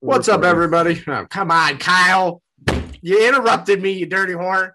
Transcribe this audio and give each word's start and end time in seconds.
What's 0.00 0.28
up, 0.28 0.44
everybody? 0.44 1.02
Oh, 1.08 1.26
come 1.28 1.50
on, 1.50 1.76
Kyle. 1.78 2.40
You 3.02 3.26
interrupted 3.26 3.82
me, 3.82 3.90
you 3.90 4.06
dirty 4.06 4.32
whore. 4.32 4.70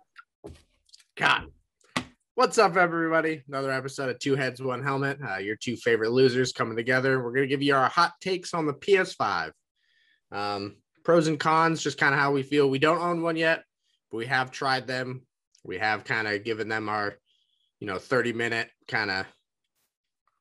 God. 1.16 1.46
What's 2.36 2.58
up, 2.58 2.76
everybody? 2.76 3.42
Another 3.48 3.72
episode 3.72 4.10
of 4.10 4.20
Two 4.20 4.36
Heads, 4.36 4.62
One 4.62 4.84
Helmet. 4.84 5.20
Uh, 5.26 5.38
your 5.38 5.56
two 5.56 5.78
favorite 5.78 6.12
losers 6.12 6.52
coming 6.52 6.76
together. 6.76 7.24
We're 7.24 7.32
going 7.32 7.44
to 7.44 7.48
give 7.48 7.62
you 7.62 7.74
our 7.74 7.88
hot 7.88 8.12
takes 8.20 8.54
on 8.54 8.66
the 8.66 8.74
PS5. 8.74 9.54
Um, 10.34 10.76
pros 11.06 11.28
and 11.28 11.40
cons, 11.40 11.82
just 11.82 11.98
kind 11.98 12.14
of 12.14 12.20
how 12.20 12.34
we 12.34 12.44
feel. 12.44 12.70
We 12.70 12.80
don't 12.80 13.02
own 13.02 13.22
one 13.22 13.38
yet, 13.38 13.64
but 14.12 14.18
we 14.18 14.26
have 14.26 14.52
tried 14.52 14.88
them. 14.88 15.22
We 15.64 15.78
have 15.78 16.04
kind 16.04 16.28
of 16.28 16.44
given 16.44 16.68
them 16.68 16.90
our, 16.90 17.16
you 17.80 17.88
know, 17.88 17.98
30 17.98 18.34
minute 18.34 18.70
kind 18.90 19.10
of 19.10 19.26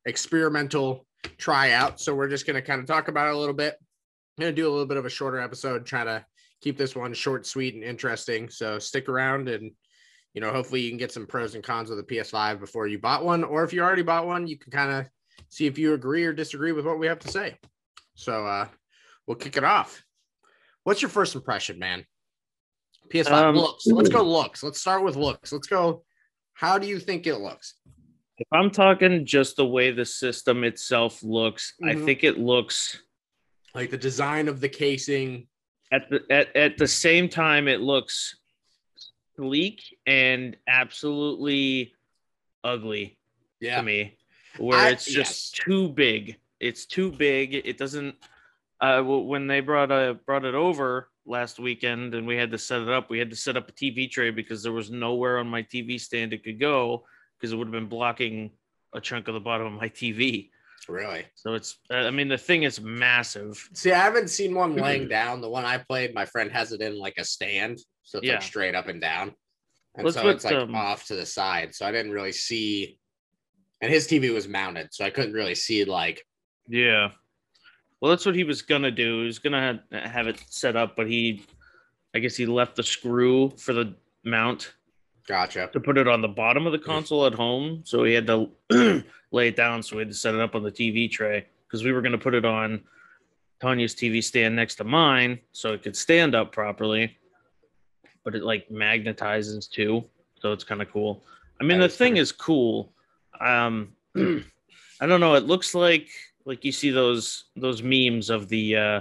experimental 0.06 1.06
tryout. 1.38 2.00
So 2.00 2.16
we're 2.16 2.28
just 2.28 2.48
going 2.48 2.56
to 2.56 2.62
kind 2.62 2.80
of 2.80 2.88
talk 2.88 3.06
about 3.06 3.28
it 3.28 3.34
a 3.34 3.38
little 3.38 3.54
bit. 3.54 3.76
I'm 4.38 4.42
going 4.42 4.54
to 4.54 4.60
do 4.60 4.68
a 4.68 4.72
little 4.72 4.86
bit 4.86 4.96
of 4.96 5.04
a 5.04 5.10
shorter 5.10 5.40
episode, 5.40 5.84
try 5.84 6.04
to 6.04 6.24
keep 6.62 6.78
this 6.78 6.96
one 6.96 7.12
short, 7.12 7.46
sweet, 7.46 7.74
and 7.74 7.84
interesting. 7.84 8.48
So 8.48 8.78
stick 8.78 9.08
around 9.08 9.48
and 9.48 9.72
you 10.34 10.40
know, 10.40 10.50
hopefully 10.50 10.80
you 10.80 10.88
can 10.88 10.98
get 10.98 11.12
some 11.12 11.26
pros 11.26 11.54
and 11.54 11.62
cons 11.62 11.90
of 11.90 11.98
the 11.98 12.02
PS5 12.02 12.58
before 12.58 12.86
you 12.86 12.98
bought 12.98 13.24
one, 13.24 13.44
or 13.44 13.64
if 13.64 13.72
you 13.74 13.82
already 13.82 14.02
bought 14.02 14.26
one, 14.26 14.46
you 14.46 14.56
can 14.56 14.72
kind 14.72 14.90
of 14.90 15.06
see 15.50 15.66
if 15.66 15.76
you 15.76 15.92
agree 15.92 16.24
or 16.24 16.32
disagree 16.32 16.72
with 16.72 16.86
what 16.86 16.98
we 16.98 17.06
have 17.06 17.18
to 17.20 17.28
say. 17.28 17.56
So 18.14 18.46
uh 18.46 18.68
we'll 19.26 19.36
kick 19.36 19.56
it 19.56 19.64
off. 19.64 20.02
What's 20.84 21.02
your 21.02 21.10
first 21.10 21.34
impression, 21.34 21.78
man? 21.78 22.04
PS5 23.12 23.30
um, 23.30 23.56
looks. 23.56 23.86
Let's 23.86 24.08
go 24.08 24.22
looks. 24.22 24.62
Let's 24.62 24.80
start 24.80 25.04
with 25.04 25.16
looks. 25.16 25.52
Let's 25.52 25.68
go. 25.68 26.02
How 26.54 26.78
do 26.78 26.86
you 26.86 26.98
think 26.98 27.26
it 27.26 27.36
looks? 27.36 27.74
If 28.38 28.48
I'm 28.52 28.70
talking 28.70 29.26
just 29.26 29.56
the 29.56 29.66
way 29.66 29.90
the 29.90 30.06
system 30.06 30.64
itself 30.64 31.22
looks, 31.22 31.74
mm-hmm. 31.82 31.90
I 32.02 32.04
think 32.04 32.24
it 32.24 32.38
looks 32.38 33.02
like 33.74 33.90
the 33.90 33.96
design 33.96 34.48
of 34.48 34.60
the 34.60 34.68
casing. 34.68 35.46
At 35.90 36.08
the 36.08 36.22
at, 36.30 36.54
at 36.56 36.78
the 36.78 36.88
same 36.88 37.28
time, 37.28 37.68
it 37.68 37.80
looks 37.80 38.36
sleek 39.36 39.82
and 40.06 40.56
absolutely 40.66 41.92
ugly 42.64 43.18
yeah. 43.60 43.76
to 43.76 43.82
me, 43.82 44.16
where 44.58 44.78
I, 44.78 44.90
it's 44.90 45.04
just 45.04 45.58
yes. 45.58 45.64
too 45.64 45.88
big. 45.88 46.38
It's 46.60 46.86
too 46.86 47.10
big. 47.10 47.54
It 47.54 47.78
doesn't. 47.78 48.14
Uh, 48.80 49.02
when 49.02 49.46
they 49.46 49.60
brought 49.60 49.92
uh, 49.92 50.14
brought 50.26 50.44
it 50.44 50.54
over 50.54 51.08
last 51.24 51.60
weekend 51.60 52.14
and 52.14 52.26
we 52.26 52.36
had 52.36 52.50
to 52.50 52.58
set 52.58 52.80
it 52.80 52.88
up, 52.88 53.10
we 53.10 53.18
had 53.18 53.30
to 53.30 53.36
set 53.36 53.56
up 53.56 53.68
a 53.68 53.72
TV 53.72 54.10
tray 54.10 54.30
because 54.30 54.62
there 54.62 54.72
was 54.72 54.90
nowhere 54.90 55.38
on 55.38 55.46
my 55.46 55.62
TV 55.62 56.00
stand 56.00 56.32
it 56.32 56.42
could 56.42 56.58
go 56.58 57.04
because 57.38 57.52
it 57.52 57.56
would 57.56 57.68
have 57.68 57.72
been 57.72 57.86
blocking 57.86 58.50
a 58.92 59.00
chunk 59.00 59.28
of 59.28 59.34
the 59.34 59.40
bottom 59.40 59.66
of 59.66 59.72
my 59.72 59.88
TV. 59.88 60.50
Really? 60.88 61.24
So 61.34 61.54
it's, 61.54 61.78
uh, 61.90 61.96
I 61.96 62.10
mean, 62.10 62.28
the 62.28 62.38
thing 62.38 62.64
is 62.64 62.80
massive. 62.80 63.68
See, 63.72 63.92
I 63.92 63.98
haven't 63.98 64.28
seen 64.28 64.54
one 64.54 64.76
laying 64.76 65.08
down. 65.08 65.40
The 65.40 65.48
one 65.48 65.64
I 65.64 65.78
played, 65.78 66.14
my 66.14 66.24
friend 66.24 66.50
has 66.52 66.72
it 66.72 66.80
in 66.80 66.98
like 66.98 67.14
a 67.18 67.24
stand. 67.24 67.78
So 68.02 68.18
it's 68.18 68.26
yeah. 68.26 68.34
like 68.34 68.42
straight 68.42 68.74
up 68.74 68.88
and 68.88 69.00
down. 69.00 69.34
And 69.94 70.04
Let's 70.04 70.16
so 70.16 70.22
put, 70.22 70.36
it's 70.36 70.44
like 70.44 70.54
um, 70.54 70.74
off 70.74 71.06
to 71.06 71.14
the 71.14 71.26
side. 71.26 71.74
So 71.74 71.86
I 71.86 71.92
didn't 71.92 72.12
really 72.12 72.32
see, 72.32 72.98
and 73.80 73.92
his 73.92 74.08
TV 74.08 74.32
was 74.32 74.48
mounted. 74.48 74.88
So 74.92 75.04
I 75.04 75.10
couldn't 75.10 75.34
really 75.34 75.54
see 75.54 75.84
like. 75.84 76.24
Yeah. 76.66 77.10
Well, 78.00 78.10
that's 78.10 78.26
what 78.26 78.34
he 78.34 78.44
was 78.44 78.62
going 78.62 78.82
to 78.82 78.90
do. 78.90 79.20
He 79.20 79.26
was 79.26 79.38
going 79.38 79.52
to 79.52 79.80
have 80.08 80.26
it 80.26 80.42
set 80.48 80.76
up, 80.76 80.96
but 80.96 81.06
he, 81.06 81.44
I 82.14 82.18
guess 82.18 82.34
he 82.34 82.46
left 82.46 82.76
the 82.76 82.82
screw 82.82 83.50
for 83.50 83.72
the 83.72 83.94
mount 84.24 84.72
Gotcha. 85.26 85.70
To 85.72 85.80
put 85.80 85.98
it 85.98 86.08
on 86.08 86.20
the 86.20 86.28
bottom 86.28 86.66
of 86.66 86.72
the 86.72 86.78
console 86.78 87.26
at 87.26 87.34
home. 87.34 87.82
So 87.84 88.04
he 88.04 88.14
had 88.14 88.26
to 88.26 88.50
lay 89.32 89.48
it 89.48 89.56
down. 89.56 89.82
So 89.82 89.96
we 89.96 90.02
had 90.02 90.08
to 90.08 90.14
set 90.14 90.34
it 90.34 90.40
up 90.40 90.54
on 90.54 90.62
the 90.62 90.70
TV 90.70 91.10
tray 91.10 91.46
because 91.66 91.82
we 91.84 91.92
were 91.92 92.02
going 92.02 92.12
to 92.12 92.18
put 92.18 92.34
it 92.34 92.44
on 92.44 92.82
Tanya's 93.60 93.94
TV 93.94 94.22
stand 94.22 94.54
next 94.54 94.76
to 94.76 94.84
mine 94.84 95.40
so 95.52 95.72
it 95.72 95.82
could 95.82 95.96
stand 95.96 96.34
up 96.34 96.52
properly. 96.52 97.16
But 98.24 98.34
it 98.34 98.42
like 98.42 98.68
magnetizes 98.68 99.68
too. 99.68 100.04
So 100.40 100.52
it's 100.52 100.64
kind 100.64 100.82
of 100.82 100.90
cool. 100.92 101.24
I 101.60 101.64
mean, 101.64 101.80
that 101.80 101.90
the 101.90 101.96
thing 101.96 102.16
is 102.16 102.32
cool. 102.32 102.92
Um, 103.40 103.92
I 104.16 105.06
don't 105.06 105.20
know. 105.20 105.34
It 105.34 105.44
looks 105.44 105.74
like 105.74 106.08
like 106.44 106.64
you 106.64 106.72
see 106.72 106.90
those 106.90 107.44
those 107.56 107.82
memes 107.82 108.30
of 108.30 108.48
the 108.48 108.76
uh, 108.76 109.00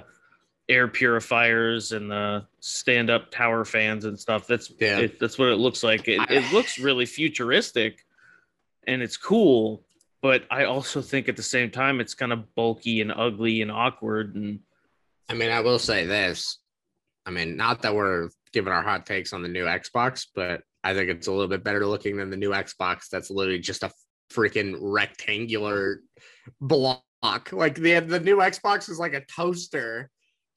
air 0.70 0.88
purifiers 0.88 1.92
and 1.92 2.10
the 2.10 2.46
stand-up 2.60 3.32
tower 3.32 3.66
fans 3.66 4.06
and 4.06 4.20
stuff. 4.20 4.48
That's 4.48 4.72
yeah. 4.80 5.00
It, 5.00 5.20
that's 5.20 5.38
what 5.38 5.50
it 5.50 5.58
looks 5.58 5.84
like. 5.84 6.08
It, 6.08 6.22
it 6.30 6.52
looks 6.54 6.80
really 6.80 7.06
futuristic, 7.06 8.06
and 8.88 9.02
it's 9.02 9.18
cool. 9.18 9.84
But 10.22 10.44
I 10.52 10.66
also 10.66 11.02
think 11.02 11.30
at 11.30 11.36
the 11.36 11.44
same 11.44 11.72
time 11.72 12.00
it's 12.00 12.14
kind 12.14 12.32
of 12.32 12.54
bulky 12.56 13.02
and 13.02 13.12
ugly 13.12 13.62
and 13.62 13.72
awkward. 13.72 14.36
And 14.36 14.60
I 15.28 15.34
mean, 15.34 15.50
I 15.50 15.62
will 15.62 15.80
say 15.80 16.06
this. 16.06 16.60
I 17.26 17.32
mean, 17.32 17.58
not 17.58 17.82
that 17.82 17.96
we're 17.96 18.30
giving 18.54 18.74
our 18.74 18.84
hot 18.84 19.06
takes 19.06 19.34
on 19.34 19.42
the 19.42 19.48
new 19.48 19.66
Xbox, 19.66 20.28
but 20.34 20.62
I 20.84 20.94
think 20.94 21.10
it's 21.10 21.28
a 21.28 21.32
little 21.32 21.48
bit 21.48 21.64
better 21.64 21.86
looking 21.86 22.18
than 22.18 22.30
the 22.30 22.38
new 22.38 22.52
Xbox. 22.52 23.10
That's 23.10 23.30
literally 23.30 23.60
just 23.60 23.84
a 23.84 23.92
freaking 24.32 24.78
rectangular 24.80 26.02
block. 26.60 27.04
Like 27.52 27.76
the 27.76 28.00
the 28.00 28.20
new 28.20 28.38
Xbox 28.38 28.90
is 28.90 29.00
like 29.00 29.14
a 29.14 29.26
toaster 29.26 30.10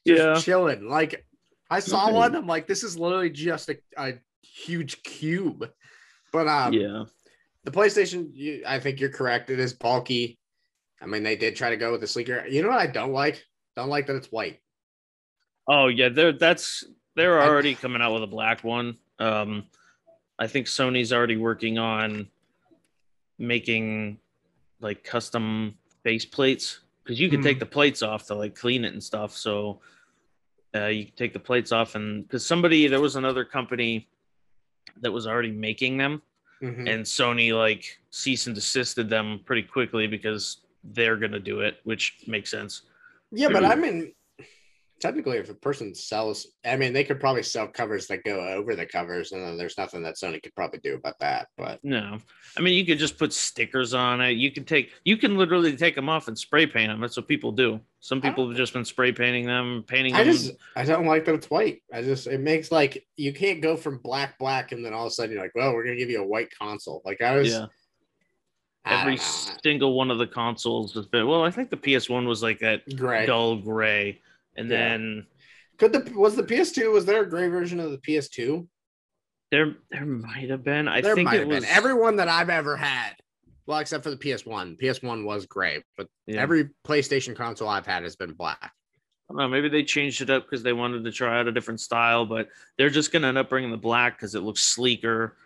yeah. 0.05 0.35
chilling. 0.41 0.89
Like 0.89 1.27
I 1.71 1.81
saw 1.81 2.11
one, 2.13 2.35
I'm 2.35 2.47
like, 2.47 2.67
this 2.67 2.85
is 2.85 2.99
literally 2.99 3.31
just 3.31 3.69
a, 3.69 3.77
a 3.97 4.15
huge 4.43 5.03
cube. 5.03 5.69
But 6.33 6.49
um, 6.49 6.73
yeah, 6.73 7.05
the 7.65 7.71
PlayStation, 7.71 8.31
you, 8.35 8.63
I 8.67 8.79
think 8.79 9.01
you're 9.01 9.11
correct. 9.11 9.51
It 9.51 9.59
is 9.59 9.73
bulky. 9.73 10.39
I 11.01 11.07
mean, 11.07 11.23
they 11.23 11.37
did 11.37 11.57
try 11.57 11.71
to 11.71 11.77
go 11.77 11.93
with 11.93 12.01
the 12.01 12.07
sleeker. 12.07 12.47
You 12.47 12.63
know 12.63 12.69
what 12.69 12.79
I 12.79 12.87
don't 12.87 13.13
like? 13.13 13.45
Don't 13.77 13.89
like 13.89 14.07
that 14.07 14.17
it's 14.17 14.31
white. 14.31 14.61
Oh 15.67 15.89
yeah, 15.89 16.11
they're 16.11 16.33
that's 16.33 16.85
they're 17.17 17.41
already 17.41 17.71
I, 17.71 17.75
coming 17.75 18.03
out 18.03 18.13
with 18.13 18.23
a 18.23 18.29
black 18.29 18.63
one. 18.63 18.99
Um, 19.19 19.65
I 20.39 20.47
think 20.47 20.67
Sony's 20.67 21.13
already 21.13 21.37
working 21.37 21.79
on 21.79 22.29
making 23.39 24.19
like 24.81 25.03
custom 25.05 25.75
face 26.03 26.25
plates 26.25 26.81
because 27.03 27.19
you 27.19 27.29
can 27.29 27.41
mm-hmm. 27.41 27.49
take 27.49 27.59
the 27.59 27.67
plates 27.67 28.03
off 28.03 28.27
to 28.27 28.35
like 28.35 28.55
clean 28.55 28.85
it 28.85 28.93
and 28.93 29.03
stuff. 29.03 29.37
So 29.37 29.81
uh, 30.75 30.87
you 30.87 31.07
take 31.17 31.33
the 31.33 31.39
plates 31.39 31.73
off, 31.73 31.95
and 31.95 32.25
because 32.25 32.47
somebody 32.47 32.87
there 32.89 33.01
was 33.01 33.17
another 33.17 33.45
company 33.45 34.09
that 35.01 35.13
was 35.13 35.27
already 35.27 35.51
making 35.51 35.97
them, 35.97 36.23
mm-hmm. 36.63 36.87
and 36.87 37.05
Sony 37.05 37.57
like 37.57 37.99
cease 38.11 38.47
and 38.47 38.55
desisted 38.55 39.09
them 39.09 39.41
pretty 39.45 39.63
quickly 39.63 40.07
because 40.07 40.59
they're 40.83 41.17
gonna 41.17 41.41
do 41.41 41.61
it, 41.61 41.81
which 41.85 42.19
makes 42.27 42.51
sense. 42.51 42.83
Yeah, 43.31 43.49
but 43.49 43.65
I 43.65 43.75
mean, 43.75 44.13
technically 45.05 45.37
if 45.37 45.51
a 45.51 45.55
person 45.55 45.95
sells 45.95 46.47
i 46.65 46.75
mean 46.77 46.95
they 46.95 47.05
could 47.05 47.21
probably 47.21 47.43
sell 47.43 47.69
covers 47.69 48.07
that 48.07 48.25
go 48.25 48.41
over 48.41 48.75
the 48.75 48.87
covers 48.87 49.33
and 49.33 49.45
then 49.45 49.59
there's 49.59 49.77
nothing 49.77 50.03
that 50.03 50.15
sony 50.15 50.43
could 50.43 50.55
probably 50.55 50.79
do 50.79 50.95
about 50.95 51.19
that 51.19 51.49
but 51.59 51.79
no. 51.85 52.17
I 52.57 52.61
mean 52.63 52.73
you 52.73 52.87
could 52.87 52.99
just 52.99 53.19
put 53.19 53.33
stickers 53.33 53.93
on 53.93 54.23
it. 54.23 54.33
You 54.33 54.51
can 54.51 54.65
take 54.65 54.93
you 55.05 55.19
can 55.19 55.37
literally 55.37 55.77
take 55.77 55.95
them 55.95 56.09
off 56.09 56.29
and 56.29 56.39
spray 56.39 56.67
paint 56.67 56.91
them 56.91 57.01
that's 57.01 57.19
what 57.19 57.29
people 57.29 57.53
do. 57.53 57.81
Some 58.01 58.21
people 58.21 58.49
have 58.49 58.57
just 58.57 58.73
been 58.73 58.85
spray 58.85 59.13
painting 59.13 59.45
them 59.47 59.85
painting 59.87 60.15
i 60.15 60.25
them. 60.25 60.33
just 60.33 60.53
i 60.75 60.85
don't 60.85 61.07
like 61.07 61.27
that 61.27 61.35
it's 61.35 61.51
white. 61.51 61.83
I 61.93 62.01
just 62.01 62.27
it 62.27 62.41
makes 62.41 62.73
like 62.73 63.07
you 63.17 63.35
can't 63.35 63.61
go 63.61 63.77
from 63.77 63.99
black 63.99 64.39
black 64.39 64.73
and 64.73 64.83
then 64.83 64.95
all 64.95 65.07
of 65.07 65.09
a 65.09 65.15
sudden 65.15 65.33
you're 65.33 65.43
like 65.43 65.55
well 65.55 65.75
we're 65.75 65.85
gonna 65.85 65.97
give 65.97 66.11
you 66.11 66.23
a 66.23 66.27
white 66.27 66.49
console. 66.59 67.03
Like 67.05 67.21
i 67.21 67.37
was 67.37 67.53
yeah. 67.53 67.67
Every 68.87 69.17
single 69.63 69.95
one 69.95 70.11
of 70.11 70.19
the 70.19 70.27
consoles 70.27 70.93
has 70.93 71.07
been 71.07 71.27
well. 71.27 71.43
I 71.43 71.51
think 71.51 71.71
the 71.71 71.77
PS1 71.79 72.27
was 72.27 72.43
like 72.43 72.59
that 72.59 72.83
gray. 72.97 73.25
dull 73.25 73.57
gray 73.57 74.21
and 74.57 74.71
yeah. 74.71 74.77
then 74.77 75.27
could 75.79 75.93
the 75.93 76.13
was 76.19 76.37
the 76.37 76.43
PS2 76.43 76.93
was 76.93 77.05
there 77.05 77.23
a 77.23 77.29
gray 77.29 77.49
version 77.49 77.81
of 77.81 77.91
the 77.91 77.99
PS2? 77.99 78.67
There 79.51 79.77
there 79.91 80.07
might 80.07 80.51
have 80.51 80.65
been. 80.65 80.89
I 80.89 81.01
there 81.01 81.15
think 81.15 81.33
it 81.33 81.47
was 81.47 81.61
been. 81.61 81.71
everyone 81.71 82.17
that 82.17 82.29
I've 82.29 82.51
ever 82.51 82.77
had. 82.77 83.13
Well, 83.67 83.79
except 83.79 84.05
for 84.05 84.11
the 84.11 84.17
PS1. 84.17 84.79
PS1 84.81 85.25
was 85.25 85.47
gray, 85.47 85.83
but 85.97 86.07
yeah. 86.27 86.41
every 86.41 86.69
PlayStation 86.87 87.35
console 87.35 87.69
I've 87.69 87.87
had 87.87 88.03
has 88.03 88.15
been 88.15 88.35
black. 88.35 88.59
I 88.63 89.33
don't 89.33 89.39
know. 89.39 89.49
Maybe 89.49 89.71
they 89.71 89.83
changed 89.83 90.21
it 90.21 90.29
up 90.29 90.45
because 90.45 90.63
they 90.63 90.75
wanted 90.75 91.03
to 91.05 91.11
try 91.11 91.41
out 91.41 91.49
a 91.49 91.53
different 91.53 91.81
style, 91.81 92.27
but 92.27 92.49
they're 92.77 92.91
just 92.91 93.11
going 93.11 93.23
to 93.23 93.29
end 93.29 93.39
up 93.39 93.49
bringing 93.49 93.71
the 93.71 93.79
black 93.79 94.19
because 94.19 94.35
it 94.35 94.43
looks 94.43 94.63
sleeker. 94.63 95.37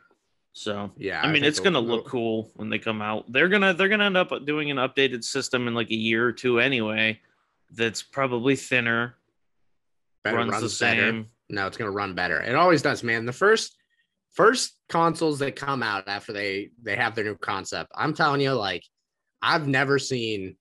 So 0.53 0.91
yeah, 0.97 1.23
I 1.23 1.31
mean, 1.31 1.45
I 1.45 1.47
it's 1.47 1.61
gonna 1.61 1.79
look 1.79 2.07
cool 2.07 2.51
when 2.57 2.69
they 2.69 2.81
come 2.81 3.01
out. 3.01 3.31
They're 3.31 3.49
gonna 3.49 3.75
they're 3.75 3.89
gonna 3.89 4.07
end 4.07 4.17
up 4.17 4.33
doing 4.45 4.73
an 4.73 4.79
updated 4.79 5.23
system 5.23 5.69
in 5.69 5.75
like 5.75 5.91
a 5.91 5.95
year 5.95 6.27
or 6.27 6.33
two 6.33 6.59
anyway 6.59 7.21
that's 7.71 8.03
probably 8.03 8.57
thinner. 8.57 9.17
Better 10.25 10.39
runs, 10.39 10.53
runs 10.53 10.63
the 10.63 10.71
same. 10.71 11.23
Better. 11.23 11.25
No, 11.51 11.67
it's 11.67 11.77
gonna 11.77 11.91
run 11.91 12.15
better. 12.15 12.41
It 12.41 12.55
always 12.55 12.83
does, 12.83 13.03
man. 13.03 13.27
The 13.27 13.33
first 13.33 13.77
first 14.35 14.79
consoles 14.89 15.39
that 15.41 15.57
come 15.57 15.83
out 15.83 16.05
after 16.07 16.33
they 16.33 16.71
they 16.83 16.97
have 16.97 17.15
their 17.15 17.25
new 17.25 17.37
concept, 17.37 17.91
I'm 17.95 18.15
telling 18.15 18.41
you, 18.41 18.53
like 18.53 18.85
I've 19.43 19.67
never 19.67 19.99
seen 19.99 20.57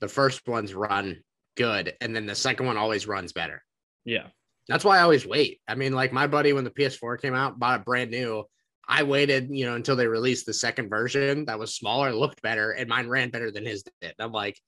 the 0.00 0.08
first 0.08 0.46
ones 0.48 0.74
run 0.74 1.22
good, 1.56 1.94
and 2.00 2.14
then 2.14 2.26
the 2.26 2.34
second 2.34 2.66
one 2.66 2.76
always 2.76 3.06
runs 3.06 3.32
better. 3.32 3.62
Yeah. 4.04 4.26
That's 4.68 4.84
why 4.84 4.98
I 4.98 5.02
always 5.02 5.26
wait. 5.26 5.60
I 5.68 5.74
mean, 5.74 5.92
like 5.92 6.12
my 6.12 6.26
buddy 6.26 6.52
when 6.52 6.64
the 6.64 6.70
PS4 6.70 7.20
came 7.20 7.34
out, 7.34 7.58
bought 7.58 7.80
it 7.80 7.84
brand 7.84 8.10
new. 8.10 8.44
I 8.86 9.02
waited, 9.02 9.48
you 9.50 9.66
know, 9.66 9.74
until 9.74 9.96
they 9.96 10.06
released 10.06 10.46
the 10.46 10.52
second 10.54 10.88
version 10.88 11.46
that 11.46 11.58
was 11.58 11.74
smaller, 11.74 12.12
looked 12.12 12.42
better, 12.42 12.72
and 12.72 12.88
mine 12.88 13.08
ran 13.08 13.30
better 13.30 13.50
than 13.50 13.64
his 13.64 13.82
did. 14.00 14.14
I'm 14.18 14.32
like, 14.32 14.58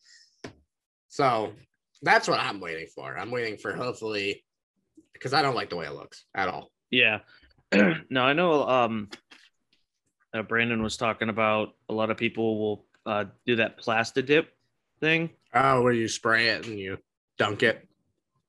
so 1.09 1.53
That's 2.03 2.29
what 2.29 2.41
I'm 2.41 2.61
waiting 2.61 2.87
for. 2.95 3.17
I'm 3.17 3.31
waiting 3.31 3.57
for 3.57 3.75
hopefully 3.75 4.45
because 5.13 5.33
I 5.33 5.43
don't 5.43 5.55
like 5.55 5.71
the 5.71 5.77
way 5.77 5.87
it 5.87 5.95
looks 5.95 6.25
at 6.35 6.49
all. 6.49 6.71
Yeah. 6.91 7.21
no, 8.11 8.23
I 8.23 8.33
know. 8.33 8.69
Um, 8.69 9.09
uh, 10.35 10.43
Brandon 10.43 10.83
was 10.83 10.97
talking 10.97 11.29
about 11.29 11.71
a 11.89 11.95
lot 11.95 12.11
of 12.11 12.17
people 12.17 12.59
will 12.59 12.87
uh, 13.07 13.25
do 13.47 13.57
that 13.57 13.79
plastic 13.79 14.27
dip 14.27 14.53
thing. 15.01 15.31
Oh, 15.55 15.83
where 15.83 15.93
you 15.93 16.09
spray 16.09 16.49
it 16.49 16.67
and 16.67 16.79
you 16.79 16.99
dunk 17.39 17.63
it. 17.63 17.87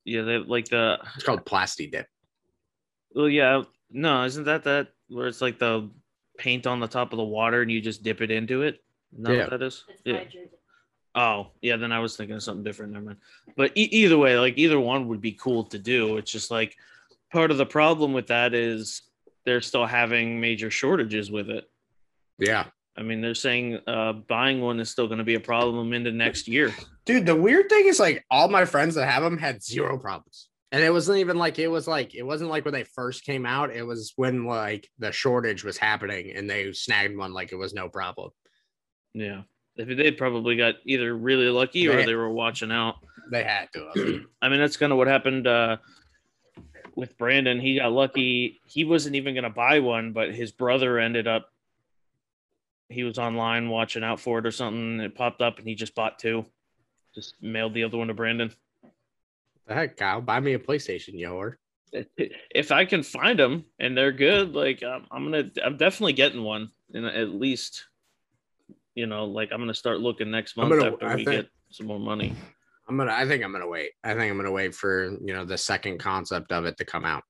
Yeah, 0.03 0.21
they 0.23 0.37
like 0.37 0.69
the. 0.69 0.97
It's 1.15 1.23
called 1.23 1.45
plasti 1.45 1.91
dip. 1.91 2.07
Well, 3.13 3.29
yeah, 3.29 3.63
no, 3.89 4.23
isn't 4.25 4.45
that 4.45 4.63
that 4.63 4.89
where 5.09 5.27
it's 5.27 5.41
like 5.41 5.59
the 5.59 5.89
paint 6.37 6.67
on 6.67 6.79
the 6.79 6.87
top 6.87 7.13
of 7.13 7.17
the 7.17 7.23
water 7.23 7.61
and 7.61 7.71
you 7.71 7.81
just 7.81 8.03
dip 8.03 8.21
it 8.21 8.31
into 8.31 8.61
it? 8.63 8.83
No, 9.11 9.31
Yeah. 9.31 9.47
that 9.49 9.61
is. 9.61 9.85
It's 9.89 10.01
Yeah. 10.05 10.13
hydrated. 10.15 10.49
Oh, 11.17 11.47
yeah. 11.61 11.77
Then 11.77 11.91
I 11.91 11.99
was 11.99 12.15
thinking 12.15 12.35
of 12.35 12.43
something 12.43 12.63
different. 12.63 12.93
Never 12.93 13.05
mind. 13.05 13.17
But 13.55 13.71
e- 13.75 13.89
either 13.91 14.19
way, 14.19 14.37
like 14.37 14.57
either 14.57 14.79
one 14.79 15.07
would 15.07 15.19
be 15.19 15.31
cool 15.31 15.63
to 15.65 15.79
do. 15.79 16.17
It's 16.17 16.31
just 16.31 16.51
like 16.51 16.77
part 17.31 17.49
of 17.49 17.57
the 17.57 17.65
problem 17.65 18.13
with 18.13 18.27
that 18.27 18.53
is 18.53 19.01
they're 19.43 19.61
still 19.61 19.87
having 19.87 20.39
major 20.39 20.69
shortages 20.69 21.31
with 21.31 21.49
it. 21.49 21.67
Yeah. 22.37 22.65
I 22.95 23.01
mean, 23.01 23.19
they're 23.21 23.33
saying 23.33 23.79
uh, 23.87 24.13
buying 24.13 24.61
one 24.61 24.79
is 24.79 24.91
still 24.91 25.07
going 25.07 25.17
to 25.17 25.23
be 25.23 25.35
a 25.35 25.39
problem 25.39 25.91
into 25.93 26.11
next 26.11 26.47
year. 26.47 26.73
Dude, 27.05 27.25
the 27.25 27.35
weird 27.35 27.67
thing 27.67 27.87
is 27.87 27.99
like 27.99 28.23
all 28.29 28.47
my 28.47 28.65
friends 28.65 28.93
that 28.95 29.09
have 29.09 29.23
them 29.23 29.39
had 29.39 29.63
zero 29.63 29.97
problems. 29.97 30.49
And 30.71 30.83
it 30.83 30.91
wasn't 30.91 31.19
even 31.19 31.37
like 31.37 31.57
it 31.59 31.69
was 31.69 31.87
like 31.87 32.13
it 32.13 32.23
wasn't 32.23 32.49
like 32.49 32.65
when 32.65 32.73
they 32.73 32.83
first 32.83 33.23
came 33.23 33.45
out. 33.45 33.71
It 33.71 33.83
was 33.83 34.13
when 34.17 34.45
like 34.45 34.87
the 34.99 35.11
shortage 35.11 35.63
was 35.63 35.77
happening 35.77 36.33
and 36.35 36.49
they 36.49 36.73
snagged 36.73 37.17
one 37.17 37.33
like 37.33 37.51
it 37.51 37.55
was 37.55 37.73
no 37.73 37.87
problem. 37.87 38.31
Yeah. 39.13 39.43
They 39.77 40.11
probably 40.11 40.55
got 40.55 40.75
either 40.85 41.15
really 41.15 41.49
lucky 41.49 41.87
or 41.87 42.03
They- 42.03 42.15
were 42.15 42.29
watching 42.31 42.71
out. 42.71 42.95
They 43.29 43.43
had 43.43 43.67
to. 43.73 44.25
I 44.41 44.49
mean, 44.49 44.59
that's 44.59 44.77
kind 44.77 44.91
of 44.91 44.97
what 44.97 45.07
happened 45.07 45.47
uh, 45.47 45.77
with 46.95 47.17
Brandon. 47.17 47.59
He 47.59 47.77
got 47.77 47.91
lucky. 47.91 48.61
He 48.65 48.85
wasn't 48.85 49.15
even 49.17 49.33
going 49.33 49.43
to 49.43 49.49
buy 49.49 49.79
one, 49.79 50.13
but 50.13 50.33
his 50.33 50.51
brother 50.51 50.97
ended 50.97 51.27
up. 51.27 51.49
He 52.89 53.03
was 53.03 53.19
online 53.19 53.67
watching 53.69 54.03
out 54.03 54.21
for 54.21 54.39
it 54.39 54.45
or 54.45 54.51
something. 54.51 55.01
It 55.01 55.13
popped 55.13 55.41
up, 55.41 55.59
and 55.59 55.67
he 55.67 55.75
just 55.75 55.93
bought 55.93 56.19
two. 56.19 56.45
Just 57.13 57.35
mailed 57.41 57.73
the 57.73 57.83
other 57.83 57.97
one 57.97 58.07
to 58.07 58.13
Brandon. 58.13 58.53
the 59.67 59.73
heck, 59.73 59.97
Kyle, 59.97 60.21
buy 60.21 60.39
me 60.39 60.53
a 60.53 60.59
PlayStation, 60.59 61.19
yo. 61.19 61.51
If 62.53 62.71
I 62.71 62.85
can 62.85 63.01
find 63.03 63.39
them 63.39 63.65
and 63.79 63.97
they're 63.97 64.11
good, 64.11 64.53
like 64.53 64.83
um, 64.83 65.05
I'm 65.09 65.23
gonna, 65.23 65.49
I'm 65.63 65.77
definitely 65.77 66.13
getting 66.13 66.43
one, 66.43 66.69
and 66.93 67.05
at 67.05 67.29
least, 67.29 67.85
you 68.97 69.05
know, 69.05 69.25
like 69.25 69.51
I'm 69.51 69.59
gonna 69.59 69.73
start 69.73 69.99
looking 69.99 70.31
next 70.31 70.57
month 70.57 70.71
gonna- 70.71 70.93
after 70.93 71.05
I 71.07 71.15
we 71.15 71.25
think- 71.25 71.41
get 71.43 71.49
some 71.71 71.85
more 71.87 71.99
money. 71.99 72.33
I'm 72.89 72.97
gonna 72.97 73.11
I 73.13 73.27
think 73.27 73.43
I'm 73.43 73.51
gonna 73.51 73.67
wait. 73.67 73.91
I 74.03 74.13
think 74.13 74.31
I'm 74.31 74.37
gonna 74.37 74.51
wait 74.51 74.73
for 74.73 75.05
you 75.23 75.33
know 75.33 75.45
the 75.45 75.57
second 75.57 75.99
concept 75.99 76.51
of 76.51 76.65
it 76.65 76.77
to 76.77 76.85
come 76.85 77.05
out. 77.05 77.23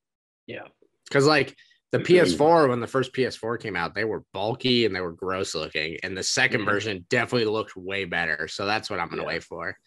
Yeah. 0.45 0.67
Because 1.05 1.25
like 1.25 1.55
the 1.91 1.99
PS4, 1.99 2.67
when 2.69 2.79
the 2.79 2.87
first 2.87 3.13
PS4 3.13 3.57
came 3.59 3.75
out, 3.75 3.93
they 3.95 4.03
were 4.05 4.23
bulky 4.33 4.85
and 4.85 4.95
they 4.95 5.01
were 5.01 5.13
gross 5.13 5.55
looking, 5.55 5.97
and 6.03 6.15
the 6.17 6.21
2nd 6.23 6.61
Mhm. 6.61 6.65
version 6.65 7.05
definitely 7.09 7.45
looked 7.47 7.75
way 7.75 8.03
better. 8.05 8.47
So 8.49 8.65
that's 8.65 8.89
what 8.89 8.99
I'm 8.99 9.09
gonna 9.09 9.21
Yeah. 9.23 9.27
wait 9.29 9.43
for. 9.43 9.77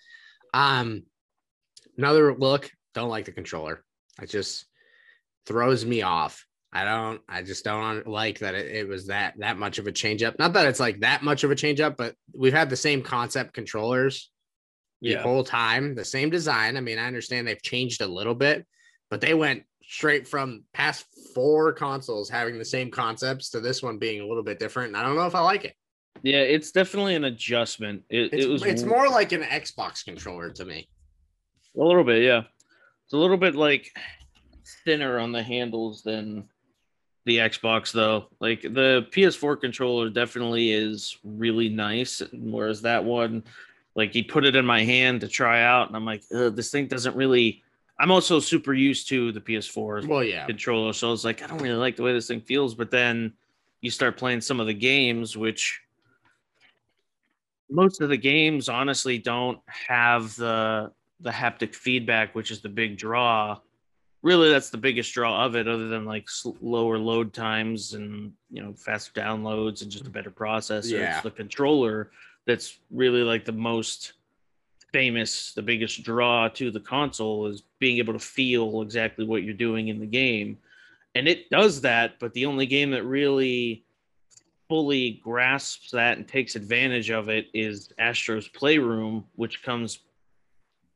Um, 0.54 1.04
another 1.96 2.34
look. 2.34 2.70
Don't 2.94 3.10
like 3.10 3.26
the 3.26 3.32
controller. 3.32 3.84
It 4.20 4.28
just 4.30 4.66
throws 5.46 5.84
me 5.84 6.02
off. 6.02 6.46
I 6.72 6.84
don't. 6.84 7.20
I 7.28 7.42
just 7.42 7.64
don't 7.64 8.06
like 8.06 8.38
that 8.40 8.54
it, 8.54 8.66
it 8.66 8.88
was 8.88 9.06
that 9.08 9.34
that 9.38 9.58
much 9.58 9.78
of 9.78 9.86
a 9.88 9.92
change 9.92 10.22
up. 10.22 10.38
Not 10.38 10.52
that 10.52 10.66
it's 10.66 10.78
like 10.80 11.00
that 11.00 11.22
much 11.24 11.42
of 11.42 11.50
a 11.50 11.56
change 11.56 11.80
up, 11.80 11.96
but 11.96 12.14
we've 12.32 12.52
had 12.52 12.70
the 12.70 12.76
same 12.76 13.02
concept 13.02 13.54
controllers 13.54 14.30
the 15.02 15.10
Yeah. 15.10 15.22
whole 15.22 15.42
time, 15.42 15.94
the 15.94 16.04
same 16.04 16.30
design. 16.30 16.76
I 16.76 16.80
mean, 16.80 16.98
I 16.98 17.06
understand 17.06 17.48
they've 17.48 17.62
changed 17.62 18.02
a 18.02 18.06
little 18.06 18.34
bit, 18.34 18.66
but 19.08 19.20
they 19.20 19.34
went 19.34 19.64
straight 19.82 20.28
from 20.28 20.62
past 20.72 21.06
four 21.34 21.72
consoles 21.72 22.30
having 22.30 22.58
the 22.58 22.64
same 22.64 22.90
concepts 22.90 23.50
to 23.50 23.60
this 23.60 23.82
one 23.82 23.98
being 23.98 24.20
a 24.20 24.26
little 24.26 24.44
bit 24.44 24.60
different. 24.60 24.88
And 24.88 24.96
I 24.96 25.02
don't 25.02 25.16
know 25.16 25.26
if 25.26 25.34
I 25.34 25.40
like 25.40 25.64
it. 25.64 25.74
Yeah, 26.22 26.40
it's 26.40 26.70
definitely 26.70 27.16
an 27.16 27.24
adjustment. 27.24 28.04
It, 28.10 28.32
It's, 28.32 28.44
it 28.44 28.48
was 28.48 28.62
it's 28.64 28.82
more 28.84 29.08
like 29.08 29.32
an 29.32 29.42
Xbox 29.42 30.04
controller 30.04 30.50
to 30.50 30.64
me. 30.64 30.88
A 31.76 31.82
little 31.82 32.04
bit, 32.04 32.22
yeah. 32.22 32.42
It's 33.06 33.14
a 33.14 33.16
little 33.16 33.38
bit 33.38 33.56
like 33.56 33.90
thinner 34.84 35.18
on 35.18 35.32
the 35.32 35.42
handles 35.42 36.02
than 36.02 36.48
the 37.24 37.38
Xbox, 37.38 37.92
though. 37.92 38.28
Like 38.40 38.62
the 38.62 39.06
PS4 39.10 39.60
controller 39.60 40.08
definitely 40.08 40.72
is 40.72 41.18
really 41.24 41.68
nice, 41.68 42.22
whereas 42.32 42.82
that 42.82 43.04
one, 43.04 43.44
like 43.94 44.12
he 44.12 44.22
put 44.22 44.44
it 44.44 44.56
in 44.56 44.64
my 44.64 44.84
hand 44.84 45.20
to 45.20 45.28
try 45.28 45.62
out, 45.62 45.88
and 45.88 45.96
I'm 45.96 46.04
like, 46.04 46.22
this 46.28 46.70
thing 46.70 46.86
doesn't 46.86 47.16
really. 47.16 47.62
I'm 47.98 48.10
also 48.10 48.40
super 48.40 48.72
used 48.72 49.08
to 49.10 49.30
the 49.30 49.42
PS4 49.42 50.06
Well, 50.06 50.24
yeah. 50.24 50.46
controller, 50.46 50.94
so 50.94 51.08
I 51.08 51.10
was 51.10 51.24
like, 51.24 51.42
I 51.42 51.46
don't 51.46 51.60
really 51.60 51.74
like 51.74 51.96
the 51.96 52.02
way 52.02 52.14
this 52.14 52.28
thing 52.28 52.40
feels. 52.40 52.74
But 52.74 52.90
then 52.90 53.34
you 53.82 53.90
start 53.90 54.16
playing 54.16 54.40
some 54.40 54.58
of 54.58 54.66
the 54.66 54.74
games, 54.74 55.36
which 55.36 55.82
most 57.68 58.00
of 58.00 58.08
the 58.08 58.16
games 58.16 58.68
honestly 58.68 59.18
don't 59.18 59.58
have 59.66 60.34
the 60.36 60.92
the 61.20 61.30
haptic 61.30 61.74
feedback, 61.74 62.34
which 62.34 62.50
is 62.50 62.62
the 62.62 62.68
big 62.70 62.96
draw. 62.96 63.58
Really, 64.22 64.50
that's 64.50 64.70
the 64.70 64.78
biggest 64.78 65.14
draw 65.14 65.46
of 65.46 65.56
it, 65.56 65.66
other 65.66 65.88
than 65.88 66.04
like 66.04 66.28
slower 66.28 66.98
load 66.98 67.32
times 67.32 67.94
and 67.94 68.32
you 68.50 68.62
know 68.62 68.74
faster 68.74 69.18
downloads 69.18 69.82
and 69.82 69.90
just 69.90 70.06
a 70.06 70.10
better 70.10 70.30
processor. 70.30 70.92
Yeah. 70.92 71.14
It's 71.14 71.22
the 71.22 71.30
controller 71.30 72.10
that's 72.46 72.78
really 72.90 73.22
like 73.22 73.44
the 73.44 73.52
most 73.52 74.12
famous, 74.92 75.52
the 75.54 75.62
biggest 75.62 76.02
draw 76.02 76.48
to 76.48 76.70
the 76.70 76.80
console 76.80 77.46
is 77.46 77.62
being 77.78 77.98
able 77.98 78.12
to 78.12 78.18
feel 78.18 78.82
exactly 78.82 79.24
what 79.24 79.42
you're 79.42 79.54
doing 79.54 79.88
in 79.88 80.00
the 80.00 80.06
game. 80.06 80.58
And 81.14 81.26
it 81.26 81.50
does 81.50 81.80
that, 81.82 82.18
but 82.18 82.32
the 82.34 82.46
only 82.46 82.66
game 82.66 82.90
that 82.90 83.04
really 83.04 83.84
fully 84.68 85.20
grasps 85.24 85.90
that 85.90 86.16
and 86.18 86.28
takes 86.28 86.54
advantage 86.54 87.10
of 87.10 87.28
it 87.28 87.48
is 87.52 87.92
Astro's 87.98 88.46
Playroom, 88.48 89.24
which 89.34 89.62
comes 89.62 90.00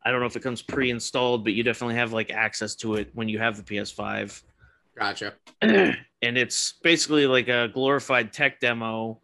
I 0.04 0.10
don't 0.10 0.20
know 0.20 0.26
if 0.26 0.36
it 0.36 0.42
comes 0.42 0.62
pre-installed, 0.62 1.44
but 1.44 1.54
you 1.54 1.62
definitely 1.62 1.96
have 1.96 2.12
like 2.12 2.30
access 2.30 2.74
to 2.76 2.94
it 2.94 3.10
when 3.14 3.28
you 3.28 3.38
have 3.38 3.56
the 3.56 3.62
PS5. 3.62 4.42
Gotcha. 4.96 5.34
and 5.62 5.96
it's 6.22 6.74
basically 6.82 7.26
like 7.26 7.48
a 7.48 7.68
glorified 7.72 8.32
tech 8.32 8.60
demo 8.60 9.20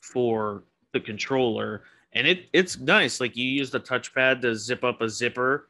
for 0.00 0.64
the 0.92 1.00
controller 1.00 1.82
and 2.12 2.26
it 2.26 2.46
it's 2.52 2.78
nice 2.78 3.20
like 3.20 3.36
you 3.36 3.46
use 3.46 3.70
the 3.70 3.78
touchpad 3.78 4.40
to 4.40 4.56
zip 4.56 4.82
up 4.82 5.00
a 5.02 5.08
zipper 5.08 5.68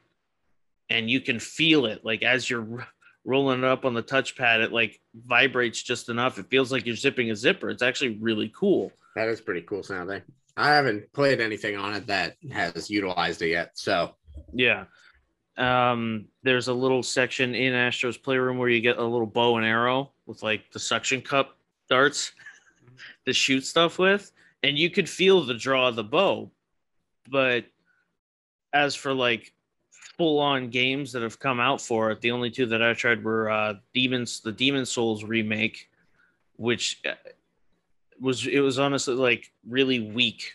and 0.89 1.09
you 1.09 1.21
can 1.21 1.37
feel 1.39 1.85
it 1.85 2.03
like 2.03 2.23
as 2.23 2.49
you're 2.49 2.87
rolling 3.23 3.59
it 3.59 3.65
up 3.65 3.85
on 3.85 3.93
the 3.93 4.01
touchpad 4.01 4.63
it 4.63 4.71
like 4.71 4.99
vibrates 5.13 5.83
just 5.83 6.09
enough 6.09 6.39
it 6.39 6.47
feels 6.49 6.71
like 6.71 6.85
you're 6.87 6.95
zipping 6.95 7.29
a 7.29 7.35
zipper 7.35 7.69
it's 7.69 7.83
actually 7.83 8.17
really 8.19 8.51
cool 8.55 8.91
That 9.15 9.27
is 9.27 9.41
pretty 9.41 9.61
cool 9.61 9.83
sounding. 9.83 10.21
I 10.57 10.69
haven't 10.69 11.11
played 11.13 11.39
anything 11.41 11.75
on 11.77 11.93
it 11.93 12.07
that 12.07 12.35
has 12.51 12.89
utilized 12.89 13.41
it 13.41 13.49
yet. 13.49 13.71
So 13.75 14.15
yeah. 14.53 14.85
Um 15.57 16.27
there's 16.43 16.67
a 16.67 16.73
little 16.73 17.03
section 17.03 17.53
in 17.55 17.73
astro's 17.73 18.17
playroom 18.17 18.57
where 18.57 18.69
you 18.69 18.81
get 18.81 18.97
a 18.97 19.03
little 19.03 19.27
bow 19.27 19.57
and 19.57 19.65
arrow 19.65 20.11
with 20.25 20.43
like 20.43 20.71
the 20.71 20.79
suction 20.79 21.21
cup 21.21 21.57
darts 21.89 22.31
to 23.25 23.33
shoot 23.33 23.65
stuff 23.65 23.99
with. 23.99 24.31
And 24.63 24.77
you 24.77 24.89
could 24.89 25.09
feel 25.09 25.43
the 25.43 25.53
draw 25.53 25.89
of 25.89 25.95
the 25.95 26.03
bow 26.03 26.51
but 27.29 27.65
as 28.73 28.95
for 28.95 29.13
like 29.13 29.53
full 30.17 30.39
on 30.39 30.69
games 30.69 31.11
that 31.11 31.21
have 31.21 31.39
come 31.39 31.59
out 31.59 31.81
for 31.81 32.11
it 32.11 32.21
the 32.21 32.31
only 32.31 32.49
two 32.49 32.65
that 32.65 32.81
i 32.81 32.93
tried 32.93 33.23
were 33.23 33.49
uh 33.49 33.73
demons 33.93 34.39
the 34.41 34.51
Demon's 34.51 34.91
Souls 34.91 35.23
remake 35.23 35.89
which 36.61 37.01
uh, 37.09 37.13
was 38.21 38.45
it 38.45 38.59
was 38.59 38.77
honestly 38.77 39.15
like 39.15 39.51
really 39.67 39.99
weak 39.99 40.53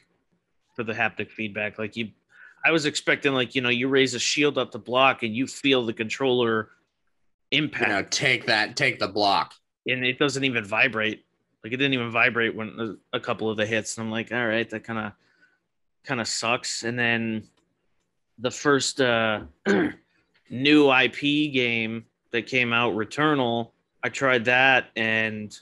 for 0.77 0.85
the 0.85 0.93
haptic 0.93 1.31
feedback. 1.31 1.79
Like 1.79 1.97
you 1.97 2.11
i 2.67 2.71
was 2.71 2.87
expecting 2.87 3.33
like 3.33 3.55
you 3.55 3.63
know 3.63 3.69
you 3.69 3.89
raise 3.89 4.15
a 4.15 4.19
shield 4.19 4.59
up 4.59 4.73
to 4.73 4.79
block 4.79 5.23
and 5.23 5.35
you 5.35 5.47
feel 5.47 5.85
the 5.85 5.93
controller 5.93 6.71
impact. 7.51 7.89
you 7.89 7.95
know, 7.95 8.03
take 8.03 8.47
that, 8.47 8.77
take 8.77 8.99
the 8.99 9.09
block. 9.09 9.55
and 9.87 10.05
it 10.05 10.19
doesn't 10.19 10.45
even 10.45 10.65
vibrate. 10.65 11.25
Like 11.63 11.73
it 11.73 11.77
didn't 11.77 11.95
even 11.95 12.11
vibrate 12.11 12.55
when 12.55 12.99
a 13.13 13.21
couple 13.21 13.51
of 13.51 13.57
the 13.57 13.67
hits. 13.67 13.97
And 13.97 14.07
I'm 14.07 14.11
like, 14.11 14.33
all 14.33 14.47
right, 14.47 14.69
that 14.71 14.85
kind 14.85 14.99
of 14.99 15.13
kind 16.05 16.21
of 16.21 16.29
sucks. 16.29 16.85
And 16.85 16.99
then 16.99 17.49
the 18.39 18.51
first 18.51 19.01
uh, 19.01 19.41
new 20.51 20.93
IP 20.93 21.53
game 21.53 22.05
that 22.31 22.47
came 22.47 22.73
out, 22.73 22.95
Returnal, 22.95 23.71
I 24.03 24.09
tried 24.09 24.45
that 24.45 24.91
and 24.95 25.59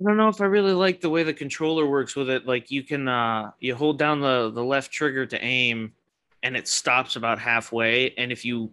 I 0.00 0.04
don't 0.04 0.16
know 0.16 0.28
if 0.28 0.40
I 0.40 0.44
really 0.44 0.72
like 0.72 1.00
the 1.00 1.10
way 1.10 1.24
the 1.24 1.34
controller 1.34 1.86
works 1.86 2.14
with 2.14 2.30
it. 2.30 2.46
Like 2.46 2.70
you 2.70 2.82
can 2.82 3.08
uh 3.08 3.50
you 3.60 3.74
hold 3.74 3.98
down 3.98 4.20
the 4.20 4.50
the 4.50 4.62
left 4.62 4.92
trigger 4.92 5.26
to 5.26 5.44
aim 5.44 5.92
and 6.42 6.56
it 6.56 6.68
stops 6.68 7.16
about 7.16 7.38
halfway 7.38 8.14
and 8.16 8.30
if 8.30 8.44
you 8.44 8.70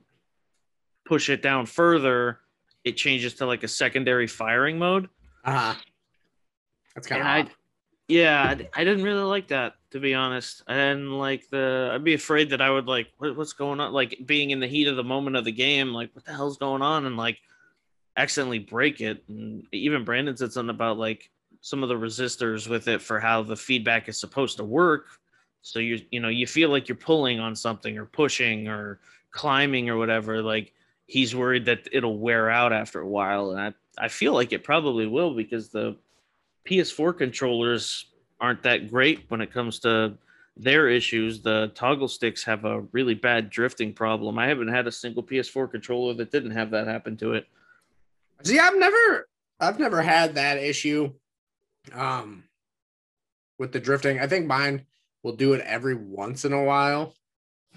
push 1.05 1.29
it 1.29 1.41
down 1.41 1.65
further, 1.65 2.39
it 2.84 2.98
changes 2.98 3.36
to 3.36 3.46
like 3.46 3.63
a 3.63 3.67
secondary 3.67 4.27
firing 4.27 4.77
mode. 4.77 5.10
Uh 5.44 5.51
huh. 5.51 5.75
That's 6.94 7.08
kind 7.08 7.22
of 7.22 7.27
Yeah, 8.08 8.44
I, 8.44 8.82
I 8.82 8.84
didn't 8.84 9.03
really 9.03 9.24
like 9.24 9.48
that 9.48 9.75
to 9.91 10.00
be 10.00 10.13
honest. 10.13 10.62
And 10.67 11.17
like 11.17 11.50
the, 11.50 11.91
I'd 11.94 12.03
be 12.03 12.15
afraid 12.15 12.50
that 12.50 12.62
I 12.62 12.70
would 12.70 12.86
like, 12.86 13.08
what, 13.17 13.38
what's 13.38 13.53
going 13.53 13.79
on? 13.79 13.94
Like 13.94 14.20
being 14.25 14.51
in 14.51 14.60
the 14.60 14.67
heat 14.67 14.88
of 14.88 14.98
the 14.98 15.03
moment 15.03 15.38
of 15.38 15.46
the 15.46 15.51
game, 15.51 15.94
like 15.94 16.13
what 16.13 16.25
the 16.25 16.34
hell's 16.34 16.58
going 16.58 16.82
on? 16.82 17.05
And 17.05 17.15
like 17.17 17.39
accidentally 18.18 18.60
break 18.60 19.02
it. 19.02 19.24
And 19.28 19.66
even 19.72 20.04
Brandon 20.04 20.36
said 20.38 20.52
something 20.52 20.74
about 20.74 20.98
like 20.98 21.30
some 21.62 21.84
of 21.84 21.90
the 21.90 21.96
resistors 21.96 22.68
with 22.68 22.88
it 22.88 23.02
for 23.02 23.20
how 23.20 23.42
the 23.42 23.56
feedback 23.56 24.08
is 24.08 24.18
supposed 24.18 24.58
to 24.58 24.64
work. 24.64 25.08
So 25.62 25.80
you 25.80 26.02
you 26.12 26.20
know 26.20 26.30
you 26.30 26.46
feel 26.46 26.70
like 26.70 26.88
you're 26.88 26.96
pulling 26.96 27.40
on 27.40 27.56
something 27.56 27.98
or 27.98 28.06
pushing 28.06 28.68
or 28.68 29.00
climbing 29.32 29.90
or 29.90 29.98
whatever. 29.98 30.42
Like 30.42 30.74
he's 31.08 31.36
worried 31.36 31.66
that 31.66 31.88
it'll 31.92 32.20
wear 32.20 32.50
out 32.50 32.72
after 32.72 33.02
a 33.02 33.08
while, 33.08 33.52
and 33.52 33.60
I 33.60 33.74
I 33.98 34.08
feel 34.08 34.34
like 34.34 34.54
it 34.54 34.64
probably 34.64 35.08
will 35.08 35.34
because 35.34 35.70
the 35.70 35.96
PS4 36.70 37.18
controllers 37.18 38.06
aren't 38.40 38.64
that 38.64 38.90
great 38.90 39.26
when 39.30 39.42
it 39.42 39.52
comes 39.52 39.80
to 39.80 40.18
their 40.58 40.88
issues. 40.90 41.42
The 41.42 41.72
toggle 41.76 42.08
sticks 42.08 42.44
have 42.44 42.66
a 42.66 42.82
really 42.92 43.14
bad 43.14 43.50
drifting 43.50 43.94
problem. 43.94 44.38
I 44.38 44.48
haven't 44.48 44.68
had 44.68 44.88
a 44.88 44.92
single 44.92 45.24
PS4 45.24 45.70
controller 45.70 46.14
that 46.16 46.32
didn't 46.32 46.52
have 46.52 46.72
that 46.72 46.88
happen 46.88 47.18
to 47.18 47.34
it. 47.34 47.48
See, 48.44 48.60
I've 48.60 48.77
never 48.77 49.27
I've 49.60 49.80
never 49.80 50.01
had 50.01 50.36
that 50.36 50.58
issue 50.58 51.13
um 51.94 52.44
with 53.58 53.72
the 53.72 53.80
drifting. 53.80 54.20
I 54.20 54.27
think 54.27 54.48
mine 54.48 54.86
will 55.24 55.36
do 55.36 55.54
it 55.54 55.62
every 55.62 55.96
once 55.96 56.46
in 56.46 56.54
a 56.54 56.63
while. 56.63 57.15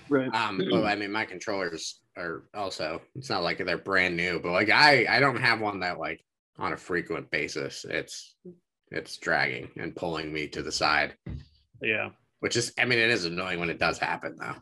Right. 0.09 0.33
Um, 0.35 0.61
but 0.71 0.85
I 0.85 0.97
mean 0.97 1.13
my 1.13 1.25
controllers 1.25 2.01
are 2.17 2.45
also 2.55 3.01
it's 3.15 3.31
not 3.31 3.43
like 3.43 3.59
they're 3.59 3.79
brand 3.79 4.17
new, 4.17 4.41
but 4.41 4.53
like 4.53 4.71
I 4.71 5.07
I 5.09 5.21
don't 5.21 5.41
have 5.41 5.61
one 5.61 5.81
that 5.81 5.99
like 5.99 6.25
on 6.59 6.73
a 6.73 6.77
frequent 6.77 7.31
basis. 7.31 7.85
It's 7.89 8.35
it's 8.91 9.17
dragging 9.19 9.71
and 9.77 9.95
pulling 9.95 10.33
me 10.33 10.49
to 10.49 10.63
the 10.63 10.73
side. 10.73 11.15
Yeah. 11.81 12.11
Which 12.41 12.57
is 12.57 12.73
I 12.79 12.85
mean 12.85 12.99
it 12.99 13.11
is 13.11 13.25
annoying 13.25 13.61
when 13.61 13.71
it 13.71 13.79
does 13.79 13.99
happen 13.99 14.37
though. 14.39 14.57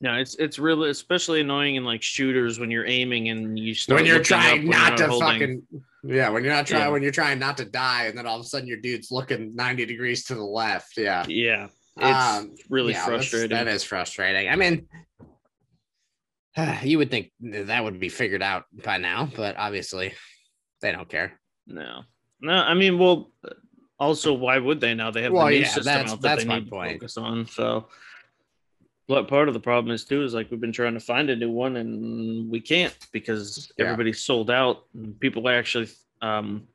No, 0.00 0.14
it's 0.14 0.36
it's 0.36 0.58
really 0.60 0.90
especially 0.90 1.40
annoying 1.40 1.74
in 1.74 1.84
like 1.84 2.02
shooters 2.02 2.60
when 2.60 2.70
you're 2.70 2.86
aiming 2.86 3.30
and 3.30 3.58
you 3.58 3.74
start 3.74 3.98
when 4.00 4.06
you're 4.06 4.22
trying 4.22 4.68
when 4.68 4.78
not 4.78 4.90
you're 4.98 5.08
to 5.08 5.12
holding- 5.12 5.28
fucking 5.28 5.62
yeah 6.04 6.28
when 6.28 6.44
you're 6.44 6.52
not 6.52 6.66
trying 6.68 6.82
Yeah. 6.82 6.88
when 6.90 7.02
you're 7.02 7.10
trying 7.10 7.40
not 7.40 7.56
to 7.56 7.64
die 7.64 8.04
and 8.04 8.16
then 8.16 8.24
all 8.24 8.38
of 8.38 8.42
a 8.46 8.48
sudden 8.48 8.68
your 8.68 8.76
dude's 8.78 9.10
looking 9.10 9.56
90 9.56 9.86
degrees 9.86 10.24
to 10.26 10.36
the 10.36 10.44
left 10.44 10.96
yeah 10.96 11.24
Yeah, 11.26 11.66
it's 11.96 12.38
Um, 12.38 12.54
really 12.70 12.92
yeah, 12.92 13.04
frustrating. 13.04 13.50
that 13.50 13.66
is 13.66 13.82
frustrating 13.82 14.48
i 14.48 14.54
mean 14.54 14.86
you 16.82 16.98
would 16.98 17.10
think 17.10 17.32
that 17.40 17.82
would 17.82 17.98
be 17.98 18.08
figured 18.08 18.42
out 18.42 18.64
by 18.84 18.98
now 18.98 19.28
but 19.34 19.56
obviously 19.56 20.14
they 20.80 20.92
don't 20.92 21.08
care 21.08 21.40
No, 21.66 22.02
no. 22.40 22.52
I 22.54 22.74
mean, 22.74 22.98
well, 23.00 23.32
also, 24.00 24.32
why 24.32 24.58
would 24.58 24.80
they 24.80 24.94
now? 24.94 25.10
They 25.10 25.22
have 25.22 25.32
Well, 25.32 25.46
the 25.46 25.50
new 25.52 25.58
yeah, 25.58 25.64
system 25.66 25.84
that's- 25.84 26.12
out 26.12 26.22
that 26.22 26.28
that's 26.28 26.42
they 26.44 26.48
my 26.48 26.60
need 26.60 26.70
point. 26.70 26.88
to 26.92 26.98
focus 27.00 27.16
on. 27.16 27.46
So, 27.48 27.88
what 29.08 29.26
part 29.26 29.48
of 29.48 29.54
the 29.54 29.60
problem 29.60 29.92
is 29.94 30.04
too 30.04 30.22
is 30.22 30.34
like 30.34 30.50
we've 30.50 30.60
been 30.60 30.70
trying 30.72 30.94
to 30.94 31.00
find 31.00 31.28
a 31.30 31.34
new 31.36 31.50
one 31.50 31.76
and 31.76 32.48
we 32.50 32.60
can't 32.60 32.96
because 33.10 33.72
Yeah. 33.76 33.86
everybody's 33.86 34.20
sold 34.24 34.50
out. 34.50 34.84
And 34.94 35.18
people 35.18 35.48
are 35.48 35.54
actually 35.58 35.88
um, 36.22 36.68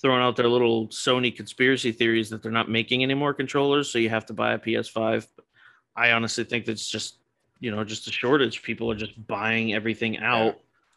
throwing 0.00 0.22
out 0.22 0.36
their 0.36 0.48
little 0.48 0.88
Sony 0.88 1.34
conspiracy 1.34 1.90
theories 1.90 2.28
that 2.30 2.42
they're 2.42 2.52
not 2.52 2.68
making 2.70 3.02
any 3.02 3.14
more 3.14 3.32
controllers, 3.34 3.90
so 3.90 3.98
you 3.98 4.10
have 4.10 4.26
to 4.26 4.32
buy 4.34 4.52
a 4.52 4.58
PS5. 4.58 5.26
I 5.96 6.12
honestly 6.12 6.44
think 6.44 6.64
that's 6.66 6.88
just 6.88 7.18
you 7.60 7.70
know 7.70 7.84
just 7.84 8.06
a 8.06 8.12
shortage. 8.12 8.62
People 8.62 8.90
are 8.90 8.94
just 8.96 9.26
buying 9.26 9.72
everything 9.74 10.18
out 10.18 10.56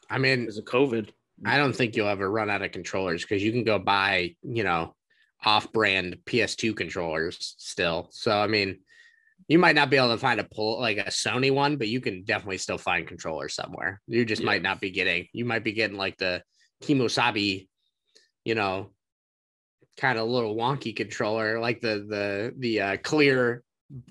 i 0.10 0.18
mean 0.20 0.42
because 0.42 0.58
of 0.60 0.66
COVID. 0.66 1.10
i 1.46 1.58
don't 1.58 1.76
think 1.76 1.96
you'll 1.96 2.08
ever 2.08 2.30
run 2.30 2.50
out 2.50 2.62
of 2.62 2.72
controllers 2.72 3.22
because 3.24 3.42
you 3.44 3.52
can 3.52 3.64
go 3.64 3.80
buy 3.80 4.36
you 4.44 4.64
know 4.64 4.94
off-brand 5.44 6.18
ps2 6.26 6.76
controllers 6.76 7.56
still 7.58 8.08
so 8.12 8.32
i 8.38 8.46
mean 8.46 8.80
you 9.48 9.60
might 9.60 9.76
not 9.76 9.90
be 9.90 9.98
able 9.98 10.10
to 10.10 10.18
find 10.18 10.40
a 10.40 10.44
pull 10.44 10.80
like 10.80 10.98
a 10.98 11.06
Sony 11.06 11.52
one, 11.54 11.78
but 11.78 11.88
you 11.88 12.02
can 12.02 12.24
definitely 12.24 12.58
still 12.58 12.78
find 12.78 13.08
controllers 13.08 13.54
somewhere. 13.54 14.02
You 14.08 14.26
just 14.26 14.42
Yeah. 14.42 14.48
might 14.48 14.62
not 14.64 14.82
be 14.82 14.90
getting. 14.92 15.28
You 15.34 15.46
might 15.46 15.64
be 15.64 15.72
getting 15.74 15.98
like 15.98 16.18
the 16.18 16.42
Kimosabi, 16.84 17.68
you 18.44 18.56
know, 18.56 18.92
kind 19.98 20.18
of 20.20 20.28
little 20.28 20.56
wonky 20.56 20.96
controller, 20.96 21.60
like 21.60 21.80
the 21.82 22.06
the 22.10 22.54
the 22.58 22.82
uh, 22.82 22.98
clear 22.98 23.64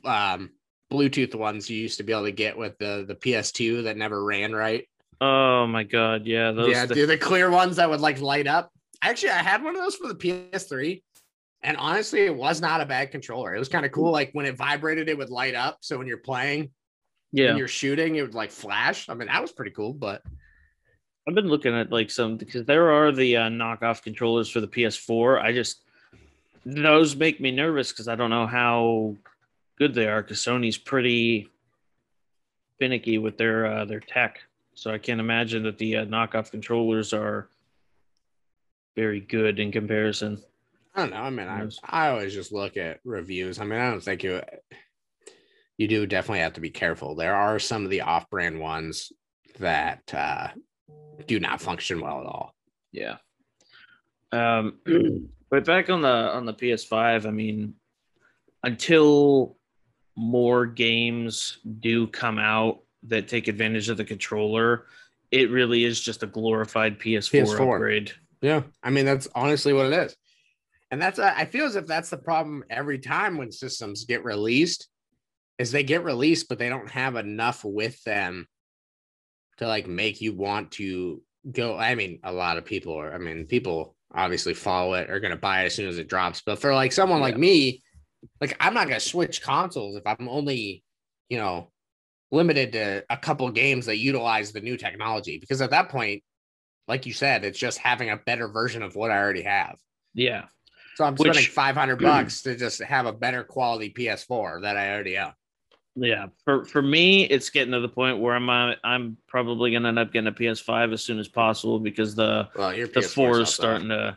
um, 0.04 0.50
Bluetooth 0.92 1.34
ones 1.34 1.68
you 1.68 1.78
used 1.78 1.98
to 1.98 2.04
be 2.04 2.12
able 2.12 2.24
to 2.24 2.32
get 2.32 2.56
with 2.56 2.78
the 2.78 3.04
the 3.06 3.14
PS2 3.16 3.84
that 3.84 3.96
never 3.96 4.22
ran 4.24 4.52
right. 4.54 4.88
Oh 5.20 5.66
my 5.66 5.84
god, 5.84 6.26
yeah, 6.26 6.52
those 6.52 6.70
yeah, 6.70 6.86
the, 6.86 7.06
the 7.06 7.18
clear 7.18 7.50
ones 7.50 7.76
that 7.76 7.90
would 7.90 8.00
like 8.00 8.20
light 8.20 8.46
up. 8.46 8.70
Actually, 9.02 9.30
I 9.30 9.42
had 9.42 9.62
one 9.62 9.76
of 9.76 9.82
those 9.82 9.96
for 9.96 10.08
the 10.08 10.14
PS3. 10.14 11.02
And 11.64 11.78
honestly, 11.78 12.20
it 12.20 12.36
was 12.36 12.60
not 12.60 12.82
a 12.82 12.86
bad 12.86 13.10
controller. 13.10 13.54
It 13.54 13.58
was 13.58 13.70
kind 13.70 13.86
of 13.86 13.90
cool. 13.90 14.12
Like 14.12 14.30
when 14.32 14.44
it 14.44 14.54
vibrated, 14.54 15.08
it 15.08 15.16
would 15.16 15.30
light 15.30 15.54
up. 15.54 15.78
So 15.80 15.96
when 15.96 16.06
you're 16.06 16.18
playing, 16.18 16.70
yeah. 17.32 17.48
when 17.48 17.56
you're 17.56 17.68
shooting, 17.68 18.16
it 18.16 18.22
would 18.22 18.34
like 18.34 18.52
flash. 18.52 19.08
I 19.08 19.14
mean, 19.14 19.28
that 19.28 19.40
was 19.40 19.50
pretty 19.50 19.70
cool. 19.70 19.94
But 19.94 20.22
I've 21.26 21.34
been 21.34 21.48
looking 21.48 21.74
at 21.74 21.90
like 21.90 22.10
some 22.10 22.36
because 22.36 22.66
there 22.66 22.92
are 22.92 23.12
the 23.12 23.38
uh, 23.38 23.48
knockoff 23.48 24.02
controllers 24.02 24.50
for 24.50 24.60
the 24.60 24.68
PS4. 24.68 25.42
I 25.42 25.52
just 25.52 25.80
those 26.66 27.16
make 27.16 27.40
me 27.40 27.50
nervous 27.50 27.92
because 27.92 28.08
I 28.08 28.14
don't 28.14 28.30
know 28.30 28.46
how 28.46 29.16
good 29.78 29.94
they 29.94 30.06
are 30.06 30.22
because 30.22 30.40
Sony's 30.40 30.76
pretty 30.76 31.48
finicky 32.78 33.16
with 33.16 33.38
their 33.38 33.66
uh, 33.66 33.84
their 33.86 34.00
tech. 34.00 34.40
So 34.74 34.92
I 34.92 34.98
can't 34.98 35.20
imagine 35.20 35.62
that 35.62 35.78
the 35.78 35.96
uh, 35.96 36.04
knockoff 36.04 36.50
controllers 36.50 37.14
are 37.14 37.48
very 38.96 39.20
good 39.20 39.58
in 39.58 39.72
comparison. 39.72 40.42
I 40.94 41.00
don't 41.00 41.10
know. 41.10 41.16
I 41.16 41.30
mean, 41.30 41.48
I, 41.48 41.68
I 41.84 42.08
always 42.10 42.34
just 42.34 42.52
look 42.52 42.76
at 42.76 43.00
reviews. 43.04 43.58
I 43.58 43.64
mean, 43.64 43.80
I 43.80 43.90
don't 43.90 44.02
think 44.02 44.22
you 44.22 44.40
you 45.76 45.88
do 45.88 46.06
definitely 46.06 46.40
have 46.40 46.52
to 46.54 46.60
be 46.60 46.70
careful. 46.70 47.16
There 47.16 47.34
are 47.34 47.58
some 47.58 47.84
of 47.84 47.90
the 47.90 48.02
off-brand 48.02 48.60
ones 48.60 49.12
that 49.58 50.14
uh, 50.14 50.48
do 51.26 51.40
not 51.40 51.60
function 51.60 52.00
well 52.00 52.20
at 52.20 52.26
all. 52.26 52.54
Yeah. 52.92 53.16
Um, 54.30 54.78
but 55.50 55.64
back 55.64 55.90
on 55.90 56.02
the 56.02 56.08
on 56.08 56.46
the 56.46 56.54
PS5, 56.54 57.26
I 57.26 57.30
mean, 57.30 57.74
until 58.62 59.56
more 60.16 60.66
games 60.66 61.58
do 61.80 62.06
come 62.06 62.38
out 62.38 62.80
that 63.04 63.28
take 63.28 63.48
advantage 63.48 63.88
of 63.88 63.96
the 63.96 64.04
controller, 64.04 64.86
it 65.30 65.50
really 65.50 65.84
is 65.84 66.00
just 66.00 66.22
a 66.22 66.26
glorified 66.26 66.98
PS4, 66.98 67.44
PS4. 67.44 67.74
upgrade. 67.74 68.12
Yeah, 68.40 68.62
I 68.82 68.90
mean 68.90 69.06
that's 69.06 69.28
honestly 69.34 69.72
what 69.72 69.86
it 69.86 69.92
is, 69.92 70.16
and 70.94 71.02
that's 71.02 71.18
I 71.18 71.44
feel 71.44 71.66
as 71.66 71.74
if 71.74 71.88
that's 71.88 72.10
the 72.10 72.16
problem 72.16 72.62
every 72.70 73.00
time 73.00 73.36
when 73.36 73.50
systems 73.50 74.04
get 74.04 74.22
released, 74.22 74.88
is 75.58 75.72
they 75.72 75.82
get 75.82 76.04
released 76.04 76.48
but 76.48 76.56
they 76.56 76.68
don't 76.68 76.88
have 76.88 77.16
enough 77.16 77.64
with 77.64 78.00
them 78.04 78.46
to 79.56 79.66
like 79.66 79.88
make 79.88 80.20
you 80.20 80.36
want 80.36 80.70
to 80.72 81.20
go. 81.50 81.76
I 81.76 81.96
mean, 81.96 82.20
a 82.22 82.30
lot 82.30 82.58
of 82.58 82.64
people 82.64 82.94
are. 82.94 83.12
I 83.12 83.18
mean, 83.18 83.46
people 83.46 83.96
obviously 84.14 84.54
follow 84.54 84.94
it 84.94 85.10
are 85.10 85.18
going 85.18 85.32
to 85.32 85.36
buy 85.36 85.62
it 85.62 85.66
as 85.66 85.74
soon 85.74 85.88
as 85.88 85.98
it 85.98 86.08
drops, 86.08 86.42
but 86.46 86.60
for 86.60 86.72
like 86.72 86.92
someone 86.92 87.20
like 87.20 87.36
me, 87.36 87.82
like 88.40 88.56
I'm 88.60 88.72
not 88.72 88.86
going 88.86 89.00
to 89.00 89.04
switch 89.04 89.42
consoles 89.42 89.96
if 89.96 90.06
I'm 90.06 90.28
only, 90.28 90.84
you 91.28 91.38
know, 91.38 91.72
limited 92.30 92.70
to 92.74 93.04
a 93.10 93.16
couple 93.16 93.50
games 93.50 93.86
that 93.86 93.98
utilize 93.98 94.52
the 94.52 94.60
new 94.60 94.76
technology 94.76 95.38
because 95.38 95.60
at 95.60 95.70
that 95.70 95.88
point 95.88 96.22
like 96.86 97.04
you 97.06 97.12
said, 97.12 97.44
it's 97.44 97.58
just 97.58 97.78
having 97.78 98.10
a 98.10 98.16
better 98.18 98.46
version 98.46 98.82
of 98.82 98.94
what 98.94 99.10
I 99.10 99.18
already 99.18 99.42
have. 99.42 99.76
Yeah. 100.12 100.44
So 100.96 101.04
I'm 101.04 101.14
Which- 101.16 101.32
spending 101.32 101.50
500 101.50 101.96
bucks 102.00 102.42
to 102.42 102.56
just 102.56 102.82
have 102.82 103.06
a 103.06 103.12
better 103.12 103.42
quality 103.44 103.90
PS4 103.90 104.62
that 104.62 104.76
I 104.76 104.92
already 104.92 105.18
own. 105.18 105.32
Yeah. 105.96 106.26
For 106.44 106.64
for 106.64 106.82
me, 106.82 107.24
it's 107.24 107.50
getting 107.50 107.72
to 107.72 107.80
the 107.80 107.88
point 107.88 108.18
where 108.18 108.34
I'm 108.34 108.48
uh, 108.50 108.74
I'm 108.82 109.16
probably 109.28 109.70
gonna 109.72 109.88
end 109.88 109.98
up 109.98 110.12
getting 110.12 110.26
a 110.28 110.32
PS5 110.32 110.92
as 110.92 111.02
soon 111.02 111.18
as 111.20 111.28
possible 111.28 111.78
because 111.78 112.14
the 112.16 112.48
Well, 112.56 112.74
your 112.74 112.88
the 112.88 113.00
PS4 113.00 113.14
four 113.14 113.40
is 113.40 113.54
starting 113.54 113.88
to 113.90 114.16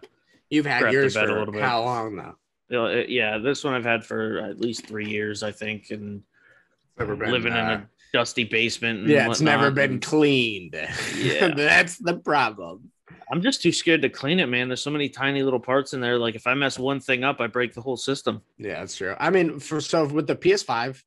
You've 0.50 0.65
had 0.65 0.91
yours 0.91 1.13
bed 1.13 1.25
a 1.25 1.27
for 1.27 1.39
little 1.39 1.53
bit. 1.53 1.62
how 1.62 1.84
long 1.84 2.15
though? 2.69 2.86
it- 2.88 3.10
yeah, 3.10 3.38
this 3.38 3.63
one 3.63 3.74
I've 3.75 3.86
had 3.86 4.03
for 4.03 4.39
at 4.39 4.60
least 4.60 4.88
three 4.88 5.07
years, 5.07 5.43
I 5.43 5.51
think, 5.51 5.91
and 5.91 6.24
Never 6.98 7.15
been, 7.15 7.31
living 7.31 7.53
in 7.53 7.60
uh, 7.60 7.86
a 7.86 7.88
dusty 8.12 8.43
basement. 8.43 9.01
And 9.01 9.10
yeah, 9.10 9.29
it's 9.29 9.39
never 9.41 9.69
been 9.69 10.00
cleaned. 10.00 10.74
Yeah. 11.15 11.53
that's 11.53 11.98
the 12.00 12.17
problem. 12.17 12.91
I'm 13.31 13.41
just 13.41 13.62
too 13.62 13.72
scared 13.72 14.01
to 14.03 14.10
clean 14.10 14.39
it, 14.39 14.48
man. 14.48 14.69
There's 14.69 14.81
so 14.81 14.91
many 14.91 15.10
tiny 15.10 15.43
little 15.43 15.60
parts 15.60 15.93
in 15.93 16.00
there. 16.01 16.17
Like 16.17 16.36
if 16.36 16.48
I 16.48 16.53
mess 16.53 16.79
one 16.79 17.00
thing 17.00 17.24
up, 17.24 17.41
I 17.41 17.48
break 17.48 17.74
the 17.74 17.81
whole 17.81 17.98
system. 17.98 18.41
Yeah, 18.57 18.79
that's 18.79 18.96
true. 18.96 19.15
I 19.19 19.29
mean, 19.29 19.60
for 19.60 19.81
so 19.81 20.05
with 20.05 20.27
the 20.27 20.36
PS5, 20.36 21.01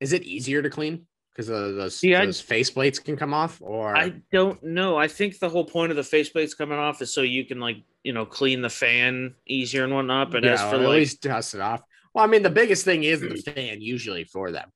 is 0.00 0.12
it 0.12 0.22
easier 0.22 0.62
to 0.62 0.70
clean 0.70 1.06
because 1.32 1.50
uh, 1.50 1.72
those 1.76 1.96
See, 1.96 2.14
I- 2.14 2.26
those 2.26 2.40
faceplates 2.42 3.02
can 3.02 3.16
come 3.16 3.34
off? 3.34 3.58
Or 3.60 3.96
I 3.96 4.14
don't 4.30 4.62
know. 4.62 4.96
I 4.96 5.08
think 5.08 5.38
the 5.38 5.48
whole 5.48 5.64
point 5.64 5.90
of 5.90 5.96
the 5.96 6.04
face 6.04 6.28
plates 6.28 6.54
coming 6.54 6.78
off 6.78 7.02
is 7.02 7.12
so 7.12 7.22
you 7.22 7.44
can 7.44 7.58
like 7.60 7.78
you 8.04 8.12
know 8.12 8.24
clean 8.24 8.62
the 8.62 8.70
fan 8.70 9.34
easier 9.46 9.84
and 9.84 9.92
whatnot. 9.92 10.30
But 10.30 10.44
as 10.44 10.60
for 10.60 10.66
or 10.66 10.74
at 10.74 10.80
like 10.80 10.88
least 10.98 11.22
dust 11.22 11.54
it 11.54 11.60
off. 11.60 11.82
Well, 12.14 12.24
I 12.24 12.28
mean, 12.28 12.42
the 12.42 12.50
biggest 12.50 12.84
thing 12.84 13.02
is 13.04 13.20
the 13.20 13.36
fan 13.36 13.80
usually 13.80 14.24
for 14.24 14.50
them. 14.50 14.70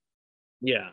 Yeah. 0.60 0.90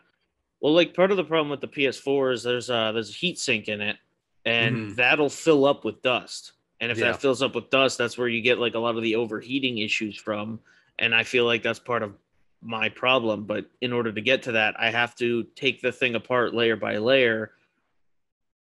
Well, 0.61 0.73
like 0.73 0.93
part 0.93 1.11
of 1.11 1.17
the 1.17 1.23
problem 1.23 1.49
with 1.49 1.61
the 1.61 1.67
PS4 1.67 2.33
is 2.33 2.43
there's 2.43 2.69
a 2.69 2.91
there's 2.93 3.09
a 3.09 3.13
heat 3.13 3.39
sink 3.39 3.67
in 3.67 3.81
it, 3.81 3.97
and 4.45 4.91
Mhm. 4.91 4.95
that'll 4.95 5.29
fill 5.29 5.65
up 5.65 5.83
with 5.85 6.01
dust. 6.01 6.53
And 6.81 6.91
if 6.91 6.97
Yeah. 6.97 7.11
that 7.11 7.21
fills 7.21 7.41
up 7.41 7.55
with 7.55 7.69
dust, 7.69 7.97
that's 7.97 8.17
where 8.17 8.27
you 8.27 8.41
get 8.41 8.57
like 8.59 8.73
a 8.75 8.79
lot 8.79 8.95
of 8.95 9.03
the 9.03 9.15
overheating 9.15 9.79
issues 9.79 10.15
from. 10.17 10.59
and 11.01 11.15
I 11.15 11.23
feel 11.23 11.45
like 11.45 11.63
that's 11.63 11.79
part 11.79 12.03
of 12.03 12.13
my 12.61 12.89
problem. 12.89 13.45
But 13.45 13.65
in 13.79 13.93
order 13.93 14.11
to 14.11 14.19
get 14.19 14.43
to 14.43 14.51
that, 14.51 14.75
I 14.77 14.89
have 14.91 15.15
to 15.15 15.43
take 15.55 15.81
the 15.81 15.93
thing 15.93 16.15
apart 16.15 16.53
layer 16.53 16.75
by 16.75 16.97
layer, 16.97 17.53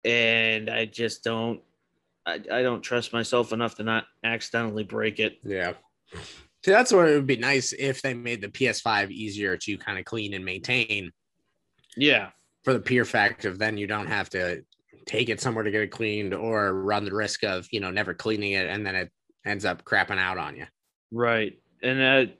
and 0.03 0.69
I 0.69 0.85
just 0.85 1.23
don't. 1.23 1.61
I, 2.25 2.41
I 2.51 2.63
don't 2.63 2.81
trust 2.81 3.13
myself 3.13 3.53
enough 3.53 3.75
to 3.75 3.83
not 3.83 4.07
accidentally 4.23 4.83
break 4.83 5.19
it. 5.19 5.37
Yeah. 5.43 5.73
See, 6.63 6.71
that's 6.71 6.91
where 6.91 7.05
it 7.07 7.13
would 7.15 7.27
be 7.27 7.37
nice 7.37 7.73
if 7.73 8.01
they 8.01 8.15
made 8.15 8.41
the 8.41 8.49
PS5 8.49 9.11
easier 9.11 9.55
to 9.57 9.77
kind 9.77 9.99
of 9.99 10.05
clean 10.05 10.33
and 10.33 10.43
maintain 10.43 11.11
Yeah, 11.95 12.31
for 12.63 12.73
the 12.73 12.79
pure 12.79 13.05
fact 13.05 13.45
of 13.45 13.59
then 13.59 13.77
you 13.77 13.85
don't 13.85 14.07
have 14.07 14.31
to 14.31 14.65
take 15.05 15.29
it 15.29 15.39
somewhere 15.41 15.63
to 15.63 15.71
get 15.71 15.81
it 15.81 15.91
cleaned 15.91 16.33
or 16.33 16.73
run 16.73 17.05
the 17.05 17.13
risk 17.13 17.43
of, 17.43 17.67
you 17.71 17.79
know, 17.79 17.91
never 17.91 18.13
cleaning 18.13 18.53
it 18.53 18.67
and 18.67 18.85
then 18.85 18.95
it 18.95 19.11
ends 19.45 19.65
up 19.65 19.83
crapping 19.83 20.17
out 20.17 20.37
on 20.37 20.55
you. 20.55 20.65
right. 21.11 21.57
And 21.83 22.01
uh, 22.01 22.31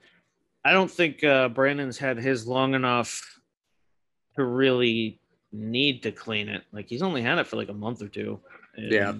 I 0.63 0.72
don't 0.72 0.89
think 0.89 1.24
uh, 1.24 1.50
Brandon's 1.50 1.98
had 2.00 2.17
his 2.17 2.48
long 2.48 2.74
enough 2.74 3.22
to 4.36 4.43
really 4.43 5.19
need 5.51 6.01
to 6.03 6.12
clean 6.12 6.50
it. 6.50 6.63
Like 6.72 6.88
he's 6.89 7.03
only 7.03 7.22
had 7.22 7.38
it 7.38 7.45
for 7.45 7.57
like 7.57 7.69
a 7.69 7.74
month 7.74 8.01
or 8.01 8.07
two. 8.07 8.39
Yeah. 8.77 9.13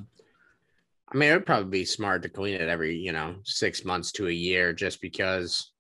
I 1.14 1.18
mean, 1.18 1.30
it 1.30 1.34
would 1.36 1.46
probably 1.46 1.70
be 1.70 1.86
smart 1.86 2.24
to 2.24 2.30
clean 2.30 2.56
it 2.56 2.68
every, 2.68 2.98
you 2.98 3.12
know, 3.12 3.36
six 3.44 3.86
months 3.86 4.12
to 4.14 4.28
a 4.28 4.32
year 4.32 4.74
just 4.74 5.02
because. 5.02 5.72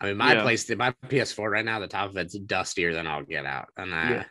I 0.00 0.06
mean, 0.06 0.16
my 0.16 0.34
Yeah. 0.34 0.42
place, 0.42 0.68
my 0.70 0.92
PS4 1.08 1.50
right 1.50 1.64
now, 1.64 1.78
the 1.78 1.86
top 1.86 2.10
of 2.10 2.16
it's 2.16 2.36
dustier 2.38 2.92
than 2.94 3.06
I'll 3.06 3.22
get 3.22 3.44
out. 3.46 3.68
And 3.76 3.92
uh, 3.92 3.96
Yeah. 3.96 4.24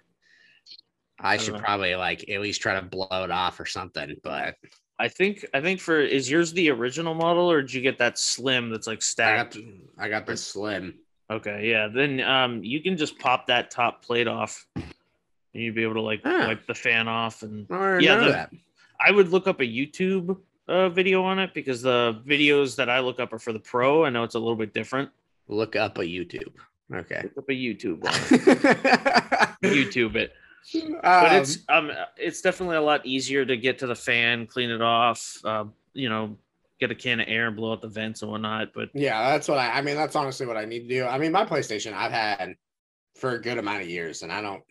I 1.23 1.33
I 1.33 1.37
should 1.37 1.55
know. 1.55 1.59
probably 1.61 1.95
like 1.95 2.29
at 2.29 2.41
least 2.41 2.61
try 2.61 2.75
to 2.79 2.85
blow 2.85 3.07
it 3.23 3.31
off 3.31 3.59
or 3.59 3.65
something. 3.65 4.15
But 4.23 4.55
I 4.99 5.07
think 5.07 5.45
I 5.53 5.61
think 5.61 5.79
for 5.79 5.99
is 5.99 6.29
yours 6.29 6.53
the 6.53 6.69
original 6.69 7.13
model 7.15 7.49
or 7.51 7.61
did 7.61 7.73
you 7.73 7.81
get 7.81 7.97
that 7.97 8.17
slim 8.19 8.69
that's 8.69 8.85
like 8.87 8.97
I 8.97 8.97
got, 8.97 9.03
stacked? 9.03 9.53
the, 9.55 9.65
I 9.97 10.09
got 10.09 10.25
the 10.25 10.37
slim. 10.37 10.95
Okay, 11.31 11.69
yeah. 11.69 11.87
Then 11.87 12.19
um 12.21 12.63
you 12.63 12.81
can 12.81 12.97
just 12.97 13.17
pop 13.17 13.47
that 13.47 13.71
top 13.71 14.03
plate 14.05 14.27
off. 14.27 14.65
And 14.75 14.83
you'd 15.63 15.75
be 15.75 15.83
able 15.83 15.93
to 15.95 16.01
like 16.01 16.21
Ah. 16.25 16.47
wipe 16.47 16.67
the 16.67 16.75
fan 16.75 17.07
off 17.07 17.41
and 17.43 17.65
Or 17.71 17.99
Yeah, 18.01 18.17
the- 18.17 18.31
that. 18.31 18.51
I 19.05 19.11
would 19.11 19.29
look 19.29 19.47
up 19.47 19.59
a 19.61 19.65
YouTube 19.65 20.37
uh, 20.67 20.87
video 20.89 21.23
on 21.23 21.39
it 21.39 21.53
because 21.53 21.81
the 21.81 22.21
videos 22.25 22.75
that 22.77 22.89
I 22.89 22.99
look 23.01 23.19
up 23.19 23.33
are 23.33 23.39
for 23.39 23.51
the 23.53 23.59
pro. 23.59 24.05
I 24.05 24.09
know 24.09 24.23
it's 24.23 24.35
a 24.35 24.39
little 24.39 24.55
bit 24.55 24.73
different. 24.73 25.09
Look 25.49 25.75
up 25.75 25.97
a 25.97 26.01
YouTube. 26.03 26.53
Okay. 26.93 27.19
Look 27.23 27.37
up 27.37 27.49
a 27.49 27.53
YouTube 27.53 28.05
on 28.05 28.13
it. 30.15 30.33
But 30.71 31.05
Um, 31.05 31.35
it's 31.35 31.57
um 31.69 31.91
it's 32.17 32.41
definitely 32.41 32.77
a 32.77 32.81
lot 32.81 33.05
easier 33.05 33.45
to 33.45 33.57
get 33.57 33.79
to 33.79 33.87
the 33.87 33.95
fan, 33.95 34.47
clean 34.47 34.69
it 34.69 34.81
off, 34.81 35.37
uh, 35.43 35.65
you 35.93 36.09
know, 36.09 36.37
get 36.79 36.91
a 36.91 36.95
can 36.95 37.19
of 37.19 37.27
air 37.29 37.47
and 37.47 37.55
blow 37.55 37.71
out 37.71 37.81
the 37.81 37.87
vents 37.87 38.21
and 38.21 38.31
whatnot. 38.31 38.69
But 38.73 38.89
yeah, 38.93 39.31
that's 39.31 39.47
what 39.47 39.57
I. 39.57 39.71
I 39.71 39.81
mean, 39.81 39.95
that's 39.95 40.15
honestly 40.15 40.45
what 40.45 40.57
I 40.57 40.65
need 40.65 40.87
to 40.87 40.87
do. 40.87 41.05
I 41.05 41.17
mean, 41.17 41.31
my 41.31 41.45
PlayStation 41.45 41.93
I've 41.93 42.11
had 42.11 42.55
for 43.15 43.31
a 43.31 43.41
good 43.41 43.57
amount 43.57 43.81
of 43.81 43.89
years, 43.89 44.21
and 44.21 44.31
I 44.31 44.41
don't. 44.41 44.63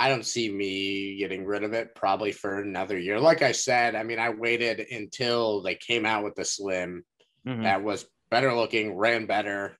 I 0.00 0.08
don't 0.08 0.24
see 0.24 0.48
me 0.48 1.16
getting 1.18 1.44
rid 1.44 1.64
of 1.64 1.72
it 1.72 1.96
probably 1.96 2.30
for 2.30 2.60
another 2.60 2.96
year. 2.96 3.18
Like 3.18 3.42
I 3.42 3.50
said, 3.50 3.96
I 3.96 4.04
mean, 4.04 4.20
I 4.20 4.30
waited 4.30 4.86
until 4.92 5.60
they 5.60 5.74
came 5.74 6.06
out 6.06 6.22
with 6.22 6.36
the 6.36 6.44
Slim 6.44 7.04
mhm. 7.44 7.64
that 7.64 7.82
was 7.82 8.06
better 8.30 8.54
looking, 8.54 8.96
ran 8.96 9.26
better, 9.26 9.76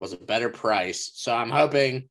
was 0.00 0.12
a 0.12 0.16
better 0.16 0.48
price. 0.48 1.10
So 1.14 1.34
I'm 1.34 1.50
hoping, 1.50 2.08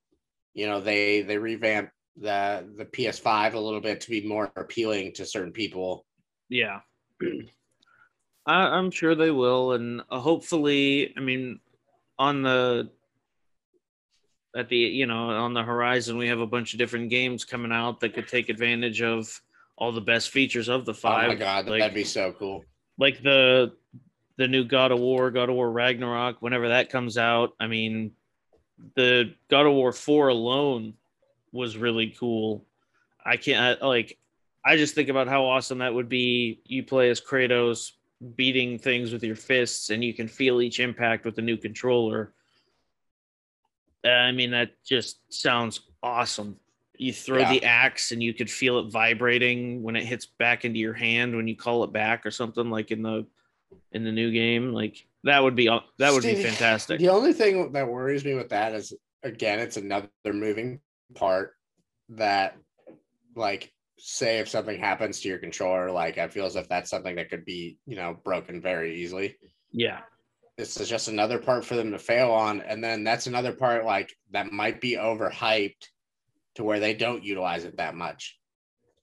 you 0.60 0.68
know, 0.68 0.80
they 0.82 1.22
they 1.22 1.38
revamp 1.38 1.90
the 2.18 2.68
the 2.78 2.86
PS5 2.86 3.54
a 3.54 3.60
little 3.60 3.80
bit 3.82 4.02
to 4.02 4.10
be 4.10 4.28
more 4.28 4.52
appealing 4.56 5.14
to 5.14 5.26
certain 5.26 5.54
people. 5.54 6.06
Yeah. 6.50 6.80
I, 8.46 8.54
I'm 8.78 8.92
sure 8.92 9.16
they 9.16 9.32
will. 9.32 9.74
And 9.74 10.02
hopefully, 10.10 11.14
I 11.16 11.20
mean, 11.20 11.60
on 12.18 12.42
the, 12.42 12.90
at 14.56 14.70
the, 14.70 14.78
you 14.78 15.06
know, 15.06 15.30
on 15.30 15.54
the 15.54 15.62
horizon, 15.64 16.18
we 16.18 16.28
have 16.30 16.40
a 16.40 16.48
bunch 16.48 16.74
of 16.74 16.80
different 16.80 17.10
games 17.10 17.46
coming 17.46 17.72
out 17.72 18.00
that 18.00 18.14
could 18.14 18.28
take 18.28 18.50
advantage 18.50 19.02
of 19.02 19.40
all 19.78 19.92
the 19.92 20.02
best 20.02 20.32
features 20.32 20.68
of 20.68 20.86
the 20.86 20.92
Oh 20.92 20.96
five. 20.96 21.28
my 21.28 21.36
god, 21.36 21.68
like, 21.68 21.80
that'd 21.82 21.94
be 21.94 22.04
so 22.04 22.32
cool. 22.34 22.66
like 22.98 23.22
the, 23.22 23.74
the 24.38 24.48
new 24.48 24.64
God 24.66 24.92
of 24.92 25.00
War, 25.00 25.30
God 25.32 25.50
of 25.50 25.56
War 25.56 25.72
Ragnarok, 25.72 26.42
whenever 26.42 26.70
that 26.70 26.90
comes 26.90 27.18
out. 27.18 27.52
I 27.60 27.68
mean, 27.68 28.12
the 28.96 29.34
God 29.50 29.66
of 29.66 29.74
War 29.74 29.92
4 29.92 30.30
alone 30.30 30.94
was 31.52 31.78
really 31.78 32.16
cool. 32.20 32.66
I 33.26 33.38
can't, 33.38 33.82
I, 33.82 33.86
like, 33.86 34.18
I 34.66 34.78
just 34.78 34.96
think 34.96 35.10
about 35.10 35.28
how 35.28 35.46
awesome 35.46 35.80
that 35.80 35.94
would 35.94 36.10
be. 36.10 36.62
You 36.66 36.84
play 36.84 37.10
as 37.10 37.22
Kratos, 37.22 37.92
beating 38.36 38.78
things 38.78 39.12
with 39.12 39.24
your 39.24 39.36
fists, 39.36 39.90
and 39.90 40.04
you 40.04 40.14
can 40.14 40.28
feel 40.28 40.62
each 40.62 40.80
impact 40.80 41.26
with 41.26 41.36
the 41.36 41.42
new 41.42 41.58
controller. 41.58 42.34
Uh, 44.06 44.10
I 44.10 44.32
mean, 44.32 44.52
that 44.52 44.72
just 44.86 45.20
sounds 45.34 45.82
awesome. 46.02 46.58
You 46.98 47.14
throw 47.14 47.40
Yeah. 47.40 47.50
the 47.54 47.64
axe, 47.64 48.12
and 48.12 48.22
you 48.22 48.34
could 48.34 48.50
feel 48.50 48.80
it 48.80 48.92
vibrating 48.92 49.82
when 49.84 49.96
it 49.96 50.06
hits 50.06 50.26
back 50.26 50.66
into 50.66 50.80
your 50.80 50.94
hand 50.94 51.36
when 51.36 51.48
you 51.48 51.56
call 51.56 51.84
it 51.84 51.94
back, 51.94 52.26
or 52.26 52.32
something 52.32 52.70
like 52.70 52.92
in 52.92 53.02
the 53.02 53.26
in 53.92 54.04
the 54.04 54.12
new 54.12 54.32
game. 54.32 54.74
Like 54.74 55.06
that 55.24 55.44
would 55.44 55.56
be 55.56 55.70
uh, 55.70 55.80
that 55.98 56.14
would 56.14 56.24
be 56.24 56.42
fantastic. 56.42 57.00
The 57.00 57.10
only 57.10 57.34
thing 57.34 57.72
that 57.74 57.88
worries 57.88 58.24
me 58.24 58.34
with 58.36 58.50
that 58.50 58.74
is 58.74 58.94
again, 59.24 59.60
it's 59.60 59.78
another 59.78 60.10
moving 60.26 60.80
part 61.16 61.54
that 62.10 62.56
like 63.36 63.72
say 63.98 64.40
if 64.40 64.50
something 64.50 64.80
happens 64.80 65.20
to 65.20 65.28
your 65.28 65.38
controller, 65.38 65.92
like 65.92 66.18
I 66.18 66.28
feel 66.30 66.46
as 66.46 66.56
if 66.56 66.70
that's 66.70 66.90
something 66.90 67.16
that 67.18 67.30
could 67.30 67.46
be, 67.46 67.78
you 67.86 67.96
know, 67.96 68.18
broken 68.24 68.62
very 68.62 69.02
easily. 69.02 69.38
Yeah, 69.72 70.00
This 70.58 70.78
is 70.78 70.90
just 70.90 71.10
another 71.10 71.38
part 71.38 71.66
for 71.66 71.76
them 71.76 71.92
to 71.92 72.00
fail 72.00 72.32
on. 72.32 72.62
And 72.62 72.84
then 72.84 73.04
that's 73.04 73.28
another 73.28 73.54
part 73.54 73.86
like 73.86 74.14
that 74.32 74.52
might 74.52 74.82
be 74.82 74.94
overhyped 74.94 75.86
to 76.56 76.64
where 76.64 76.80
they 76.80 76.94
don't 76.94 77.24
utilize 77.24 77.66
it 77.66 77.78
that 77.78 77.94
much. 77.94 78.39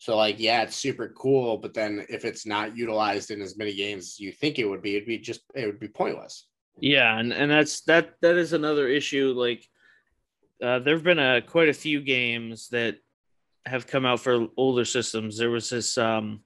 So 0.06 0.16
like, 0.16 0.38
yeah, 0.38 0.62
it's 0.62 0.76
super 0.76 1.08
cool, 1.18 1.58
but 1.58 1.74
then 1.74 2.06
if 2.08 2.24
it's 2.24 2.46
not 2.46 2.76
utilized 2.76 3.32
in 3.32 3.42
as 3.42 3.56
many 3.58 3.74
games 3.74 4.04
as 4.04 4.20
you 4.20 4.30
think 4.30 4.60
it 4.60 4.64
would 4.64 4.80
be, 4.80 4.94
it'd 4.94 5.04
be 5.08 5.18
just 5.18 5.40
it 5.52 5.66
would 5.66 5.80
be 5.80 5.88
pointless. 5.88 6.46
Yeah, 6.78 7.18
and, 7.18 7.32
and 7.32 7.50
that's 7.50 7.80
that 7.86 8.10
that 8.22 8.36
is 8.36 8.52
another 8.52 8.86
issue. 8.86 9.34
Like 9.36 9.66
uh, 10.62 10.78
there 10.78 10.94
have 10.94 11.02
been 11.02 11.18
a 11.18 11.42
quite 11.42 11.70
a 11.70 11.72
few 11.72 12.00
games 12.00 12.68
that 12.68 12.98
have 13.64 13.88
come 13.88 14.06
out 14.06 14.20
for 14.20 14.46
older 14.56 14.84
systems. 14.84 15.38
There 15.38 15.50
was 15.50 15.70
this 15.70 15.98
um, 15.98 16.44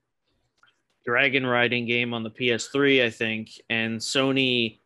dragon 1.04 1.44
riding 1.44 1.84
game 1.84 2.14
on 2.14 2.22
the 2.22 2.30
PS3, 2.30 3.04
I 3.04 3.10
think, 3.10 3.50
and 3.68 4.00
Sony 4.00 4.78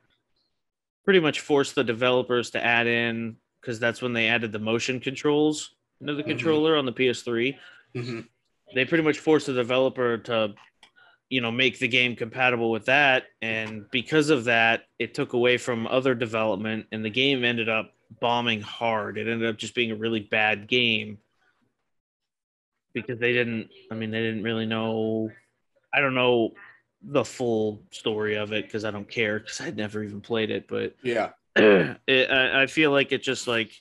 pretty 1.05 1.21
much 1.21 1.39
forced 1.39 1.77
the 1.77 1.85
developers 1.85 2.51
to 2.51 2.65
add 2.65 2.89
in 2.89 3.37
because 3.61 3.79
that's 3.79 4.03
when 4.03 4.15
they 4.15 4.27
added 4.27 4.51
the 4.51 4.59
motion 4.59 4.99
controls 4.99 5.77
into 6.01 6.15
the 6.15 6.25
Mhm. 6.25 6.27
controller 6.27 6.77
on 6.77 6.87
the 6.87 6.93
PS3. 6.93 7.57
Mhm. 7.95 8.27
They 8.75 8.85
pretty 8.85 9.05
much 9.05 9.19
forced 9.19 9.47
the 9.47 9.53
developer 9.53 10.19
to 10.19 10.55
you 11.29 11.41
know 11.41 11.51
make 11.51 11.79
the 11.79 11.89
game 11.89 12.17
compatible 12.17 12.71
with 12.71 12.87
that. 12.87 13.25
And 13.43 13.87
because 13.91 14.31
of 14.31 14.45
that 14.45 14.85
it 14.99 15.15
took 15.15 15.33
away 15.33 15.57
from 15.57 15.87
other 15.87 16.15
development 16.15 16.87
and 16.93 17.05
the 17.05 17.11
game 17.11 17.45
ended 17.45 17.69
up 17.69 17.93
bombing 18.21 18.61
hard. 18.61 19.19
It 19.19 19.29
ended 19.29 19.49
up 19.49 19.57
just 19.57 19.75
being 19.75 19.91
a 19.91 19.97
really 19.97 20.21
bad 20.21 20.69
game. 20.69 21.19
Because 22.93 23.19
they 23.19 23.33
didn't 23.33 23.71
i 23.91 23.95
mean 23.97 24.13
they 24.13 24.23
didn't 24.23 24.45
really 24.45 24.67
know 24.67 25.29
i 25.93 26.01
don't 26.01 26.15
know 26.15 26.53
the 27.03 27.25
full 27.25 27.83
story 27.91 28.37
of 28.37 28.53
it 28.53 28.65
because 28.65 28.85
i 28.85 28.91
don't 28.91 29.11
care 29.11 29.41
because 29.41 29.61
i'd 29.61 29.77
never 29.77 30.05
even 30.05 30.21
played 30.21 30.51
it 30.51 30.69
but 30.69 30.95
Yeah. 31.03 31.31
it, 31.57 32.31
I, 32.31 32.63
I 32.63 32.67
feel 32.67 32.93
like 32.93 33.11
it 33.11 33.23
just 33.23 33.49
like 33.49 33.73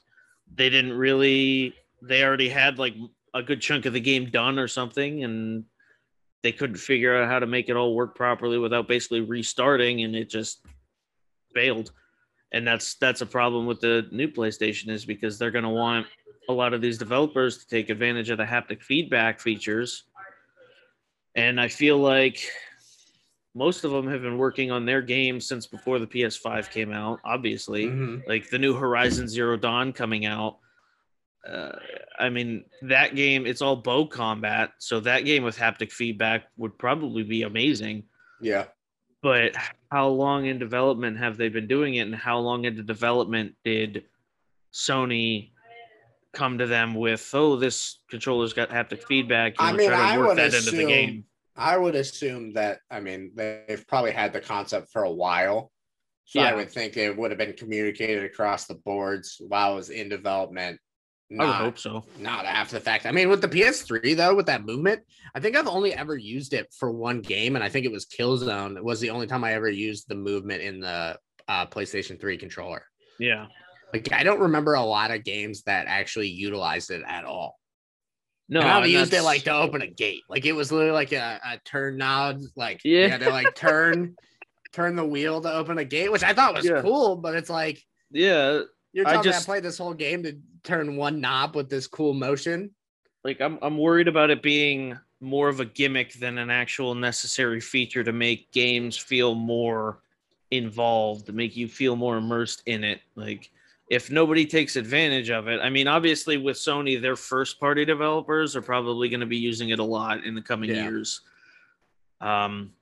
they 0.55 0.69
didn't 0.69 0.93
really 0.93 1.75
they 2.01 2.23
already 2.23 2.49
had 2.49 2.79
like 2.79 2.95
a 3.33 3.41
good 3.43 3.61
chunk 3.61 3.85
of 3.85 3.93
the 3.93 3.99
game 3.99 4.29
done 4.29 4.59
or 4.59 4.67
something 4.67 5.23
and 5.23 5.63
they 6.43 6.51
couldn't 6.51 6.75
figure 6.75 7.15
out 7.15 7.29
how 7.29 7.39
to 7.39 7.47
make 7.47 7.69
it 7.69 7.75
all 7.75 7.95
work 7.95 8.15
properly 8.15 8.57
without 8.57 8.87
basically 8.87 9.21
restarting 9.21 10.03
and 10.03 10.15
it 10.15 10.29
just 10.29 10.61
failed 11.53 11.91
and 12.51 12.67
that's 12.67 12.95
that's 12.95 13.21
a 13.21 13.25
problem 13.25 13.65
with 13.65 13.79
the 13.79 14.07
new 14.11 14.27
playstation 14.27 14.89
is 14.89 15.05
because 15.05 15.37
they're 15.39 15.51
going 15.51 15.63
to 15.63 15.69
want 15.69 16.05
a 16.49 16.53
lot 16.53 16.73
of 16.73 16.81
these 16.81 16.97
developers 16.97 17.57
to 17.57 17.67
take 17.67 17.89
advantage 17.89 18.29
of 18.29 18.37
the 18.37 18.43
haptic 18.43 18.81
feedback 18.83 19.39
features 19.39 20.03
and 21.35 21.59
i 21.59 21.67
feel 21.67 21.97
like 21.97 22.39
most 23.55 23.83
of 23.83 23.91
them 23.91 24.07
have 24.07 24.21
been 24.21 24.37
working 24.37 24.71
on 24.71 24.85
their 24.85 25.01
games 25.01 25.45
since 25.47 25.65
before 25.65 25.97
the 25.99 26.07
ps5 26.07 26.69
came 26.71 26.91
out 26.91 27.19
obviously 27.23 27.87
Mhm. 27.87 28.27
like 28.27 28.49
the 28.49 28.59
new 28.59 28.73
Horizon 28.73 29.27
Zero 29.27 29.55
Dawn 29.57 29.93
coming 29.93 30.25
out. 30.25 30.57
Uh, 31.47 31.71
I 32.19 32.29
mean, 32.29 32.63
that 32.83 33.15
game, 33.15 33.45
it's 33.45 33.61
all 33.61 33.75
bow 33.75 34.05
combat. 34.05 34.71
So 34.79 34.99
that 35.01 35.25
game 35.25 35.43
with 35.43 35.57
haptic 35.57 35.91
feedback 35.91 36.45
would 36.57 36.77
probably 36.77 37.23
be 37.23 37.43
amazing. 37.43 38.03
Yeah. 38.41 38.65
But 39.21 39.55
how 39.91 40.07
long 40.09 40.45
in 40.45 40.59
development 40.59 41.17
have 41.17 41.37
they 41.37 41.49
been 41.49 41.67
doing 41.67 41.95
it? 41.95 42.01
And 42.01 42.15
how 42.15 42.39
long 42.39 42.65
into 42.65 42.83
development 42.83 43.55
did 43.63 44.03
Sony 44.73 45.51
come 46.33 46.57
to 46.57 46.67
them 46.67 46.93
with, 46.93 47.29
oh, 47.33 47.55
this 47.57 47.99
controller's 48.09 48.53
got 48.53 48.69
haptic 48.69 49.03
feedback? 49.03 49.55
I 49.59 49.73
mean, 49.73 49.91
I 49.91 50.17
work 50.17 50.29
would 50.29 50.37
that 50.37 50.53
into 50.53 50.71
the 50.71 50.77
assume- 50.77 50.87
game. 50.87 51.25
I 51.55 51.77
would 51.77 51.93
assume 51.93 52.53
that 52.53 52.79
I 52.89 52.99
mean 52.99 53.31
they've 53.35 53.85
probably 53.87 54.09
had 54.09 54.33
the 54.33 54.41
concept 54.41 54.91
for 54.91 55.03
a 55.03 55.11
while, 55.11 55.71
So 56.25 56.39
I 56.39 56.53
would 56.55 56.71
think 56.71 56.97
it 56.97 57.15
would 57.15 57.29
have 57.29 57.37
been 57.37 57.53
communicated 57.53 58.23
across 58.23 58.65
the 58.65 58.73
boards 58.73 59.39
while 59.39 59.73
it 59.73 59.75
was 59.75 59.89
in 59.91 60.09
development. 60.09 60.79
I 61.39 61.45
would 61.45 61.53
hope 61.55 61.79
so. 61.79 62.05
not 62.19 62.45
after 62.45 62.75
the 62.75 62.81
fact. 62.81 63.05
I 63.05 63.11
mean, 63.11 63.29
with 63.29 63.41
the 63.41 63.47
PS3 63.47 64.15
though, 64.15 64.35
with 64.35 64.45
that 64.47 64.65
movement, 64.65 65.01
I 65.33 65.39
think 65.39 65.55
I've 65.55 65.67
only 65.67 65.93
ever 65.93 66.15
used 66.15 66.53
it 66.53 66.67
for 66.77 66.91
one 66.91 67.21
game, 67.21 67.55
and 67.55 67.63
I 67.63 67.69
think 67.69 67.85
it 67.85 67.91
was 67.91 68.05
Killzone. 68.05 68.77
It 68.77 68.83
was 68.83 68.99
the 68.99 69.09
only 69.09 69.25
time 69.27 69.43
I 69.43 69.53
ever 69.53 69.69
used 69.69 70.07
the 70.07 70.15
movement 70.15 70.61
in 70.61 70.79
the 70.79 71.17
uh, 71.47 71.65
PlayStation 71.67 72.19
3 72.19 72.37
controller. 72.37 72.85
Yeah. 73.19 73.47
Like 73.93 74.11
I 74.11 74.23
don't 74.23 74.39
remember 74.41 74.73
a 74.73 74.83
lot 74.83 75.11
of 75.11 75.23
games 75.23 75.63
that 75.63 75.87
actually 75.87 76.27
utilized 76.29 76.91
it 76.91 77.03
at 77.07 77.25
all. 77.25 77.57
No, 78.49 78.59
and 78.59 78.69
I 78.69 78.81
and 78.83 78.91
used 78.91 79.13
it 79.13 79.21
like 79.23 79.43
to 79.43 79.53
open 79.53 79.81
a 79.81 79.87
gate. 79.87 80.21
Like 80.29 80.45
it 80.45 80.51
was 80.53 80.71
literally 80.71 80.93
like 80.93 81.13
a, 81.13 81.39
a 81.45 81.59
turn 81.65 81.97
nod. 81.97 82.41
Like 82.55 82.81
Yeah. 82.83 83.13
you 83.17 83.23
to 83.25 83.29
like 83.29 83.55
turn 83.55 84.15
turn 84.73 84.95
the 84.95 85.05
wheel 85.05 85.41
to 85.41 85.51
open 85.53 85.77
a 85.77 85.85
gate, 85.85 86.11
which 86.11 86.23
I 86.23 86.33
thought 86.33 86.53
was 86.55 86.65
Yeah. 86.65 86.81
cool, 86.81 87.15
but 87.17 87.35
it's 87.35 87.49
like 87.49 87.81
yeah. 88.11 88.61
You're 88.93 89.07
I 89.07 89.11
telling 89.13 89.25
me 89.27 89.31
just- 89.33 89.47
I 89.47 89.51
played 89.51 89.63
this 89.63 89.77
whole 89.77 89.93
game 89.93 90.23
to 90.23 90.37
turn 90.63 90.95
one 90.95 91.19
knob 91.19 91.55
with 91.55 91.69
this 91.69 91.87
cool 91.87 92.13
motion. 92.13 92.71
Like 93.23 93.41
I'm 93.41 93.57
I'm 93.61 93.77
worried 93.77 94.07
about 94.07 94.29
it 94.29 94.41
being 94.41 94.97
more 95.21 95.47
of 95.49 95.59
a 95.61 95.65
gimmick 95.65 96.13
than 96.13 96.37
an 96.37 96.49
actual 96.49 96.93
necessary 96.95 97.61
feature 97.61 98.03
to 98.03 98.11
make 98.11 98.51
games 98.51 98.97
feel 98.97 99.33
more 99.35 99.99
involved, 100.51 101.25
to 101.27 101.33
make 101.33 101.55
you 101.55 101.67
feel 101.67 101.95
more 101.95 102.17
immersed 102.17 102.61
in 102.65 102.83
it. 102.83 103.01
Like 103.15 103.49
if 103.89 104.11
nobody 104.11 104.45
takes 104.45 104.75
advantage 104.75 105.29
of 105.29 105.47
it, 105.47 105.59
I 105.61 105.69
mean, 105.69 105.87
obviously 105.87 106.37
with 106.37 106.57
Sony, 106.57 107.01
their 107.01 107.15
first 107.15 107.59
party 107.59 107.85
developers 107.85 108.55
are 108.55 108.61
probably 108.61 109.07
going 109.09 109.19
to 109.21 109.25
be 109.25 109.37
using 109.37 109.69
it 109.69 109.79
a 109.79 109.83
lot 109.83 110.23
in 110.25 110.35
the 110.35 110.41
coming 110.41 110.69
Yeah. 110.69 110.83
years. 110.89 111.21
Um, 112.21 112.73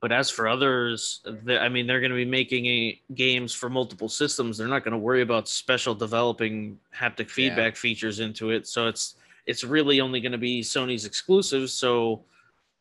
but 0.00 0.12
as 0.12 0.30
for 0.30 0.46
others, 0.48 1.20
the- 1.44 1.60
I 1.60 1.68
mean, 1.68 1.86
they're 1.86 2.00
going 2.00 2.10
to 2.12 2.16
be 2.16 2.24
making 2.24 2.66
a, 2.66 3.00
games 3.14 3.52
for 3.52 3.68
multiple 3.68 4.08
systems. 4.08 4.56
They're 4.58 4.68
not 4.68 4.84
going 4.84 4.92
to 4.92 4.98
worry 4.98 5.22
about 5.22 5.48
special 5.48 5.94
developing 5.94 6.78
haptic 6.96 7.30
feedback 7.30 7.74
features 7.76 8.20
into 8.20 8.50
it. 8.50 8.66
So 8.66 8.86
it's 8.86 9.16
it's 9.46 9.64
really 9.64 10.00
only 10.00 10.20
going 10.20 10.32
to 10.32 10.38
be 10.38 10.60
Sony's 10.60 11.04
exclusives. 11.06 11.72
So 11.72 12.22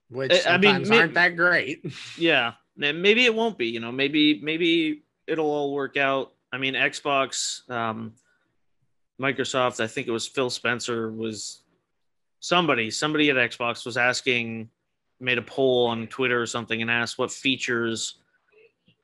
Which 0.09 0.31
I- 0.45 0.55
I 0.55 0.57
mean, 0.57 0.91
aren't 0.91 1.13
that 1.15 1.35
great. 1.35 1.83
yeah, 2.17 2.53
and 2.81 3.01
maybe 3.01 3.25
it 3.25 3.33
won't 3.33 3.57
be. 3.57 3.67
You 3.67 3.79
know, 3.79 3.91
maybe 3.91 4.39
maybe 4.41 5.03
it'll 5.27 5.49
all 5.49 5.73
work 5.73 5.97
out. 5.97 6.33
I 6.51 6.57
mean, 6.57 6.75
Xbox, 6.75 7.67
um, 7.69 8.13
Microsoft. 9.19 9.79
I 9.79 9.87
think 9.87 10.07
it 10.07 10.11
was 10.11 10.27
Phil 10.27 10.49
Spencer 10.49 11.11
was 11.11 11.61
somebody. 12.39 12.91
Somebody 12.91 13.29
at 13.29 13.35
Xbox 13.35 13.85
was 13.85 13.97
asking, 13.97 14.69
made 15.19 15.37
a 15.37 15.41
poll 15.41 15.87
on 15.87 16.07
Twitter 16.07 16.41
or 16.41 16.45
something, 16.45 16.81
and 16.81 16.91
asked 16.91 17.17
what 17.17 17.31
features 17.31 18.15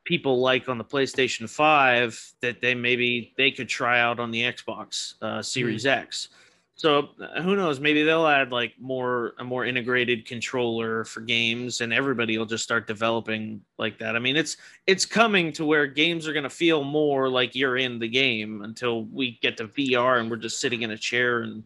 people 0.04 0.40
like 0.40 0.68
on 0.68 0.78
the 0.78 0.84
PlayStation 0.84 1.50
Five 1.50 2.34
that 2.42 2.62
they 2.62 2.76
maybe 2.76 3.34
they 3.38 3.52
could 3.52 3.70
try 3.70 4.00
out 4.00 4.20
on 4.20 4.32
the 4.32 4.42
Xbox 4.42 5.16
uh, 5.22 5.42
Series 5.42 5.86
X. 5.86 6.30
So 6.76 7.10
uh, 7.22 7.42
who 7.42 7.56
knows? 7.56 7.80
Maybe 7.80 8.04
they'll 8.04 8.28
add 8.28 8.52
like 8.52 8.74
more 8.80 9.34
a 9.40 9.44
more 9.44 9.66
integrated 9.66 10.26
controller 10.26 11.04
for 11.06 11.22
games, 11.22 11.82
and 11.82 11.94
everybody 11.94 12.38
will 12.38 12.46
just 12.46 12.64
start 12.64 12.88
developing 12.88 13.62
like 13.78 13.98
that. 14.00 14.16
I 14.16 14.20
mean, 14.20 14.36
it's 14.36 14.58
it's 14.88 15.06
coming 15.06 15.52
to 15.54 15.66
where 15.66 15.88
games 15.88 16.28
are 16.28 16.34
going 16.34 16.44
to 16.44 16.50
feel 16.50 16.84
more 16.84 17.30
like 17.30 17.56
you're 17.56 17.78
in 17.78 18.00
the 18.00 18.08
game 18.08 18.64
until 18.64 19.06
we 19.06 19.40
get 19.42 19.58
to 19.58 19.68
VR 19.68 20.20
and 20.20 20.30
we're 20.30 20.38
just 20.38 20.60
sitting 20.60 20.82
in 20.82 20.92
a 20.92 20.98
chair 20.98 21.42
and 21.42 21.64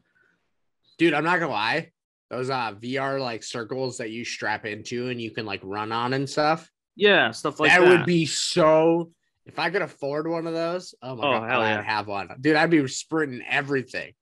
Dude, 0.98 1.14
I'm 1.14 1.24
not 1.24 1.40
gonna 1.40 1.52
lie. 1.52 1.92
Those 2.30 2.50
uh 2.50 2.74
VR 2.74 3.20
like 3.22 3.44
circles 3.44 3.98
that 3.98 4.10
you 4.12 4.26
strap 4.26 4.66
into 4.66 5.08
and 5.10 5.22
you 5.22 5.32
can 5.32 5.46
like 5.46 5.62
run 5.64 5.92
on 5.92 6.14
and 6.14 6.30
stuff. 6.30 6.70
yeah, 6.96 7.32
stuff 7.32 7.60
like 7.60 7.72
that, 7.72 7.82
that. 7.82 7.90
would 7.90 8.06
be 8.06 8.26
so 8.26 9.12
if 9.46 9.58
I 9.60 9.70
could 9.70 9.82
afford 9.82 10.28
one 10.30 10.46
of 10.46 10.54
those, 10.54 10.94
oh 11.02 11.16
my 11.16 11.28
Oh, 11.28 11.40
god, 11.40 11.50
I'd 11.52 11.70
yeah. 11.76 11.82
have 11.84 12.08
one. 12.08 12.30
Dude, 12.42 12.58
I'd 12.58 12.70
be 12.70 12.86
sprinting 12.90 13.42
everything. 13.50 14.14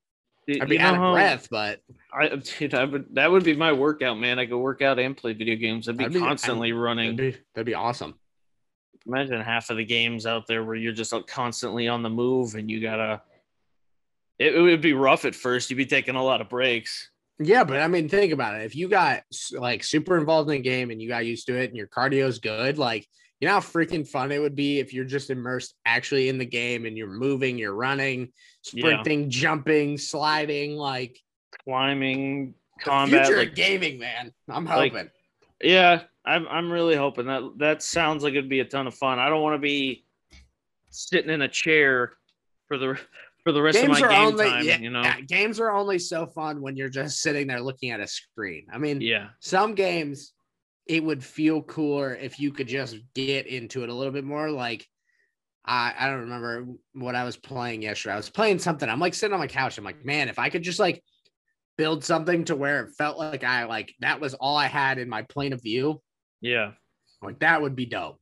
I'd 0.48 0.70
be 0.70 0.78
out 0.78 0.94
of 0.94 1.14
breath, 1.16 1.48
but 1.50 1.80
I, 2.14 2.28
dude, 2.60 2.76
I 2.76 2.84
would, 2.86 3.06
that 3.16 3.32
would 3.32 3.44
be 3.44 3.56
my 3.56 3.74
workout, 3.74 4.20
man. 4.20 4.38
I 4.38 4.46
could 4.46 4.58
work 4.60 4.84
out 4.84 5.00
and 5.00 5.18
play 5.18 5.34
video 5.34 5.56
games. 5.56 5.90
I'd 5.90 5.98
be 5.98 6.06
I'd 6.06 6.14
be- 6.14 6.20
constantly 6.20 6.70
that'd 6.72 6.84
running. 6.84 7.16
be, 7.16 7.36
that'd 7.56 7.66
be 7.66 7.74
awesome. 7.74 8.14
Imagine 9.08 9.42
half 9.42 9.72
of 9.72 9.78
the 9.78 9.86
games 9.86 10.28
out 10.28 10.46
there 10.46 10.64
where 10.64 10.76
you're 10.76 10.94
just 10.94 11.12
like, 11.12 11.26
constantly 11.26 11.88
on 11.88 12.04
the 12.04 12.10
move 12.12 12.54
and 12.54 12.70
you 12.70 12.80
gotta. 12.80 13.22
It, 14.38 14.54
it 14.56 14.62
would 14.62 14.82
be 14.82 14.94
rough 14.94 15.26
at 15.26 15.34
first. 15.34 15.72
You'd 15.72 15.78
be 15.78 15.86
taking 15.88 16.16
a 16.16 16.24
lot 16.24 16.42
of 16.42 16.50
breaks. 16.50 17.10
Yeah, 17.40 17.64
but 17.66 17.82
I 17.82 17.88
mean, 17.88 18.08
think 18.08 18.32
about 18.32 18.56
it. 18.56 18.64
If 18.66 18.76
you 18.76 18.88
got 18.88 19.24
like 19.52 19.84
super 19.84 20.18
involved 20.18 20.50
in 20.50 20.58
a 20.58 20.62
game 20.62 20.90
and 20.92 21.02
you 21.02 21.08
got 21.10 21.26
used 21.26 21.48
to 21.48 21.56
it 21.58 21.68
and 21.70 21.76
your 21.78 21.88
cardio's 21.88 22.40
good, 22.40 22.78
like 22.78 23.06
you 23.42 23.48
know 23.48 23.56
how 23.56 23.60
freaking 23.60 24.08
fun 24.08 24.32
it 24.32 24.40
would 24.42 24.56
be 24.56 24.80
if 24.80 24.94
you're 24.94 25.04
just 25.04 25.30
immersed 25.30 25.76
actually 25.86 26.30
in 26.30 26.38
the 26.38 26.46
game 26.46 26.86
and 26.86 26.98
you're 26.98 27.08
moving, 27.12 27.58
you're 27.58 27.76
running, 27.76 28.32
Yeah. 28.72 28.82
sprinting, 28.82 29.30
jumping, 29.30 29.98
sliding, 29.98 30.78
like 30.78 31.20
Climbing, 31.66 32.54
the 32.78 32.84
combat. 32.84 33.26
future 33.26 33.40
Like, 33.40 33.50
of 33.50 33.56
gaming, 33.56 34.00
man. 34.00 34.32
I'm 34.50 34.64
like- 34.66 34.94
hoping. 34.94 35.10
yeah, 35.62 36.04
I'm, 36.26 36.48
I'm 36.48 36.72
really 36.72 36.96
hoping 36.96 37.26
that 37.26 37.44
that 37.58 37.84
sounds 37.84 38.24
like 38.24 38.32
it'd 38.34 38.50
be 38.50 38.62
a 38.62 38.66
ton 38.66 38.88
of 38.88 38.96
fun. 38.96 39.20
I 39.20 39.28
don't 39.30 39.42
want 39.42 39.56
to 39.56 39.60
be 39.62 40.06
sitting 40.90 41.30
in 41.30 41.42
a 41.42 41.48
chair 41.50 42.14
for 42.70 42.78
the 42.78 42.98
for 43.46 43.52
the 43.52 43.62
rest 43.62 43.78
games 43.78 43.98
of 43.98 44.02
my 44.02 44.10
game 44.10 44.28
only 44.28 44.50
time. 44.50 44.66
yeah, 44.66 44.80
you 44.80 44.90
know, 44.90 45.02
yeah, 45.02 45.22
games 45.22 45.60
are 45.60 45.72
only 45.72 46.00
so 46.00 46.26
fun 46.26 46.62
when 46.62 46.76
you're 46.76 46.90
just 46.90 47.22
sitting 47.22 47.48
there 47.48 47.62
looking 47.62 47.92
at 47.92 48.00
a 48.00 48.08
screen. 48.08 48.66
I 48.74 48.80
mean, 48.80 49.02
yeah, 49.02 49.30
some 49.40 49.76
games 49.76 50.34
it 50.88 51.04
would 51.04 51.24
feel 51.24 51.62
cooler 51.62 52.16
if 52.16 52.40
you 52.40 52.52
could 52.52 52.68
just 52.68 52.98
get 53.14 53.48
into 53.48 53.84
it 53.84 53.90
a 53.90 53.94
little 53.94 54.14
bit 54.14 54.24
more 54.24 54.50
like 54.50 54.86
I, 55.64 55.94
I 55.98 56.08
don't 56.08 56.22
remember 56.22 56.66
what 56.94 57.16
I 57.16 57.24
was 57.24 57.38
playing 57.38 57.84
yesterday. 57.84 58.14
I 58.14 58.18
was 58.18 58.30
playing 58.30 58.60
something. 58.60 58.88
I'm 58.88 59.00
like 59.00 59.14
sitting 59.14 59.34
on 59.34 59.40
my 59.40 59.48
couch. 59.48 59.78
I'm 59.78 59.84
like, 59.84 60.06
man, 60.06 60.30
if 60.30 60.38
I 60.38 60.50
could 60.50 60.64
just 60.64 60.80
like 60.80 61.04
build 61.78 62.04
something 62.04 62.46
to 62.46 62.56
where 62.56 62.84
it 62.84 62.94
felt 62.98 63.18
like 63.18 63.44
I 63.44 63.66
like 63.66 63.94
that 64.00 64.20
was 64.20 64.34
all 64.34 64.58
I 64.58 64.68
had 64.68 64.98
in 64.98 65.10
my 65.10 65.24
plane 65.24 65.54
of 65.54 65.62
view, 65.62 66.02
yeah. 66.42 66.72
like 67.22 67.40
that 67.40 67.62
would 67.62 67.76
be 67.76 67.86
dope. 67.86 68.20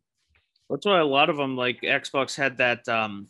That's 0.69 0.85
why 0.85 0.99
a 0.99 1.05
lot 1.05 1.29
of 1.29 1.37
them, 1.37 1.55
like 1.55 1.81
Xbox, 1.81 2.35
had 2.35 2.57
that 2.57 2.87
um 2.87 3.27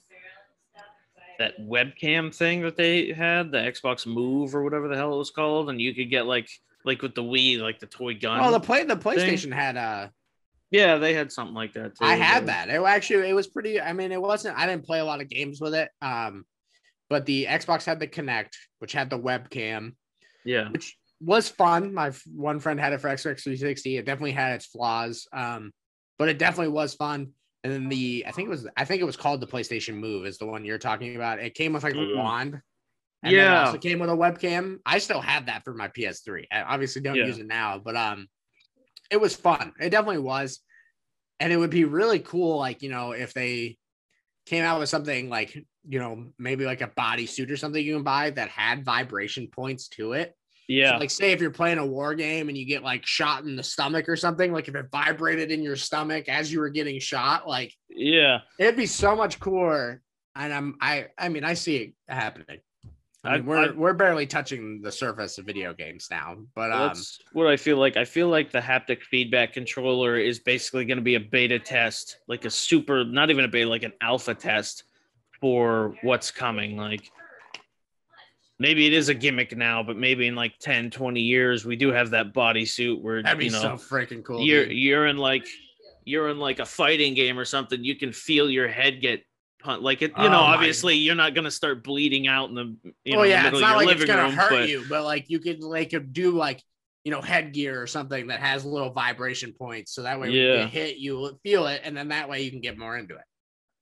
that 1.40 1.60
webcam 1.60 2.34
thing 2.34 2.62
that 2.62 2.78
they 2.78 3.12
had, 3.12 3.52
the 3.52 3.58
Xbox 3.58 4.06
Move 4.06 4.56
or 4.56 4.64
whatever 4.64 4.88
the 4.88 4.96
hell 4.96 5.14
it 5.14 5.18
was 5.18 5.32
called, 5.32 5.70
and 5.70 5.82
you 5.82 5.94
could 5.94 6.10
get 6.10 6.26
like 6.26 6.50
like 6.86 7.02
with 7.02 7.16
the 7.16 7.24
Wii, 7.24 7.60
like 7.60 7.80
the 7.80 7.88
toy 7.88 8.16
gun. 8.16 8.40
Oh, 8.42 8.52
the 8.52 8.60
play 8.60 8.84
the 8.84 8.98
PlayStation 8.98 9.54
had 9.54 9.78
uh 9.78 10.08
yeah, 10.74 10.98
they 10.98 11.14
had 11.14 11.32
something 11.32 11.54
like 11.54 11.74
that 11.74 11.96
too. 11.96 12.04
I 12.04 12.16
had 12.16 12.48
that. 12.48 12.68
It 12.70 12.82
actually 12.82 13.30
it 13.30 13.34
was 13.34 13.46
pretty. 13.46 13.80
I 13.80 13.94
mean, 13.94 14.12
it 14.12 14.20
wasn't. 14.20 14.58
I 14.58 14.66
didn't 14.66 14.86
play 14.86 15.00
a 15.00 15.06
lot 15.06 15.22
of 15.22 15.30
games 15.30 15.62
with 15.62 15.76
it. 15.76 15.90
Um, 16.02 16.46
but 17.12 17.28
the 17.28 17.46
Xbox 17.46 17.86
had 17.86 18.00
the 18.00 18.08
Kinect, 18.08 18.54
which 18.80 18.92
had 18.92 19.12
the 19.12 19.20
webcam, 19.20 19.94
Yeah, 20.44 20.70
which 20.70 20.98
was 21.22 21.48
fun. 21.48 21.94
My 21.94 22.12
one 22.34 22.60
friend 22.60 22.80
had 22.80 22.92
it 22.92 23.02
for 23.02 23.08
Xbox 23.08 23.44
360. 23.44 23.98
It 23.98 24.06
definitely 24.08 24.32
had 24.32 24.56
its 24.56 24.66
flaws, 24.66 25.28
um, 25.32 25.72
but 26.18 26.30
it 26.30 26.40
definitely 26.40 26.74
was 26.74 26.96
fun. 26.96 27.34
And 27.64 27.72
then 27.72 27.90
the 27.90 28.26
I 28.28 28.32
think 28.32 28.48
it 28.48 28.50
was 28.50 28.68
I 28.76 28.86
think 28.86 29.02
it 29.02 29.06
was 29.06 29.16
called 29.18 29.40
the 29.40 29.48
PlayStation 29.48 29.96
Move 29.96 30.26
is 30.26 30.38
the 30.38 30.46
one 30.46 30.66
you're 30.66 30.78
talking 30.78 31.16
about. 31.16 31.40
It 31.40 31.54
came 31.54 31.74
with 31.74 31.84
like 31.84 31.96
Mm. 31.96 32.14
a 32.14 32.18
wand. 32.18 32.62
And 33.24 33.38
then 33.38 33.54
it 33.54 33.56
also 33.56 33.78
came 33.78 34.00
with 34.00 34.10
a 34.10 34.14
webcam. 34.14 34.80
I 34.86 34.98
still 35.00 35.22
have 35.22 35.46
that 35.46 35.64
for 35.64 35.74
my 35.74 35.88
PS3. 35.88 36.46
I 36.52 36.64
obviously 36.64 37.02
don't 37.02 37.16
Yeah. 37.16 37.28
use 37.28 37.40
it 37.40 37.48
now, 37.48 37.80
but 37.80 37.96
um 37.96 38.28
it 39.10 39.22
was 39.22 39.36
fun. 39.36 39.74
It 39.80 39.92
definitely 39.92 40.20
was. 40.22 40.60
And 41.40 41.54
it 41.54 41.58
would 41.58 41.70
be 41.70 41.86
really 41.86 42.20
cool, 42.20 42.58
like, 42.58 42.82
you 42.82 42.90
know, 42.90 43.12
if 43.12 43.34
they 43.34 43.78
came 44.46 44.64
out 44.66 44.80
with 44.80 44.90
something 44.90 45.30
like, 45.30 45.56
you 45.88 46.00
know, 46.00 46.32
maybe 46.38 46.66
like 46.66 46.82
a 46.82 46.88
bodysuit 46.88 47.50
or 47.50 47.58
something 47.58 47.84
you 47.84 47.94
can 47.96 48.04
buy 48.04 48.30
that 48.32 48.50
had 48.50 48.84
vibration 48.84 49.48
points 49.48 49.88
to 49.90 50.14
it. 50.14 50.36
Yeah, 50.68 50.92
So, 50.94 50.98
like, 50.98 51.10
say 51.10 51.32
if 51.32 51.42
you're 51.42 51.52
playing 51.52 51.78
a 51.78 51.86
war 51.86 52.16
game 52.16 52.50
and 52.50 52.58
you 52.58 52.66
get 52.66 52.84
like 52.84 53.06
shot 53.06 53.44
in 53.44 53.56
the 53.56 53.64
stomach 53.64 54.08
or 54.08 54.16
something, 54.16 54.52
like 54.52 54.68
if 54.68 54.76
it 54.76 54.86
vibrated 54.92 55.52
in 55.52 55.62
your 55.62 55.76
stomach 55.76 56.30
as 56.30 56.52
you 56.52 56.60
were 56.60 56.70
getting 56.70 57.00
shot, 57.00 57.48
like 57.48 57.74
yeah. 57.90 58.40
it'd 58.60 58.78
be 58.78 58.86
so 58.86 59.16
much 59.16 59.40
cooler. 59.40 60.02
And 60.36 60.54
I'm 60.54 60.76
I 60.82 61.08
I 61.18 61.30
mean 61.30 61.44
I 61.44 61.54
see 61.54 61.76
it 61.78 61.94
happening. 62.08 62.60
I 63.26 63.38
mean, 63.38 63.42
I- 63.42 63.48
we're 63.48 63.58
I- 63.58 63.72
we're 63.72 63.94
barely 63.94 64.26
touching 64.26 64.82
the 64.82 64.92
surface 64.92 65.38
of 65.38 65.46
video 65.46 65.74
games 65.74 66.08
now, 66.12 66.38
but 66.56 66.72
um, 66.72 66.88
That's 66.88 67.20
what 67.34 67.48
I 67.48 67.56
feel 67.56 67.78
like. 67.78 67.96
I 67.98 68.04
feel 68.06 68.30
like 68.30 68.52
the 68.52 68.60
haptic 68.60 69.04
feedback 69.04 69.54
controller 69.54 70.18
is 70.18 70.40
basically 70.40 70.86
going 70.86 70.98
to 70.98 71.04
be 71.04 71.16
a 71.16 71.20
beta 71.20 71.60
test, 71.60 72.18
like 72.28 72.46
a 72.46 72.50
super, 72.50 73.06
not 73.06 73.30
even 73.30 73.46
a 73.46 73.48
beta, 73.48 73.70
like 73.70 73.84
an 73.84 73.94
alpha 74.02 74.34
test 74.34 74.84
for 75.40 75.96
what's 76.02 76.32
coming. 76.32 76.78
Like 76.78 77.12
maybe 78.60 78.86
it 78.86 78.94
is 78.94 79.10
a 79.10 79.14
gimmick 79.14 79.56
now, 79.56 79.84
but 79.84 79.98
maybe 79.98 80.28
in 80.28 80.36
like 80.36 80.54
10, 80.60 80.92
20 80.92 81.22
years, 81.22 81.66
we 81.66 81.76
do 81.76 81.92
have 81.92 82.12
that 82.12 82.34
bodysuit 82.34 83.02
where, 83.02 83.22
that'd 83.22 83.40
be 83.40 83.46
you 83.46 83.52
know, 83.52 83.62
so 83.62 83.70
freaking 83.70 84.24
cool. 84.24 84.42
you're, 84.42 84.66
dude. 84.66 84.78
you're 84.78 85.08
in 85.08 85.18
like, 85.18 85.46
you're 86.06 86.30
in 86.30 86.40
like 86.40 86.60
a 86.60 86.66
fighting 86.66 87.14
game 87.14 87.40
or 87.40 87.46
something. 87.46 87.84
You 87.84 87.96
can 87.96 88.12
feel 88.12 88.50
your 88.50 88.68
head 88.68 89.02
get 89.02 89.24
punched. 89.60 89.84
Like 89.84 90.02
it, 90.02 90.12
you 90.12 90.26
Oh 90.26 90.30
know, 90.30 90.40
obviously 90.40 90.96
you're 90.96 91.16
not 91.16 91.34
going 91.34 91.46
to 91.46 91.52
start 91.52 91.84
bleeding 91.84 92.28
out 92.28 92.50
in 92.50 92.56
the, 92.56 92.76
you 93.06 93.14
oh, 93.14 93.16
know, 93.16 93.20
oh 93.20 93.24
the 93.24 93.30
yeah, 93.30 93.48
it's 93.48 93.60
not 93.60 93.78
like 93.78 93.88
it's 93.90 94.00
living 94.02 94.08
gonna 94.08 94.24
room, 94.24 94.34
hurt 94.34 94.50
but 94.50 94.70
you, 94.70 94.84
but 94.90 95.04
like 95.04 95.26
you 95.30 95.40
could 95.40 95.64
like 95.64 95.94
do 96.12 96.32
like 96.32 96.62
you 97.04 97.12
know, 97.12 97.22
headgear 97.22 97.82
or 97.82 97.88
something 97.88 98.28
that 98.28 98.40
has 98.40 98.64
little 98.64 98.90
vibration 98.90 99.52
points. 99.52 99.94
So 99.94 100.04
that 100.04 100.20
way 100.20 100.30
when 100.30 100.38
Yeah. 100.38 100.62
you 100.62 100.68
hit, 100.68 100.98
you 100.98 101.38
feel 101.44 101.68
it, 101.68 101.82
and 101.84 101.98
then 101.98 102.08
that 102.10 102.30
way 102.30 102.44
you 102.44 102.50
can 102.50 102.62
get 102.62 102.78
more 102.78 102.98
into 102.98 103.16
it. 103.16 103.24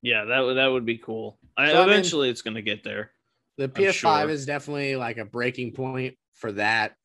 Yeah, 0.02 0.26
that 0.26 0.40
would 0.40 0.58
that 0.58 0.68
would 0.68 0.86
be 0.86 0.98
cool. 0.98 1.38
I, 1.56 1.70
So, 1.70 1.76
I 1.76 1.80
mean- 1.82 1.90
eventually, 1.90 2.30
it's 2.30 2.42
gonna 2.42 2.64
get 2.64 2.84
there. 2.84 3.12
The 3.58 3.68
PS5 3.70 3.94
sure. 3.94 4.30
is 4.30 4.46
definitely 4.46 4.96
like 4.96 5.18
a 5.18 5.26
breaking 5.26 5.74
point 5.74 6.16
for 6.34 6.52
that. 6.54 6.96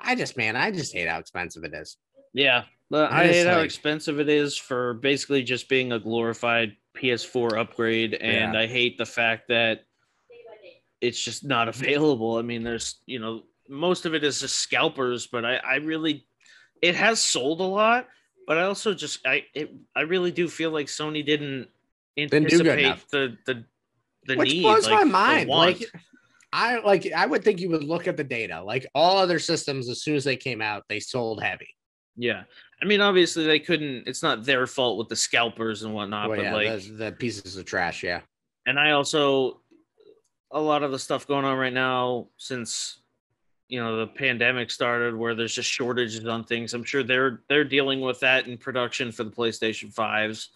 I 0.00 0.14
just, 0.14 0.36
man, 0.36 0.56
I 0.56 0.70
just 0.70 0.92
hate 0.92 1.08
how 1.08 1.18
expensive 1.18 1.64
it 1.64 1.74
is. 1.74 1.96
Yeah, 2.32 2.64
I 2.92 3.26
hate 3.26 3.46
how 3.46 3.60
expensive 3.60 4.20
it 4.20 4.28
is 4.28 4.56
for 4.56 4.94
basically 4.94 5.42
just 5.42 5.68
being 5.68 5.92
a 5.92 5.98
glorified 5.98 6.76
PS4 6.96 7.58
upgrade, 7.58 8.14
and 8.14 8.54
Yeah. 8.54 8.60
I 8.60 8.66
hate 8.66 8.98
the 8.98 9.06
fact 9.06 9.48
that 9.48 9.84
it's 11.00 11.22
just 11.22 11.44
not 11.44 11.68
available. 11.74 12.36
I 12.36 12.42
mean, 12.42 12.62
there's 12.62 13.00
you 13.06 13.18
know 13.18 13.42
most 13.68 14.06
of 14.06 14.14
it 14.14 14.24
is 14.24 14.40
just 14.40 14.56
scalpers, 14.56 15.26
but 15.26 15.44
I 15.44 15.56
I 15.56 15.74
really 15.76 16.26
it 16.82 16.94
has 16.96 17.20
sold 17.20 17.60
a 17.60 17.64
lot, 17.64 18.08
but 18.46 18.58
I 18.58 18.62
also 18.62 18.94
just 18.94 19.26
I 19.26 19.44
it, 19.54 19.72
I 19.94 20.02
really 20.02 20.32
do 20.32 20.48
feel 20.48 20.70
like 20.70 20.86
Sony 20.86 21.24
didn't 21.24 21.68
anticipate 22.16 22.96
the 23.10 23.36
the 23.46 23.64
the 24.26 24.36
Which 24.36 24.52
need, 24.52 24.62
blows 24.62 24.86
like, 24.86 24.94
my 24.94 25.04
mind. 25.04 25.48
Like, 25.48 25.82
I 26.52 26.78
like, 26.78 27.10
I 27.12 27.26
would 27.26 27.42
think 27.42 27.60
you 27.60 27.70
would 27.70 27.84
look 27.84 28.06
at 28.06 28.16
the 28.16 28.24
data. 28.24 28.62
Like 28.62 28.86
all 28.94 29.18
other 29.18 29.38
systems, 29.38 29.88
as 29.88 30.02
soon 30.02 30.14
as 30.16 30.24
they 30.24 30.36
came 30.36 30.62
out, 30.62 30.84
they 30.88 31.00
sold 31.00 31.42
heavy. 31.42 31.68
Yeah. 32.16 32.44
I 32.80 32.86
mean, 32.86 33.00
obviously 33.00 33.44
they 33.44 33.58
couldn't, 33.58 34.06
it's 34.06 34.22
not 34.22 34.44
their 34.44 34.66
fault 34.66 34.98
with 34.98 35.08
the 35.08 35.16
scalpers 35.16 35.82
and 35.82 35.94
whatnot, 35.94 36.28
Well, 36.28 36.38
but 36.38 36.44
yeah, 36.44 36.54
like, 36.54 36.82
the, 36.82 36.90
the 36.90 37.12
pieces 37.12 37.56
of 37.56 37.64
trash. 37.64 38.02
Yeah, 38.02 38.20
and 38.66 38.78
I 38.78 38.92
also, 38.92 39.60
a 40.52 40.60
lot 40.60 40.82
of 40.82 40.92
the 40.92 40.98
stuff 40.98 41.26
going 41.26 41.44
on 41.44 41.58
right 41.58 41.72
now 41.72 42.28
since, 42.36 43.00
you 43.68 43.82
know, 43.82 43.96
the 43.96 44.06
pandemic 44.06 44.70
started 44.70 45.16
where 45.16 45.34
there's 45.34 45.54
just 45.54 45.70
shortages 45.70 46.24
on 46.26 46.44
things. 46.44 46.74
I'm 46.74 46.84
sure 46.84 47.02
they're, 47.02 47.40
they're 47.48 47.64
dealing 47.64 48.00
with 48.00 48.20
that 48.20 48.46
in 48.46 48.58
production 48.58 49.10
for 49.10 49.24
the 49.24 49.30
PlayStation 49.30 49.92
5s 49.92 50.48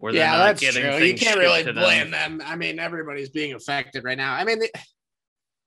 where 0.00 0.14
yeah, 0.14 0.36
that's 0.38 0.60
true. 0.60 0.96
You 0.98 1.14
can't 1.14 1.38
really 1.38 1.62
to 1.62 1.72
them. 1.72 1.82
blame 1.84 2.10
them. 2.10 2.42
I 2.44 2.56
mean, 2.56 2.78
everybody's 2.78 3.28
being 3.28 3.52
affected 3.52 4.02
right 4.02 4.16
now. 4.16 4.34
I 4.34 4.44
mean, 4.44 4.60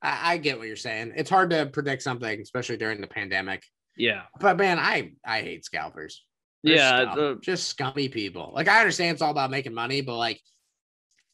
I, 0.01 0.33
I 0.33 0.37
get 0.37 0.57
what 0.57 0.67
you're 0.67 0.75
saying. 0.75 1.13
It's 1.15 1.29
hard 1.29 1.51
to 1.51 1.67
predict 1.67 2.01
something, 2.01 2.41
especially 2.41 2.77
during 2.77 2.99
the 2.99 3.07
pandemic. 3.07 3.63
Yeah. 3.95 4.23
But 4.39 4.57
man, 4.57 4.79
I 4.79 5.11
I 5.25 5.41
hate 5.41 5.65
scalpers. 5.65 6.25
They're 6.63 6.75
Yeah. 6.75 7.01
scum. 7.03 7.17
the- 7.17 7.39
just 7.41 7.67
scummy 7.67 8.09
people. 8.09 8.51
Like 8.55 8.67
I 8.67 8.79
understand 8.79 9.13
it's 9.13 9.21
all 9.21 9.31
about 9.31 9.51
making 9.51 9.73
money, 9.73 10.01
but 10.01 10.17
like 10.17 10.41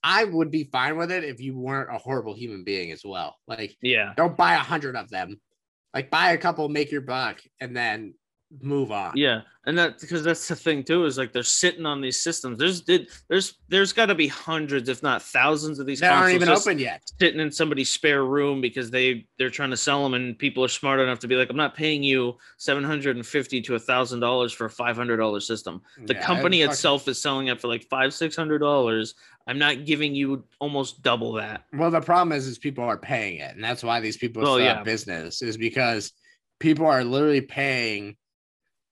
I 0.03 0.25
would 0.25 0.51
be 0.51 0.65
fine 0.65 0.97
with 0.97 1.12
it 1.12 1.23
if 1.23 1.39
you 1.39 1.57
weren't 1.57 1.93
a 1.93 1.97
horrible 1.97 2.33
human 2.33 2.63
being 2.65 2.91
as 2.91 3.01
well. 3.05 3.35
Like 3.47 3.75
yeah. 3.81 4.13
don't 4.17 4.35
buy 4.38 4.53
a 4.55 4.59
hundred 4.59 4.95
of 4.97 5.09
them. 5.09 5.39
Like 5.93 6.12
buy 6.12 6.31
a 6.31 6.38
couple, 6.38 6.67
make 6.69 6.91
your 6.91 7.01
buck, 7.01 7.39
and 7.59 7.75
then 7.75 8.13
move 8.62 8.91
on. 8.91 9.17
Yeah, 9.17 9.41
and 9.65 9.77
that 9.77 9.99
because 9.99 10.23
that's 10.23 10.47
the 10.47 10.55
thing 10.55 10.83
too 10.83 11.05
is 11.05 11.17
like 11.17 11.33
they're 11.33 11.43
sitting 11.43 11.85
on 11.85 12.01
these 12.01 12.19
systems. 12.21 12.57
There's 12.57 12.81
did 12.81 13.09
there's 13.27 13.55
there's 13.67 13.93
got 13.93 14.07
to 14.07 14.15
be 14.15 14.27
hundreds, 14.27 14.89
if 14.89 15.03
not 15.03 15.21
thousands, 15.21 15.79
of 15.79 15.85
these 15.85 15.99
They 15.99 16.07
aren't 16.07 16.33
even 16.35 16.49
open 16.49 16.79
yet. 16.79 17.03
sitting 17.19 17.39
in 17.39 17.51
somebody's 17.51 17.89
spare 17.89 18.23
room 18.23 18.62
because 18.62 18.89
they 18.91 19.27
they're 19.38 19.49
trying 19.49 19.71
to 19.71 19.77
sell 19.77 20.03
them, 20.03 20.13
and 20.13 20.38
people 20.38 20.63
are 20.63 20.69
smart 20.69 20.99
enough 20.99 21.19
to 21.19 21.27
be 21.27 21.35
like, 21.35 21.49
I'm 21.49 21.57
not 21.57 21.75
paying 21.75 22.03
you 22.03 22.38
seven 22.57 22.83
hundred 22.83 23.15
and 23.15 23.25
fifty 23.25 23.62
to 23.62 23.75
a 23.75 23.79
thousand 23.79 24.19
dollars 24.19 24.53
for 24.53 24.65
a 24.65 24.69
five 24.69 24.95
hundred 24.95 25.17
dollar 25.17 25.39
system. 25.39 25.81
The 26.07 26.13
Yeah, 26.13 26.25
company 26.25 26.62
itself 26.62 27.07
is 27.07 27.21
selling 27.21 27.47
it 27.47 27.59
for 27.62 27.67
like 27.67 27.83
five 27.89 28.13
six 28.13 28.35
hundred 28.35 28.59
dollars. 28.59 29.15
I'm 29.47 29.57
not 29.59 29.85
giving 29.85 30.13
you 30.13 30.43
almost 30.59 31.01
double 31.01 31.33
that. 31.33 31.63
Well, 31.73 31.89
the 31.89 32.01
problem 32.01 32.38
is, 32.38 32.45
is 32.45 32.59
people 32.59 32.83
are 32.83 32.97
paying 32.97 33.38
it, 33.39 33.55
and 33.55 33.63
that's 33.63 33.83
why 33.83 33.99
these 33.99 34.17
people 34.17 34.43
Well, 34.43 34.59
yeah. 34.59 34.83
business 34.83 35.41
is 35.41 35.57
because 35.57 36.13
people 36.59 36.85
are 36.85 37.03
literally 37.03 37.41
paying 37.41 38.15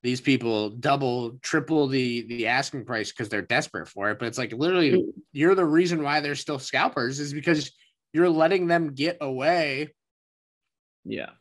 these 0.03 0.21
people 0.21 0.69
double, 0.69 1.37
triple 1.41 1.87
the 1.87 2.21
the 2.23 2.47
asking 2.47 2.85
price 2.85 3.11
because 3.11 3.29
they're 3.29 3.41
desperate 3.41 3.87
for 3.87 4.09
it. 4.09 4.19
But 4.19 4.27
it's 4.27 4.37
like 4.37 4.53
literally, 4.53 4.91
mm. 4.91 5.11
you're 5.31 5.55
the 5.55 5.65
reason 5.65 6.03
why 6.03 6.19
they're 6.19 6.35
still 6.35 6.59
scalpers 6.59 7.19
is 7.19 7.33
because 7.33 7.71
you're 8.13 8.29
letting 8.29 8.67
them 8.67 8.93
get 8.93 9.17
away. 9.21 9.93
Yeah. 11.03 11.31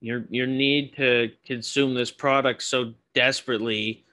Your 0.00 0.24
your 0.30 0.46
need 0.46 0.96
to 0.96 1.30
consume 1.46 1.94
this 1.94 2.10
product 2.10 2.62
so 2.62 2.94
desperately 3.14 4.04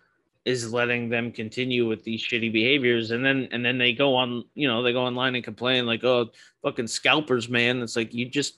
is 0.46 0.72
letting 0.74 1.10
them 1.10 1.32
continue 1.32 1.88
with 1.88 2.04
these 2.04 2.26
shitty 2.26 2.52
behaviors 2.52 3.12
and 3.12 3.24
then 3.24 3.48
and 3.52 3.64
then 3.64 3.78
they 3.78 3.94
go 3.94 4.16
on 4.16 4.44
you 4.56 4.68
know 4.68 4.82
they 4.82 4.94
go 4.94 5.04
online 5.04 5.36
and 5.36 5.44
complain 5.44 5.86
like 5.86 6.04
oh 6.04 6.30
fucking 6.64 6.88
scalpers 6.88 7.50
man 7.50 7.82
it's 7.82 7.96
like 7.96 8.14
you 8.14 8.28
just 8.28 8.58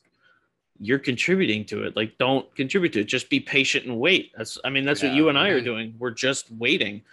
you're 0.84 1.00
contributing 1.00 1.64
to 1.66 1.84
it. 1.84 1.96
Like 1.96 2.18
don't 2.18 2.54
contribute 2.56 2.92
to 2.94 3.02
it. 3.02 3.06
Just 3.06 3.30
be 3.30 3.40
patient 3.40 3.86
and 3.86 4.00
wait. 4.00 4.32
That's 4.36 4.58
i 4.66 4.70
mean 4.70 4.84
that's 4.84 5.04
what 5.04 5.14
you 5.14 5.30
and 5.30 5.38
i 5.38 5.50
are 5.50 5.62
doing. 5.62 5.94
We're 6.00 6.10
just 6.12 6.52
waiting. 6.52 7.04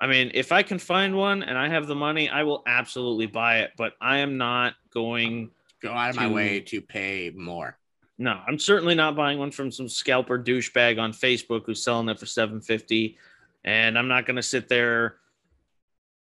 I 0.00 0.06
mean 0.06 0.30
if 0.32 0.50
i 0.52 0.62
can 0.62 0.78
find 0.78 1.16
one 1.16 1.42
and 1.42 1.58
i 1.58 1.68
have 1.68 1.86
the 1.86 1.94
money 1.94 2.28
i 2.28 2.42
will 2.44 2.62
absolutely 2.66 3.26
buy 3.26 3.58
it 3.60 3.72
but 3.76 3.94
i 4.00 4.18
am 4.18 4.38
not 4.38 4.74
going 4.94 5.50
Go 5.82 5.92
out 5.92 6.10
of 6.10 6.16
my 6.16 6.28
way 6.28 6.60
to 6.60 6.80
pay 6.80 7.30
more. 7.36 7.76
no, 8.16 8.40
I'm 8.46 8.58
certainly 8.58 8.94
not 8.94 9.14
buying 9.14 9.38
one 9.38 9.50
from 9.50 9.70
some 9.70 9.88
scalper 9.88 10.38
douchebag 10.38 10.98
on 10.98 11.12
Facebook 11.12 11.64
who's 11.66 11.82
selling 11.84 12.08
it 12.08 12.18
for 12.18 12.26
750. 12.26 13.16
And 13.64 13.98
I'm 13.98 14.08
not 14.08 14.24
gonna 14.26 14.42
sit 14.42 14.68
there 14.68 15.16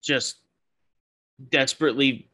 just 0.01 0.37
desperately 1.49 2.29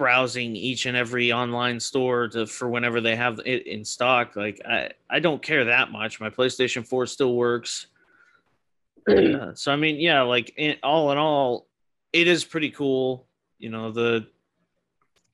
browsing 0.00 0.56
each 0.56 0.86
and 0.86 0.96
every 0.96 1.30
online 1.30 1.78
store 1.78 2.26
to 2.26 2.46
for 2.46 2.70
whenever 2.70 3.02
they 3.02 3.14
have 3.14 3.38
it 3.44 3.66
in 3.66 3.84
stock. 3.84 4.34
Like 4.34 4.58
I, 4.66 4.88
I 5.10 5.20
don't 5.20 5.42
care 5.42 5.66
that 5.66 5.92
much. 5.92 6.18
My 6.20 6.30
PlayStation 6.30 6.86
4 6.86 7.04
still 7.04 7.34
works. 7.34 7.86
Uh, 9.06 9.52
so 9.52 9.70
I 9.70 9.76
mean, 9.76 9.96
yeah, 10.00 10.22
like 10.22 10.54
in, 10.56 10.76
all 10.82 11.12
in 11.12 11.18
all, 11.18 11.66
it 12.14 12.26
is 12.28 12.44
pretty 12.44 12.70
cool. 12.70 13.26
You 13.58 13.68
know, 13.68 13.92
the 13.92 14.26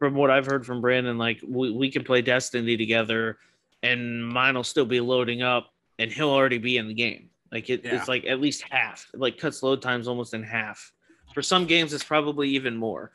from 0.00 0.14
what 0.16 0.32
I've 0.32 0.46
heard 0.46 0.66
from 0.66 0.80
Brandon, 0.80 1.16
like 1.16 1.38
we, 1.46 1.70
we 1.70 1.88
can 1.88 2.02
play 2.02 2.20
Destiny 2.20 2.76
together 2.76 3.38
and 3.84 4.26
mine 4.26 4.56
will 4.56 4.64
still 4.64 4.84
be 4.84 4.98
loading 4.98 5.42
up 5.42 5.72
and 6.00 6.10
he'll 6.10 6.30
already 6.30 6.58
be 6.58 6.76
in 6.76 6.88
the 6.88 6.94
game. 6.94 7.30
Like 7.52 7.70
it, 7.70 7.84
Yeah. 7.84 7.94
it's 7.94 8.08
like 8.08 8.26
at 8.26 8.40
least 8.40 8.64
half. 8.68 9.08
It 9.14 9.20
like 9.20 9.38
cuts 9.38 9.62
load 9.62 9.80
times 9.80 10.08
almost 10.08 10.34
in 10.34 10.42
half. 10.42 10.92
For 11.34 11.42
some 11.42 11.66
games, 11.66 11.92
it's 11.92 12.02
probably 12.02 12.48
even 12.48 12.76
more, 12.76 13.12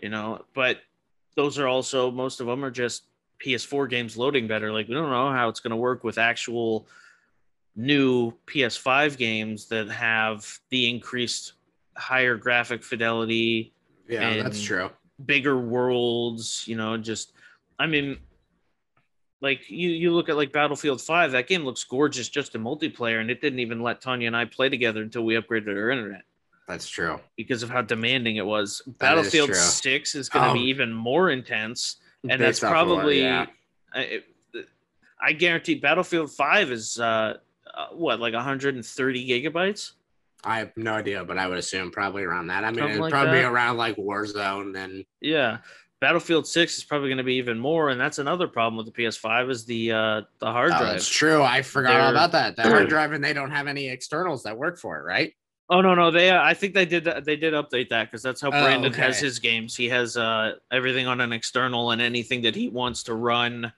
you 0.00 0.10
know. 0.10 0.44
But 0.54 0.78
those 1.34 1.58
are 1.58 1.66
also 1.68 2.10
most 2.10 2.40
of 2.40 2.46
them 2.46 2.64
are 2.64 2.70
just 2.70 3.04
PS4 3.44 3.88
games 3.88 4.16
loading 4.16 4.46
better. 4.46 4.72
Like 4.72 4.88
we 4.88 4.94
don't 4.94 5.10
know 5.10 5.32
how 5.32 5.48
it's 5.48 5.60
going 5.60 5.70
to 5.70 5.76
work 5.76 6.04
with 6.04 6.18
actual 6.18 6.86
new 7.74 8.32
PS5 8.46 9.16
games 9.16 9.66
that 9.68 9.88
have 9.88 10.46
the 10.70 10.88
increased 10.88 11.54
higher 11.96 12.36
graphic 12.36 12.82
fidelity, 12.82 13.72
Yeah, 14.08 14.42
that's 14.42 14.62
true. 14.62 14.90
bigger 15.24 15.58
worlds, 15.58 16.64
you 16.66 16.76
know, 16.76 16.96
just 16.96 17.32
I 17.78 17.86
mean 17.86 18.18
like 19.40 19.68
you 19.70 19.90
you 19.90 20.12
look 20.12 20.28
at 20.28 20.36
like 20.36 20.52
Battlefield 20.52 21.00
5, 21.00 21.32
that 21.32 21.48
game 21.48 21.64
looks 21.64 21.82
gorgeous 21.84 22.28
just 22.28 22.54
in 22.54 22.62
multiplayer 22.62 23.20
and 23.20 23.30
it 23.30 23.40
didn't 23.40 23.58
even 23.58 23.82
let 23.82 24.00
Tanya 24.00 24.26
and 24.26 24.36
I 24.36 24.44
play 24.44 24.68
together 24.68 25.02
until 25.02 25.24
we 25.24 25.34
upgraded 25.34 25.68
our 25.76 25.90
internet 25.90 26.22
That's 26.68 26.88
true. 26.88 27.18
because 27.36 27.62
of 27.62 27.70
how 27.70 27.82
demanding 27.82 28.36
it 28.36 28.46
was. 28.46 28.80
That 28.86 28.92
is 28.92 28.98
Battlefield 28.98 29.48
true. 29.48 29.56
6 29.58 30.14
is 30.14 30.28
going 30.28 30.48
to 30.48 30.54
be 30.54 30.66
even 30.68 30.92
more 30.92 31.30
intense 31.30 31.96
and 32.28 32.38
Based 32.38 32.60
that's 32.60 32.62
off 32.62 32.82
of 32.82 32.88
what- 32.88 32.94
probably 32.96 33.20
yeah. 33.22 33.46
I, 33.94 34.22
I 35.20 35.32
guarantee 35.32 35.74
Battlefield 35.76 36.30
5 36.30 36.70
is 36.72 36.98
uh, 36.98 37.36
uh 37.74 37.86
what 37.92 38.20
like 38.20 38.34
130 38.34 39.28
gigabytes? 39.28 39.92
I 40.44 40.58
have 40.58 40.72
no 40.76 40.94
idea, 40.94 41.24
but 41.24 41.38
I 41.38 41.46
would 41.46 41.58
assume 41.58 41.90
probably 41.92 42.24
around 42.24 42.48
that. 42.48 42.64
I 42.64 42.70
mean, 42.70 42.76
Something 42.78 42.90
it'd 42.90 43.00
like 43.02 43.12
probably 43.12 43.42
that. 43.42 43.50
around 43.52 43.76
like 43.76 43.96
Warzone 43.96 44.76
and 44.76 45.04
Yeah. 45.20 45.58
Battlefield 46.00 46.48
6 46.48 46.78
is 46.78 46.82
probably 46.84 47.08
going 47.08 47.18
to 47.18 47.22
be 47.24 47.34
even 47.34 47.58
more 47.60 47.90
and 47.90 48.00
that's 48.00 48.18
another 48.18 48.48
problem 48.48 48.76
with 48.76 48.92
the 48.92 49.02
PS5 49.04 49.50
is 49.50 49.64
the 49.64 49.92
uh 49.92 50.20
the 50.40 50.46
hard 50.46 50.72
Oh, 50.72 50.78
drive. 50.78 50.92
that's 50.92 51.08
true. 51.08 51.42
I 51.42 51.62
forgot 51.62 51.92
all 52.00 52.06
They're- 52.06 52.10
about 52.14 52.32
that. 52.32 52.56
The 52.56 52.62
hard 52.62 52.88
drive, 52.88 53.12
and 53.12 53.22
they 53.22 53.32
don't 53.32 53.50
have 53.52 53.66
any 53.68 53.88
externals 53.88 54.42
that 54.44 54.56
work 54.56 54.78
for 54.78 54.98
it, 54.98 55.02
right? 55.04 55.32
Oh 55.72 55.80
no, 55.80 55.94
no, 55.94 56.10
they 56.10 56.30
I 56.30 56.52
think 56.54 56.74
they 56.74 56.84
did 56.84 57.04
that- 57.04 57.24
they 57.24 57.36
did 57.36 57.54
update 57.54 57.88
that 57.88 58.10
cuz 58.10 58.22
that's 58.22 58.40
how 58.40 58.48
Oh, 58.48 58.50
Brandon 58.50 58.92
has 58.92 59.18
his 59.18 59.38
games. 59.38 59.74
He 59.74 59.88
has 59.88 60.16
uh 60.16 60.56
everything 60.70 61.06
on 61.06 61.20
an 61.20 61.32
external 61.32 61.90
and 61.92 62.02
anything 62.02 62.42
that 62.42 62.54
he 62.54 62.68
wants 62.68 63.02
to 63.04 63.14
run 63.14 63.72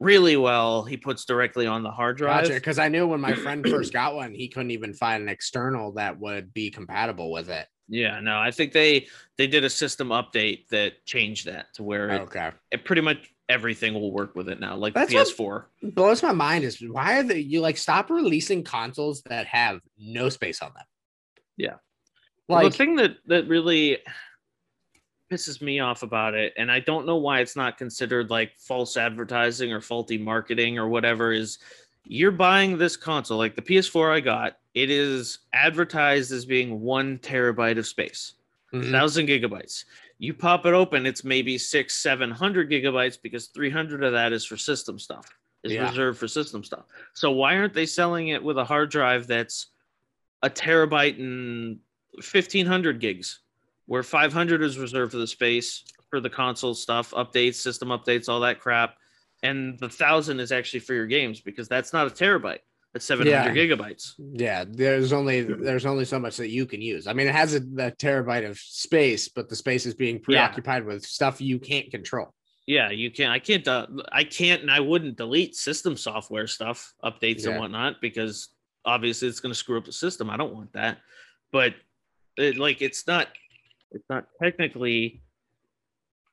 really 0.00 0.36
well, 0.36 0.84
he 0.84 0.96
puts 0.96 1.24
directly 1.24 1.66
on 1.66 1.82
the 1.82 1.90
hard 1.90 2.16
drive. 2.16 2.44
Gotcha. 2.44 2.54
Because 2.54 2.78
I 2.78 2.88
knew 2.88 3.06
when 3.06 3.20
my 3.20 3.34
friend 3.34 3.66
first 3.68 3.92
got 3.92 4.14
one, 4.14 4.32
he 4.32 4.48
couldn't 4.48 4.70
even 4.70 4.94
find 4.94 5.22
an 5.22 5.28
external 5.28 5.92
that 5.92 6.18
would 6.18 6.54
be 6.54 6.70
compatible 6.70 7.30
with 7.32 7.50
it. 7.50 7.66
Yeah, 7.90 8.20
no, 8.20 8.38
I 8.38 8.50
think 8.50 8.72
they 8.72 9.06
they 9.36 9.46
did 9.46 9.64
a 9.64 9.70
system 9.70 10.08
update 10.08 10.68
that 10.68 11.04
changed 11.04 11.46
that 11.46 11.74
to 11.74 11.82
where 11.82 12.08
it, 12.10 12.20
Okay. 12.22 12.50
it 12.70 12.84
pretty 12.84 13.02
much 13.02 13.32
everything 13.48 13.94
will 13.94 14.12
work 14.12 14.34
with 14.34 14.48
it 14.48 14.60
now, 14.60 14.76
like 14.76 14.92
That's 14.94 15.12
what- 15.12 15.26
PS4. 15.26 15.64
Blows 15.94 16.22
my 16.22 16.32
mind 16.32 16.64
is 16.64 16.80
why 16.82 17.18
are 17.18 17.22
they 17.22 17.38
you 17.40 17.60
like 17.60 17.76
stop 17.76 18.08
releasing 18.10 18.62
consoles 18.62 19.22
that 19.22 19.46
have 19.46 19.80
no 19.98 20.28
space 20.28 20.60
on 20.62 20.72
them? 20.74 20.84
Yeah. 21.58 21.74
Like 22.48 22.62
Well, 22.62 22.70
the 22.70 22.76
thing 22.76 22.96
that 22.96 23.18
that 23.26 23.46
really 23.46 23.98
pisses 25.30 25.60
me 25.60 25.80
off 25.80 26.02
about 26.02 26.32
it, 26.34 26.54
and 26.56 26.72
I 26.72 26.80
don't 26.80 27.04
know 27.04 27.16
why 27.16 27.40
it's 27.40 27.56
not 27.56 27.76
considered 27.76 28.30
like 28.30 28.52
false 28.58 28.96
advertising 28.96 29.70
or 29.72 29.82
faulty 29.82 30.16
marketing 30.16 30.78
or 30.78 30.88
whatever, 30.88 31.32
is 31.32 31.58
you're 32.04 32.30
buying 32.30 32.78
this 32.78 32.96
console, 32.96 33.36
like 33.36 33.54
the 33.54 33.60
PS4 33.60 34.10
I 34.10 34.20
got, 34.20 34.56
it 34.72 34.88
is 34.88 35.40
advertised 35.52 36.32
as 36.32 36.46
being 36.46 36.80
one 36.80 37.18
terabyte 37.18 37.78
of 37.78 37.86
space, 37.86 38.34
Mhm. 38.72 38.90
thousand 38.90 39.26
gigabytes. 39.26 39.84
You 40.18 40.32
pop 40.32 40.64
it 40.64 40.72
open, 40.72 41.04
it's 41.04 41.22
maybe 41.22 41.58
six, 41.58 41.96
seven 41.96 42.30
hundred 42.30 42.70
gigabytes 42.70 43.20
because 43.20 43.48
300 43.48 44.02
of 44.02 44.12
that 44.12 44.32
is 44.32 44.46
for 44.46 44.56
system 44.56 44.98
stuff, 44.98 45.26
is 45.64 45.72
Yeah. 45.72 45.90
reserved 45.90 46.18
for 46.18 46.26
system 46.28 46.64
stuff. 46.64 46.86
So 47.12 47.30
why 47.32 47.56
aren't 47.58 47.74
they 47.74 47.86
selling 47.86 48.28
it 48.28 48.42
with 48.42 48.56
a 48.56 48.64
hard 48.64 48.90
drive 48.90 49.26
that's 49.26 49.66
a 50.42 50.50
terabyte 50.50 51.18
and 51.18 51.78
1500 52.14 53.00
gigs, 53.00 53.40
where 53.86 54.02
500 54.02 54.62
is 54.62 54.78
reserved 54.78 55.12
for 55.12 55.18
the 55.18 55.26
space 55.26 55.84
for 56.10 56.20
the 56.20 56.30
console 56.30 56.74
stuff, 56.74 57.10
updates, 57.12 57.56
system 57.56 57.88
updates, 57.88 58.28
all 58.28 58.40
that 58.40 58.60
crap, 58.60 58.94
and 59.42 59.78
the 59.78 59.88
thousand 59.88 60.40
is 60.40 60.52
actually 60.52 60.80
for 60.80 60.94
your 60.94 61.06
games 61.06 61.40
because 61.40 61.68
that's 61.68 61.92
not 61.92 62.06
a 62.06 62.10
terabyte. 62.10 62.60
That's 62.92 63.04
700 63.04 63.54
gigabytes. 63.54 64.14
Yeah, 64.18 64.64
there's 64.66 65.12
only 65.12 65.42
there's 65.42 65.84
only 65.84 66.06
so 66.06 66.18
much 66.18 66.38
that 66.38 66.48
you 66.48 66.64
can 66.64 66.80
use. 66.80 67.06
I 67.06 67.12
mean, 67.12 67.26
it 67.26 67.34
has 67.34 67.54
a, 67.54 67.58
a 67.58 67.90
terabyte 67.92 68.48
of 68.48 68.58
space, 68.58 69.28
but 69.28 69.50
the 69.50 69.56
space 69.56 69.84
is 69.84 69.94
being 69.94 70.18
preoccupied 70.20 70.86
with 70.86 71.04
stuff 71.04 71.40
you 71.40 71.58
can't 71.58 71.90
control. 71.90 72.32
Yeah, 72.66 72.90
you 72.90 73.10
can't. 73.10 73.30
I 73.30 73.38
can't. 73.38 73.68
Uh, 73.68 73.86
I 74.10 74.24
can't, 74.24 74.62
and 74.62 74.70
I 74.70 74.80
wouldn't 74.80 75.16
delete 75.16 75.54
system 75.54 75.96
software 75.96 76.46
stuff, 76.46 76.94
updates 77.04 77.44
Yeah. 77.44 77.50
and 77.50 77.60
whatnot, 77.60 78.00
because 78.00 78.48
obviously 78.84 79.28
it's 79.28 79.40
going 79.40 79.52
to 79.52 79.58
screw 79.58 79.78
up 79.78 79.84
the 79.84 79.92
system. 79.92 80.30
I 80.30 80.36
don't 80.36 80.54
want 80.54 80.72
that. 80.72 80.98
But 81.52 81.74
it, 82.36 82.56
like, 82.56 82.82
it's 82.82 83.06
not. 83.06 83.28
It's 83.90 84.04
not 84.10 84.26
technically. 84.42 85.22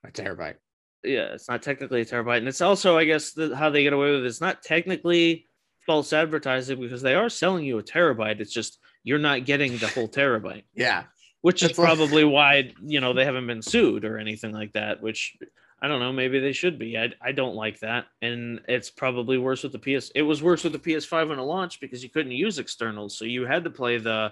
A 0.05 0.11
terabyte. 0.11 0.55
Yeah, 1.03 1.33
it's 1.33 1.49
not 1.49 1.61
technically 1.61 2.01
a 2.01 2.05
terabyte, 2.05 2.39
and 2.39 2.47
it's 2.47 2.61
also, 2.61 2.97
I 2.97 3.05
guess, 3.05 3.31
the, 3.31 3.55
how 3.55 3.69
they 3.69 3.83
get 3.83 3.93
away 3.93 4.11
with 4.11 4.21
it. 4.23 4.27
It's 4.27 4.41
not 4.41 4.61
technically 4.63 5.45
false 5.85 6.13
advertising 6.13 6.79
because 6.79 7.01
they 7.01 7.13
are 7.15 7.29
selling 7.29 7.63
you 7.63 7.77
a 7.77 7.83
terabyte. 7.83 8.39
It's 8.39 8.53
just 8.53 8.79
you're 9.03 9.19
not 9.19 9.45
getting 9.45 9.77
the 9.77 9.87
whole 9.87 10.07
terabyte. 10.07 10.63
Yeah, 10.75 11.03
which 11.41 11.61
is 11.61 11.69
That's 11.69 11.79
like- 11.79 11.87
probably 11.87 12.23
why 12.23 12.73
you 12.83 13.01
know 13.01 13.13
they 13.13 13.23
haven't 13.25 13.45
been 13.47 13.61
sued 13.61 14.03
or 14.03 14.17
anything 14.17 14.51
like 14.51 14.73
that 14.73 15.01
which 15.01 15.37
i 15.81 15.87
don't 15.87 15.99
know 15.99 16.11
maybe 16.13 16.39
they 16.39 16.51
should 16.53 16.79
be 16.79 16.97
i, 16.97 17.11
I 17.21 17.31
don't 17.31 17.55
like 17.55 17.79
that 17.81 18.05
and 18.21 18.61
it's 18.67 18.89
probably 18.89 19.37
worse 19.37 19.63
with 19.63 19.71
the 19.71 19.79
ps 19.79 20.11
it 20.15 20.21
was 20.21 20.41
worse 20.41 20.63
with 20.63 20.73
the 20.73 20.79
ps5 20.79 21.29
when 21.29 21.39
it 21.39 21.43
launched 21.43 21.81
because 21.81 22.03
you 22.03 22.09
couldn't 22.09 22.31
use 22.31 22.59
externals 22.59 23.17
so 23.17 23.25
you 23.25 23.45
had 23.45 23.63
to 23.65 23.69
play 23.69 23.97
the 23.97 24.31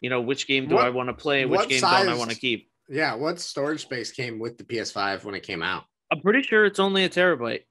you 0.00 0.10
know 0.10 0.20
which 0.20 0.46
game 0.46 0.68
do 0.68 0.76
What- 0.76 0.86
i 0.86 0.90
want 0.90 1.08
to 1.08 1.14
play 1.14 1.44
which 1.44 1.68
game 1.68 1.80
don't 1.80 2.08
i 2.08 2.14
want 2.16 2.30
to 2.30 2.36
keep 2.36 2.70
yeah. 2.90 3.14
What 3.14 3.38
storage 3.38 3.82
space 3.82 4.10
came 4.10 4.38
with 4.38 4.56
the 4.56 4.64
PS5 4.64 5.22
when 5.24 5.34
it 5.34 5.42
came 5.42 5.62
out? 5.62 5.84
i'm 6.10 6.22
pretty 6.22 6.40
sure 6.40 6.64
it's 6.64 6.78
only 6.78 7.04
a 7.04 7.08
terabyte 7.10 7.64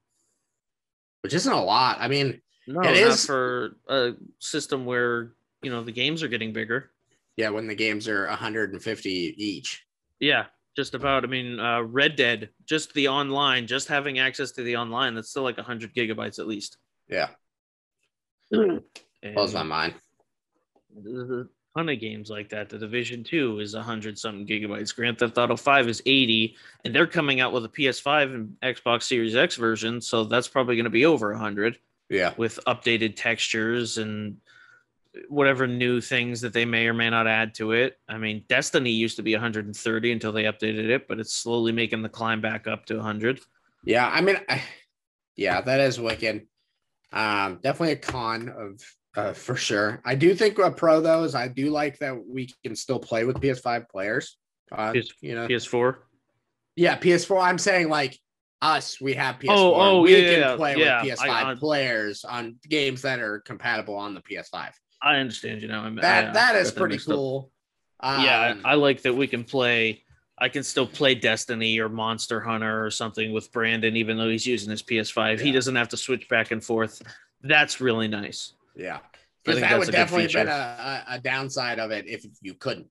Which 1.22 1.34
isn't 1.34 1.52
a 1.52 1.60
lot. 1.60 1.96
I 2.00 2.06
mean, 2.06 2.40
no 2.68 2.80
It 2.82 2.84
not 2.84 2.94
is- 2.94 3.26
for 3.26 3.76
a 3.88 4.12
system 4.38 4.84
where 4.86 5.32
you 5.62 5.70
know 5.72 5.82
the 5.82 5.90
games 5.90 6.22
are 6.22 6.28
getting 6.28 6.52
bigger 6.52 6.92
yeah, 7.36 7.48
when 7.50 7.66
the 7.66 7.74
games 7.74 8.06
are 8.06 8.26
150 8.28 9.10
each. 9.10 9.84
yeah 10.20 10.46
just 10.78 10.94
about 10.94 11.24
i 11.24 11.26
mean 11.26 11.58
uh 11.58 11.80
red 11.82 12.14
dead 12.14 12.50
just 12.64 12.94
the 12.94 13.08
online 13.08 13.66
just 13.66 13.88
having 13.88 14.20
access 14.20 14.52
to 14.52 14.62
the 14.62 14.76
online 14.76 15.12
that's 15.12 15.28
still 15.30 15.42
like 15.42 15.56
100 15.56 15.92
gigabytes 15.92 16.38
at 16.38 16.46
least 16.46 16.76
Yeah, 17.08 17.30
blows 18.52 19.54
my 19.54 19.64
mind. 19.64 19.94
there's 21.02 21.30
a 21.30 21.46
ton 21.76 21.88
of 21.88 21.98
games 22.00 22.30
like 22.30 22.48
that. 22.50 22.68
The 22.68 22.78
Division 22.78 23.24
2 23.24 23.58
is 23.58 23.74
100 23.74 24.16
something 24.18 24.46
gigabytes. 24.46 24.94
Grand 24.94 25.18
Theft 25.18 25.36
Auto 25.36 25.56
5 25.56 25.88
is 25.88 26.00
80, 26.06 26.56
and 26.84 26.94
they're 26.94 27.06
coming 27.06 27.40
out 27.40 27.52
with 27.52 27.64
a 27.64 27.68
PS5 27.68 28.34
and 28.34 28.56
Xbox 28.62 29.02
Series 29.02 29.34
X 29.34 29.56
version, 29.56 30.00
so 30.00 30.22
that's 30.24 30.48
probably 30.48 30.76
going 30.76 30.84
to 30.84 30.90
be 30.90 31.06
over 31.06 31.30
100 31.32 31.76
Yeah, 32.08 32.34
with 32.36 32.58
updated 32.68 33.16
textures 33.16 33.98
and 33.98 34.36
whatever 35.28 35.66
new 35.66 36.00
things 36.00 36.40
that 36.40 36.52
they 36.52 36.64
may 36.64 36.86
or 36.86 36.94
may 36.94 37.10
not 37.10 37.26
add 37.26 37.54
to 37.54 37.72
it. 37.72 37.98
I 38.08 38.18
mean, 38.18 38.44
Destiny 38.48 38.90
used 38.90 39.16
to 39.16 39.22
be 39.22 39.34
130 39.34 40.12
until 40.12 40.32
they 40.32 40.44
updated 40.44 40.88
it, 40.88 41.08
but 41.08 41.18
it's 41.18 41.32
slowly 41.32 41.72
making 41.72 42.02
the 42.02 42.08
climb 42.08 42.40
back 42.40 42.66
up 42.66 42.86
to 42.86 42.96
100. 42.96 43.40
yeah. 43.84 44.08
I 44.08 44.20
mean, 44.20 44.36
I, 44.48 44.62
yeah, 45.36 45.60
that 45.60 45.80
is 45.80 46.00
wicked. 46.00 46.46
Um, 47.12 47.58
definitely 47.62 47.92
a 47.92 47.96
con 47.96 48.48
of 48.50 48.82
uh, 49.16 49.32
for 49.32 49.56
sure. 49.56 50.00
I 50.04 50.14
do 50.14 50.34
think 50.34 50.58
a 50.58 50.70
pro 50.70 51.00
though 51.00 51.24
is 51.24 51.34
I 51.34 51.48
do 51.48 51.70
like 51.70 51.98
that 51.98 52.14
we 52.26 52.52
can 52.62 52.76
still 52.76 52.98
play 52.98 53.24
with 53.24 53.40
PS5 53.40 53.88
players. 53.88 54.36
Uh, 54.70 54.92
PS- 54.92 55.12
you 55.22 55.34
know, 55.34 55.48
PS4. 55.48 55.96
Yeah, 56.76 56.98
PS4. 56.98 57.42
I'm 57.42 57.58
saying 57.58 57.88
like 57.88 58.18
us, 58.60 59.00
we 59.00 59.14
have 59.14 59.36
PS4. 59.36 59.46
Oh, 59.50 59.74
oh, 59.74 60.00
we 60.02 60.16
yeah, 60.16 60.48
can 60.48 60.56
play 60.58 60.76
yeah. 60.76 61.02
with 61.02 61.18
PS5 61.18 61.28
I- 61.28 61.50
I- 61.52 61.54
players 61.54 62.24
on 62.24 62.56
games 62.68 63.02
that 63.02 63.20
are 63.20 63.40
compatible 63.40 63.96
on 63.96 64.14
the 64.14 64.20
PS5. 64.20 64.70
I 65.02 65.16
understand 65.16 65.62
you 65.62 65.68
now. 65.68 65.82
I'm, 65.84 65.96
That 65.96 66.30
I- 66.30 66.32
that 66.32 66.54
I 66.56 66.58
is 66.58 66.70
pretty 66.72 66.98
cool. 66.98 67.50
yeah, 68.02 68.52
Um, 68.56 68.60
I 68.64 68.72
I 68.72 68.74
like 68.74 69.02
that 69.02 69.14
we 69.14 69.26
can 69.26 69.44
play. 69.44 70.02
I 70.40 70.48
can 70.48 70.62
still 70.62 70.86
play 70.86 71.14
Destiny 71.16 71.80
or 71.80 71.88
Monster 71.88 72.40
Hunter 72.40 72.84
or 72.84 72.90
something 72.90 73.32
with 73.32 73.50
Brandon, 73.50 73.96
even 73.96 74.16
though 74.16 74.28
he's 74.28 74.46
using 74.46 74.70
his 74.70 74.82
PS5. 74.82 75.40
He 75.40 75.50
doesn't 75.50 75.74
have 75.74 75.88
to 75.88 75.96
switch 75.96 76.28
back 76.28 76.52
and 76.52 76.62
forth. 76.62 77.02
That's 77.42 77.80
really 77.80 78.06
nice. 78.08 78.52
yeah, 78.76 78.98
because 79.44 79.60
that 79.60 79.78
would 79.78 79.90
definitely 79.90 80.24
have 80.24 80.32
been 80.32 80.48
a, 80.48 81.04
a 81.08 81.18
downside 81.18 81.78
of 81.80 81.90
it 81.90 82.06
if 82.06 82.24
you 82.40 82.54
couldn't. 82.54 82.86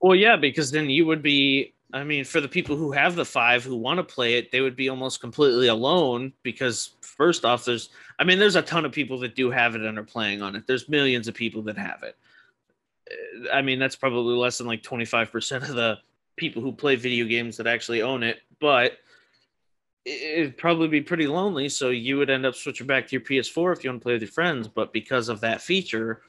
Well, 0.00 0.14
yeah, 0.14 0.36
because 0.36 0.70
then 0.70 0.88
you 0.88 1.06
would 1.06 1.22
be. 1.22 1.74
I 1.92 2.04
mean, 2.04 2.24
for 2.24 2.40
the 2.40 2.48
people 2.48 2.76
who 2.76 2.92
have 2.92 3.16
the 3.16 3.24
five 3.24 3.64
who 3.64 3.76
want 3.76 3.98
to 3.98 4.04
play 4.04 4.34
it, 4.34 4.52
they 4.52 4.60
would 4.60 4.76
be 4.76 4.90
almost 4.90 5.20
completely 5.20 5.68
alone 5.68 6.34
because 6.42 6.90
first 7.00 7.44
off, 7.44 7.64
there's. 7.64 7.88
I 8.18 8.24
mean, 8.24 8.38
there's 8.38 8.56
a 8.56 8.62
ton 8.62 8.84
of 8.84 8.92
people 8.92 9.18
that 9.20 9.34
do 9.34 9.50
have 9.50 9.74
it 9.74 9.82
and 9.82 9.98
are 9.98 10.04
playing 10.04 10.42
on 10.42 10.54
it. 10.54 10.66
There's 10.66 10.88
millions 10.88 11.28
of 11.28 11.34
people 11.34 11.62
that 11.62 11.78
have 11.78 12.02
it. 12.02 12.16
Uh, 13.10 13.52
I 13.52 13.62
mean, 13.62 13.78
that's 13.78 13.96
probably 13.96 14.36
less 14.36 14.58
than 14.58 14.66
like 14.66 14.82
25% 14.82 15.68
of 15.68 15.74
the 15.74 15.98
people 16.36 16.60
who 16.60 16.72
play 16.72 16.96
video 16.96 17.24
games 17.24 17.56
that 17.56 17.66
actually 17.66 18.02
own 18.02 18.22
it, 18.22 18.38
but 18.60 18.98
it'd 20.04 20.56
probably 20.56 20.88
be 20.88 21.00
pretty 21.00 21.26
lonely. 21.26 21.68
So 21.68 21.90
you 21.90 22.18
would 22.18 22.30
end 22.30 22.46
up 22.46 22.54
switching 22.54 22.86
back 22.86 23.06
to 23.06 23.12
your 23.12 23.20
PS4 23.20 23.76
if 23.76 23.84
you 23.84 23.90
want 23.90 24.00
to 24.00 24.04
play 24.04 24.12
with 24.14 24.22
your 24.22 24.30
friends. 24.30 24.68
But 24.68 24.92
because 24.92 25.28
of 25.28 25.40
that 25.40 25.60
feature, 25.60 26.22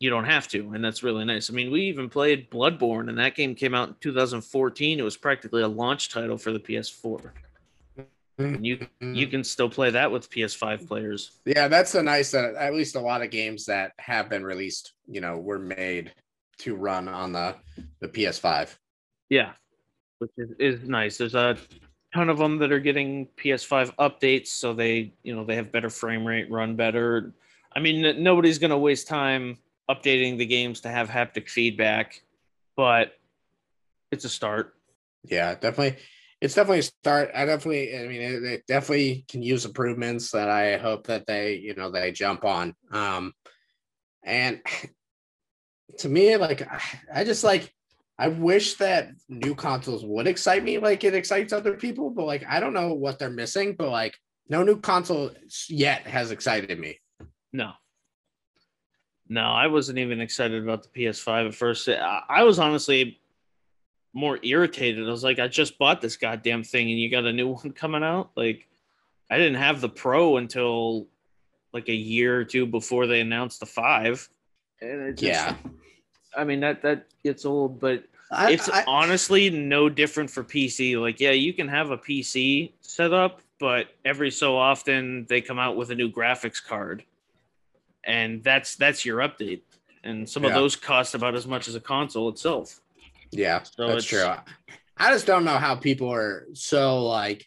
you 0.00 0.10
don't 0.10 0.24
have 0.24 0.46
to, 0.48 0.72
and 0.74 0.84
that's 0.84 1.02
really 1.02 1.24
nice. 1.24 1.50
I 1.50 1.54
mean, 1.54 1.70
we 1.70 1.82
even 1.82 2.08
played 2.08 2.50
Bloodborne, 2.50 3.08
and 3.08 3.18
that 3.18 3.34
game 3.34 3.54
came 3.54 3.74
out 3.74 3.88
in 3.88 3.94
2014. 4.00 4.98
It 4.98 5.02
was 5.02 5.16
practically 5.16 5.62
a 5.62 5.68
launch 5.68 6.08
title 6.08 6.38
for 6.38 6.52
the 6.52 6.60
PS4. 6.60 7.30
And 8.38 8.64
you 8.64 8.86
you 9.00 9.26
can 9.26 9.42
still 9.42 9.68
play 9.68 9.90
that 9.90 10.12
with 10.12 10.30
PS5 10.30 10.86
players. 10.86 11.32
Yeah, 11.44 11.66
that's 11.66 11.96
a 11.96 12.02
nice. 12.02 12.34
Uh, 12.34 12.52
at 12.56 12.72
least 12.72 12.94
a 12.94 13.00
lot 13.00 13.22
of 13.22 13.30
games 13.30 13.66
that 13.66 13.92
have 13.98 14.28
been 14.28 14.44
released, 14.44 14.92
you 15.08 15.20
know, 15.20 15.38
were 15.38 15.58
made 15.58 16.12
to 16.58 16.76
run 16.76 17.08
on 17.08 17.32
the 17.32 17.56
the 17.98 18.06
PS5. 18.06 18.76
Yeah, 19.28 19.52
which 20.18 20.30
is, 20.36 20.50
is 20.60 20.88
nice. 20.88 21.18
There's 21.18 21.34
a 21.34 21.56
ton 22.14 22.28
of 22.28 22.38
them 22.38 22.58
that 22.58 22.70
are 22.70 22.78
getting 22.78 23.26
PS5 23.36 23.96
updates, 23.96 24.48
so 24.48 24.72
they 24.72 25.12
you 25.24 25.34
know 25.34 25.44
they 25.44 25.56
have 25.56 25.72
better 25.72 25.90
frame 25.90 26.24
rate, 26.24 26.48
run 26.48 26.76
better. 26.76 27.34
I 27.74 27.80
mean, 27.80 28.22
nobody's 28.22 28.60
gonna 28.60 28.78
waste 28.78 29.08
time 29.08 29.58
updating 29.90 30.38
the 30.38 30.46
games 30.46 30.80
to 30.80 30.88
have 30.88 31.08
haptic 31.08 31.48
feedback, 31.48 32.22
but 32.76 33.12
it's 34.10 34.24
a 34.24 34.28
start. 34.28 34.74
Yeah, 35.24 35.54
definitely. 35.54 36.00
It's 36.40 36.54
definitely 36.54 36.80
a 36.80 36.82
start. 36.84 37.30
I 37.34 37.44
definitely, 37.46 37.98
I 37.98 38.06
mean, 38.06 38.22
it, 38.22 38.42
it 38.44 38.66
definitely 38.66 39.24
can 39.28 39.42
use 39.42 39.64
improvements 39.64 40.30
that 40.30 40.48
I 40.48 40.76
hope 40.76 41.08
that 41.08 41.26
they, 41.26 41.54
you 41.54 41.74
know, 41.74 41.90
they 41.90 42.12
jump 42.12 42.44
on. 42.44 42.74
Um, 42.92 43.32
and 44.22 44.60
to 45.98 46.08
me, 46.08 46.36
like, 46.36 46.62
I- 46.62 46.80
I 47.12 47.24
just 47.24 47.44
like, 47.44 47.72
I 48.18 48.28
wish 48.28 48.74
that 48.74 49.10
new 49.28 49.54
consoles 49.54 50.04
would 50.04 50.26
excite 50.26 50.64
me 50.64 50.78
like 50.78 51.04
it 51.04 51.14
excites 51.14 51.52
other 51.52 51.74
people, 51.74 52.10
but 52.10 52.26
like, 52.26 52.44
I 52.48 52.58
don't 52.60 52.74
know 52.74 52.92
what 52.94 53.18
they're 53.18 53.30
missing, 53.30 53.74
but 53.78 53.90
like, 53.90 54.16
no 54.48 54.62
new 54.62 54.80
console 54.80 55.30
yet 55.68 56.02
has 56.06 56.30
excited 56.30 56.78
me. 56.78 56.98
No. 57.52 57.72
No, 59.28 59.42
I 59.42 59.66
wasn't 59.66 59.98
even 59.98 60.20
excited 60.20 60.62
about 60.62 60.82
the 60.82 60.88
PS5 60.88 61.48
at 61.48 61.54
first. 61.54 61.88
I, 61.88 62.22
I 62.28 62.42
was 62.44 62.58
honestly 62.58 63.20
more 64.14 64.38
irritated. 64.42 65.06
I 65.06 65.10
was 65.10 65.22
like, 65.24 65.38
I 65.38 65.48
just 65.48 65.78
bought 65.78 66.00
this 66.00 66.16
goddamn 66.16 66.64
thing 66.64 66.90
and 66.90 66.98
you 66.98 67.10
got 67.10 67.24
a 67.26 67.32
new 67.32 67.48
one 67.54 67.72
coming 67.72 68.02
out. 68.02 68.30
Like, 68.36 68.66
I 69.30 69.36
didn't 69.36 69.56
have 69.56 69.80
the 69.80 69.88
Pro 69.88 70.38
until 70.38 71.06
like 71.72 71.88
a 71.90 71.94
year 71.94 72.38
or 72.40 72.44
two 72.44 72.64
before 72.66 73.06
they 73.06 73.20
announced 73.20 73.60
the 73.60 73.66
five. 73.66 74.28
And 74.80 75.02
it 75.02 75.12
just, 75.18 75.22
Yeah. 75.22 75.54
I 76.36 76.44
mean 76.44 76.60
that 76.60 76.82
that 76.82 77.06
gets 77.24 77.44
old, 77.44 77.80
but 77.80 78.04
I, 78.30 78.52
it's 78.52 78.68
I- 78.68 78.84
honestly 78.86 79.50
no 79.50 79.88
different 79.88 80.30
for 80.30 80.42
PC. 80.44 80.98
Like, 81.00 81.20
yeah, 81.20 81.30
you 81.32 81.52
can 81.52 81.68
have 81.68 81.90
a 81.90 81.98
PC 81.98 82.72
set 82.80 83.12
up, 83.12 83.40
but 83.58 83.88
every 84.04 84.30
so 84.30 84.56
often 84.56 85.26
they 85.28 85.40
come 85.42 85.58
out 85.58 85.76
with 85.76 85.90
a 85.90 85.94
new 85.94 86.10
graphics 86.10 86.62
card, 86.64 87.02
and 88.08 88.42
that's 88.42 88.74
that's 88.74 89.04
your 89.04 89.18
update. 89.18 89.60
And 90.02 90.28
some 90.28 90.44
of 90.44 90.52
those 90.54 90.74
cost 90.74 91.14
about 91.14 91.34
as 91.34 91.46
much 91.46 91.68
as 91.68 91.74
a 91.74 91.80
console 91.80 92.28
itself. 92.30 92.80
Yeah, 93.30 93.62
So 93.62 93.88
that's 93.88 94.04
true. 94.06 94.24
I 94.96 95.12
just 95.12 95.26
don't 95.26 95.44
know 95.44 95.58
how 95.58 95.76
people 95.76 96.10
are 96.12 96.46
so 96.54 97.04
like 97.04 97.46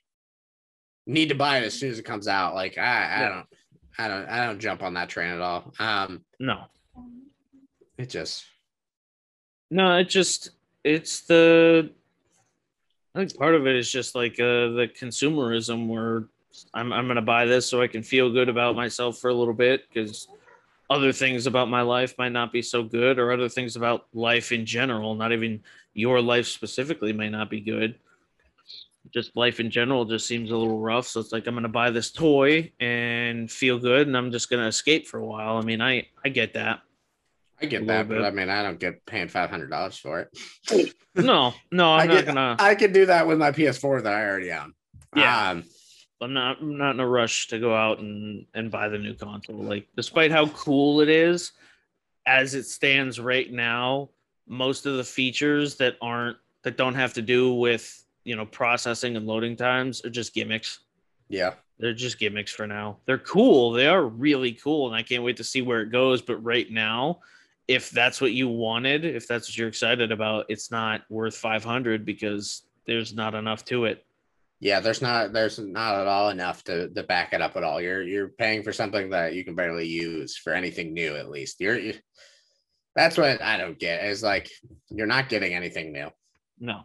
need 1.07 1.29
to 1.29 1.35
buy 1.35 1.57
it 1.57 1.63
as 1.63 1.73
soon 1.73 1.89
as 1.89 1.97
it 1.99 2.03
comes 2.05 2.27
out. 2.27 2.53
Like 2.53 2.77
I, 2.77 2.81
I 2.81 3.19
Yeah. 3.21 3.29
don't. 3.29 3.47
I 3.97 4.07
don't 4.07 4.29
I 4.29 4.45
don't 4.45 4.59
jump 4.59 4.83
on 4.83 4.93
that 4.93 5.09
train 5.09 5.31
at 5.31 5.41
all. 5.41 5.73
Um, 5.79 6.23
No, 6.39 6.65
it 7.97 8.09
just 8.09 8.45
no, 9.69 9.97
it 9.97 10.09
just 10.09 10.51
it's 10.83 11.21
the. 11.21 11.91
I 13.13 13.19
think 13.19 13.37
part 13.37 13.55
of 13.55 13.67
it 13.67 13.75
is 13.75 13.91
just 13.91 14.15
like 14.15 14.33
uh, 14.39 14.71
the 14.79 14.89
consumerism 14.97 15.87
where 15.87 16.25
I'm 16.73 16.93
I'm 16.93 17.07
gonna 17.07 17.21
buy 17.21 17.45
this 17.45 17.67
so 17.67 17.81
I 17.81 17.87
can 17.87 18.03
feel 18.03 18.31
good 18.31 18.47
about 18.49 18.75
myself 18.75 19.17
for 19.17 19.29
a 19.29 19.33
little 19.33 19.53
bit 19.53 19.83
because 19.89 20.27
other 20.91 21.11
things 21.13 21.47
about 21.47 21.69
my 21.69 21.81
life 21.81 22.15
might 22.17 22.33
not 22.33 22.51
be 22.51 22.61
so 22.61 22.83
good 22.83 23.17
or 23.17 23.31
other 23.31 23.47
things 23.49 23.75
about 23.77 24.05
life 24.13 24.51
in 24.51 24.65
general, 24.65 25.15
not 25.15 25.31
even 25.31 25.61
your 25.93 26.21
life 26.21 26.47
specifically, 26.47 27.13
may 27.13 27.29
not 27.29 27.49
be 27.49 27.61
good. 27.61 27.95
Just 29.13 29.35
life 29.35 29.59
in 29.59 29.71
general 29.71 30.05
just 30.05 30.27
seems 30.27 30.51
a 30.51 30.55
little 30.57 30.79
rough. 30.79 31.07
So 31.07 31.19
it's 31.19 31.31
like 31.31 31.47
I'm 31.47 31.55
gonna 31.55 31.67
buy 31.69 31.89
this 31.89 32.11
toy 32.11 32.71
and 32.79 33.49
feel 33.49 33.79
good, 33.79 34.07
and 34.07 34.15
I'm 34.15 34.31
just 34.31 34.49
gonna 34.49 34.67
escape 34.67 35.07
for 35.07 35.17
a 35.19 35.25
while. 35.25 35.57
I 35.57 35.61
mean, 35.61 35.81
I 35.81 36.07
I 36.23 36.29
get 36.29 36.53
that. 36.53 36.81
I 37.61 37.65
get 37.65 37.87
that, 37.87 38.07
little 38.07 38.23
but. 38.23 38.27
I 38.27 38.31
mean 38.31 38.49
I 38.49 38.61
don't 38.61 38.79
get 38.79 39.05
paying 39.05 39.27
five 39.27 39.49
hundred 39.49 39.69
dollars 39.71 39.97
for 39.97 40.19
it. 40.21 40.93
No, 41.15 41.53
no, 41.71 41.91
I 41.93 42.03
I'm 42.03 42.07
not 42.09 42.13
get- 42.15 42.25
gonna. 42.27 42.55
I 42.59 42.75
could 42.75 42.93
do 42.93 43.05
that 43.07 43.27
with 43.27 43.37
my 43.39 43.51
PS4 43.51 44.03
that 44.03 44.13
I 44.13 44.23
already 44.25 44.51
own. 44.51 44.73
Yeah. 45.15 45.49
Um, 45.49 45.63
I'm 46.21 46.33
not 46.33 46.59
I'm 46.61 46.77
not 46.77 46.93
in 46.95 46.99
a 46.99 47.07
rush 47.07 47.47
to 47.47 47.59
go 47.59 47.75
out 47.75 47.99
and 47.99 48.45
and 48.53 48.71
buy 48.71 48.87
the 48.87 48.97
new 48.97 49.13
console. 49.13 49.55
Like 49.55 49.87
despite 49.95 50.31
how 50.31 50.47
cool 50.49 51.01
it 51.01 51.09
is, 51.09 51.51
as 52.25 52.53
it 52.53 52.63
stands 52.63 53.19
right 53.19 53.51
now, 53.51 54.09
most 54.47 54.85
of 54.85 54.97
the 54.97 55.03
features 55.03 55.75
that 55.75 55.97
aren't 56.01 56.37
that 56.63 56.77
don't 56.77 56.95
have 56.95 57.13
to 57.13 57.21
do 57.21 57.53
with 57.53 58.05
you 58.23 58.35
know 58.35 58.45
processing 58.45 59.15
and 59.15 59.25
loading 59.25 59.55
times 59.55 60.03
are 60.05 60.09
just 60.09 60.33
gimmicks. 60.33 60.79
yeah. 61.29 61.53
They're 61.79 61.93
just 61.93 62.19
gimmicks 62.19 62.51
for 62.51 62.67
now. 62.67 62.97
They're 63.07 63.17
cool. 63.17 63.71
They 63.71 63.87
are 63.87 64.05
really 64.05 64.51
cool, 64.51 64.85
and 64.85 64.95
I 64.95 65.01
can't 65.01 65.23
wait 65.23 65.37
to 65.37 65.43
see 65.43 65.63
where 65.63 65.81
it 65.81 65.91
goes. 65.91 66.21
But 66.21 66.35
right 66.43 66.69
now, 66.69 67.21
if 67.67 67.89
that's 67.89 68.21
what 68.21 68.33
you 68.33 68.47
wanted, 68.47 69.03
if 69.03 69.27
that's 69.27 69.49
what 69.49 69.57
you're 69.57 69.67
excited 69.67 70.11
about, 70.11 70.45
it's 70.47 70.69
not 70.69 71.01
worth 71.09 71.35
500 71.35 72.05
because 72.05 72.61
there's 72.85 73.15
not 73.15 73.33
enough 73.33 73.65
to 73.65 73.85
it. 73.85 74.05
Yeah, 74.61 74.79
there's 74.79 75.01
not 75.01 75.33
there's 75.33 75.57
not 75.57 75.99
at 75.99 76.07
all 76.07 76.29
enough 76.29 76.63
to 76.65 76.87
to 76.89 77.03
back 77.03 77.33
it 77.33 77.41
up 77.41 77.57
at 77.57 77.63
all. 77.63 77.81
You're 77.81 78.03
you're 78.03 78.29
paying 78.29 78.61
for 78.61 78.71
something 78.71 79.09
that 79.09 79.33
you 79.33 79.43
can 79.43 79.55
barely 79.55 79.87
use 79.87 80.37
for 80.37 80.53
anything 80.53 80.93
new 80.93 81.15
at 81.15 81.31
least. 81.31 81.59
You're 81.59 81.79
you, 81.79 81.95
that's 82.95 83.17
what 83.17 83.41
I 83.41 83.57
don't 83.57 83.79
get. 83.79 84.05
Is 84.05 84.21
like 84.21 84.51
you're 84.89 85.07
not 85.07 85.29
getting 85.29 85.55
anything 85.55 85.91
new. 85.91 86.09
No, 86.59 86.81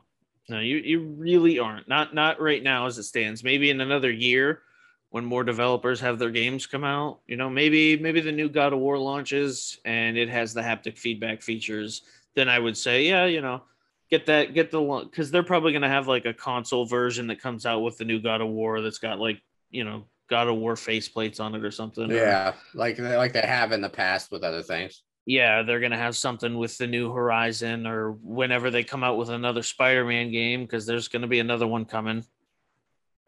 no, 0.49 0.59
you 0.61 0.79
you 0.79 1.01
really 1.19 1.59
aren't. 1.59 1.87
Not 1.87 2.15
not 2.15 2.41
right 2.41 2.63
now 2.63 2.87
as 2.87 2.97
it 2.97 3.03
stands. 3.03 3.45
Maybe 3.45 3.69
in 3.69 3.83
another 3.83 4.11
year, 4.11 4.63
when 5.11 5.27
more 5.27 5.45
developers 5.45 6.01
have 6.01 6.19
their 6.19 6.31
games 6.31 6.67
come 6.67 6.85
out, 6.85 7.21
you 7.27 7.37
know, 7.37 7.51
maybe 7.51 7.99
maybe 7.99 8.23
the 8.23 8.33
new 8.33 8.49
God 8.49 8.73
of 8.73 8.79
War 8.79 8.99
launches 8.99 9.79
and 9.85 10.17
it 10.17 10.31
has 10.31 10.55
the 10.55 10.63
haptic 10.63 10.97
feedback 10.97 11.43
features. 11.43 12.03
Then 12.35 12.49
I 12.49 12.59
would 12.59 12.77
say, 12.77 13.07
yeah, 13.07 13.27
you 13.27 13.43
know, 13.43 13.65
get 14.11 14.27
that 14.27 14.55
get 14.55 14.71
the 14.71 14.81
because 15.11 15.31
they're 15.31 15.43
probably 15.43 15.73
gonna 15.73 15.89
have 15.89 16.07
like 16.09 16.25
a 16.27 16.35
console 16.35 16.87
version 16.87 17.27
that 17.29 17.41
comes 17.41 17.67
out 17.67 17.81
with 17.81 17.97
the 17.99 18.05
new 18.05 18.21
God 18.21 18.41
of 18.41 18.49
War 18.49 18.81
that's 18.81 18.99
got 18.99 19.19
like 19.19 19.41
you 19.71 19.85
know 19.85 20.05
God 20.29 20.49
of 20.49 20.57
War 20.57 20.75
faceplates 20.75 21.41
on 21.41 21.55
it 21.55 21.65
or 21.65 21.71
something. 21.71 22.11
or- 22.11 22.15
Yeah, 22.15 22.55
like 22.75 22.97
they 22.97 23.17
like 23.17 23.33
they 23.33 23.41
have 23.43 23.73
in 23.73 23.81
the 23.81 23.89
past 23.89 24.31
with 24.31 24.43
other 24.45 24.63
things. 24.63 25.03
yeah, 25.25 25.63
they're 25.63 25.81
gonna 25.81 25.97
have 25.99 26.17
something 26.17 26.57
with 26.57 26.79
the 26.79 26.87
new 26.87 27.11
Horizon 27.13 27.87
or 27.87 28.13
whenever 28.13 28.71
they 28.71 28.85
come 28.85 29.03
out 29.05 29.19
with 29.19 29.29
another 29.29 29.63
Spider-Man 29.63 30.31
game 30.31 30.63
because 30.63 30.87
there's 30.87 31.09
gonna 31.09 31.27
be 31.27 31.41
another 31.41 31.67
one 31.67 31.85
coming. 31.85 32.25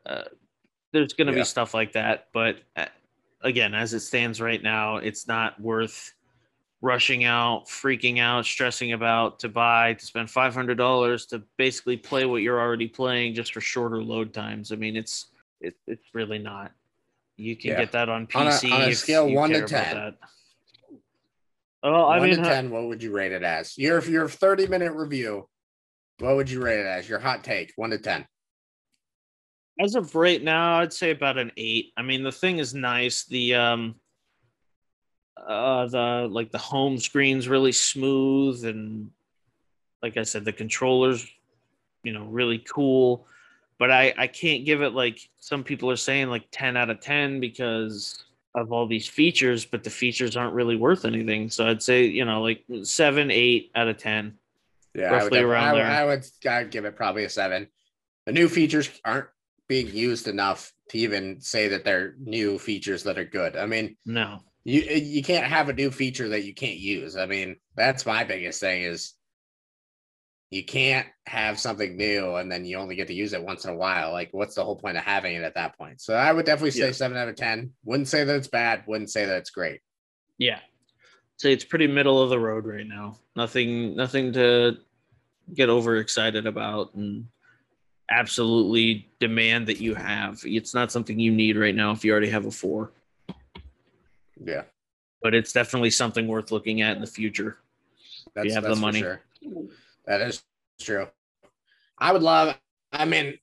Uh, 0.06 0.24
there's 0.92 1.12
gonna 1.12 1.32
Yeah. 1.32 1.38
be 1.38 1.44
stuff 1.44 1.74
like 1.74 1.92
that, 1.92 2.28
but 2.32 2.56
uh, 2.76 2.86
again, 3.42 3.74
as 3.74 3.94
it 3.94 4.00
stands 4.00 4.40
right 4.40 4.62
now, 4.62 4.96
it's 4.96 5.26
not 5.28 5.60
worth 5.60 6.14
rushing 6.80 7.24
out, 7.24 7.66
freaking 7.66 8.20
out, 8.20 8.44
stressing 8.46 8.92
about 8.92 9.38
to 9.40 9.48
buy 9.48 9.94
to 9.94 10.06
spend 10.06 10.30
five 10.30 10.54
hundred 10.54 10.76
dollars 10.78 11.26
to 11.26 11.42
basically 11.56 11.96
play 11.96 12.24
what 12.26 12.42
you're 12.42 12.60
already 12.60 12.86
playing 12.88 13.34
just 13.34 13.52
for 13.54 13.60
shorter 13.60 14.02
load 14.02 14.32
times. 14.32 14.72
I 14.72 14.76
mean, 14.76 14.96
it's 14.96 15.26
it, 15.60 15.74
it's 15.86 16.04
really 16.14 16.38
not. 16.38 16.72
You 17.36 17.56
can 17.56 17.70
Yeah. 17.72 17.78
get 17.80 17.92
that 17.92 18.08
on 18.08 18.28
On 18.34 18.46
a- 18.46 18.50
PC 18.50 18.72
on 18.72 18.82
a 18.82 18.94
scale 18.94 19.28
you 19.28 19.36
one 19.36 19.50
to 19.50 19.56
care 19.56 19.64
about 19.66 19.84
10. 19.84 19.94
that. 19.96 20.14
Oh, 21.84 22.04
I 22.06 22.18
One 22.18 22.28
mean, 22.30 22.38
to 22.38 22.42
ten, 22.44 22.70
what 22.70 22.88
would 22.88 23.00
you 23.02 23.12
rate 23.12 23.30
it 23.32 23.44
as? 23.44 23.78
Your 23.78 24.02
your 24.04 24.28
30 24.28 24.66
minute 24.66 24.92
review. 24.92 25.48
What 26.18 26.34
would 26.34 26.50
you 26.50 26.60
rate 26.60 26.80
it 26.80 26.86
as? 26.86 27.08
Your 27.08 27.20
hot 27.20 27.44
take, 27.44 27.72
one 27.76 27.90
to 27.90 27.98
ten. 27.98 28.26
as 29.78 29.94
of 29.94 30.12
right 30.16 30.42
now, 30.42 30.80
I'd 30.80 30.92
say 30.92 31.12
about 31.12 31.38
an 31.38 31.52
eight. 31.56 31.92
I 31.96 32.02
mean, 32.02 32.24
the 32.24 32.32
thing 32.32 32.58
is 32.58 32.74
nice. 32.74 33.24
The 33.26 33.54
um, 33.54 33.94
uh, 35.48 35.86
the 35.86 36.28
like 36.30 36.52
the 36.52 36.58
home 36.58 36.98
screen's 36.98 37.48
really 37.48 37.72
smooth, 37.72 38.64
and 38.64 39.10
like 40.02 40.16
I 40.16 40.22
said, 40.22 40.44
the 40.44 40.52
controllers, 40.52 41.26
you 42.04 42.12
know, 42.12 42.24
really 42.26 42.58
cool. 42.58 43.26
But 43.78 43.90
I 43.90 44.12
I 44.16 44.26
can't 44.26 44.64
give 44.64 44.82
it 44.82 44.90
like 44.92 45.18
some 45.40 45.64
people 45.64 45.90
are 45.90 45.96
saying 45.96 46.28
like 46.28 46.44
ten 46.50 46.76
out 46.76 46.90
of 46.90 47.00
ten 47.00 47.40
because 47.40 48.22
of 48.54 48.72
all 48.72 48.86
these 48.86 49.06
features, 49.08 49.64
but 49.64 49.84
the 49.84 49.90
features 49.90 50.36
aren't 50.36 50.54
really 50.54 50.76
worth 50.76 51.04
anything. 51.04 51.48
So 51.50 51.66
I'd 51.66 51.82
say 51.82 52.04
you 52.04 52.24
know 52.24 52.42
like 52.42 52.64
seven, 52.82 53.30
eight 53.30 53.70
out 53.74 53.88
of 53.88 53.96
ten. 53.96 54.36
Yeah, 54.94 55.08
I 55.10 55.12
would, 55.12 55.22
Roughly 55.24 55.38
around 55.40 55.64
I, 55.64 55.72
would- 55.72 55.80
there. 55.80 55.86
I 55.90 56.04
would 56.04 56.26
I'd 56.66 56.70
give 56.70 56.84
it 56.84 56.96
probably 56.96 57.24
a 57.24 57.30
seven. 57.30 57.68
The 58.26 58.32
new 58.32 58.48
features 58.48 58.90
aren't 59.04 59.28
being 59.68 59.88
used 59.88 60.28
enough 60.28 60.72
to 60.90 60.98
even 60.98 61.40
say 61.40 61.68
that 61.68 61.84
they're 61.84 62.14
new 62.18 62.58
features 62.58 63.02
that 63.04 63.18
are 63.18 63.24
good. 63.24 63.56
I 63.56 63.66
mean, 63.66 63.96
No, 64.06 64.40
you 64.68 64.84
eh, 64.86 64.96
you 64.96 65.22
can't 65.22 65.46
have 65.46 65.68
a 65.68 65.72
new 65.72 65.90
feature 65.90 66.28
that 66.28 66.44
you 66.44 66.54
can't 66.54 66.76
use. 66.76 67.16
I 67.16 67.26
mean, 67.26 67.56
that's 67.74 68.04
my 68.04 68.24
biggest 68.24 68.60
thing 68.60 68.82
is 68.82 69.14
you 70.50 70.64
can't 70.64 71.06
have 71.26 71.58
something 71.58 71.96
new 71.96 72.34
and 72.36 72.50
then 72.50 72.64
you 72.64 72.76
only 72.78 72.94
get 72.94 73.06
to 73.08 73.14
use 73.14 73.32
it 73.32 73.42
once 73.42 73.64
in 73.64 73.70
a 73.70 73.76
while. 73.76 74.12
Like, 74.12 74.28
what's 74.32 74.54
the 74.54 74.64
whole 74.64 74.76
point 74.76 74.96
of 74.96 75.04
having 75.04 75.36
it 75.36 75.42
at 75.42 75.54
that 75.54 75.76
point? 75.76 76.00
So 76.00 76.14
I 76.14 76.32
would 76.32 76.46
definitely 76.46 76.70
say 76.72 76.86
Yeah. 76.86 76.92
seven 76.92 77.16
out 77.16 77.28
of 77.28 77.36
ten. 77.36 77.72
Wouldn't 77.84 78.08
say 78.08 78.24
that 78.24 78.36
it's 78.36 78.48
bad. 78.48 78.84
Wouldn't 78.86 79.10
say 79.10 79.24
that 79.26 79.36
it's 79.38 79.50
great. 79.50 79.80
Yeah. 80.38 80.60
So 81.36 81.48
it's 81.48 81.64
pretty 81.64 81.86
middle 81.86 82.20
of 82.22 82.30
the 82.30 82.38
road 82.38 82.66
right 82.66 82.86
now. 82.86 83.18
Nothing 83.36 83.96
nothing 83.96 84.32
to 84.34 84.78
get 85.54 85.70
overexcited 85.70 86.46
about 86.46 86.94
and 86.94 87.26
absolutely 88.10 89.10
demand 89.20 89.66
that 89.68 89.80
you 89.80 89.94
have. 89.94 90.40
It's 90.44 90.74
not 90.74 90.92
something 90.92 91.18
you 91.18 91.32
need 91.32 91.56
right 91.56 91.74
now 91.74 91.92
if 91.92 92.04
you 92.04 92.12
already 92.12 92.30
have 92.30 92.46
a 92.46 92.50
4, 92.50 92.90
Yeah, 94.44 94.62
but 95.22 95.34
it's 95.34 95.52
definitely 95.52 95.90
something 95.90 96.26
worth 96.26 96.52
looking 96.52 96.82
at 96.82 96.96
in 96.96 97.00
the 97.00 97.06
future. 97.06 97.58
that's, 98.34 98.54
have 98.54 98.62
the 98.62 98.70
that's 98.70 98.80
for 98.80 98.86
money. 98.86 99.00
Sure. 99.00 99.20
That 100.06 100.20
is 100.22 100.42
true. 100.80 101.06
I 101.98 102.12
would 102.12 102.22
love. 102.22 102.56
I 102.92 103.04
mean, 103.04 103.38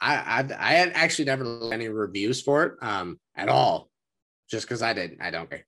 I 0.00 0.14
I, 0.16 0.48
I 0.58 0.72
had 0.74 0.92
actually 0.94 1.26
never 1.26 1.44
looked 1.44 1.74
any 1.74 1.88
reviews 1.88 2.42
for 2.42 2.64
it 2.64 2.72
um 2.82 3.18
at 3.34 3.48
all, 3.48 3.90
just 4.50 4.66
because 4.66 4.82
I 4.82 4.92
didn't. 4.92 5.22
I 5.22 5.30
don't 5.30 5.48
care. 5.48 5.66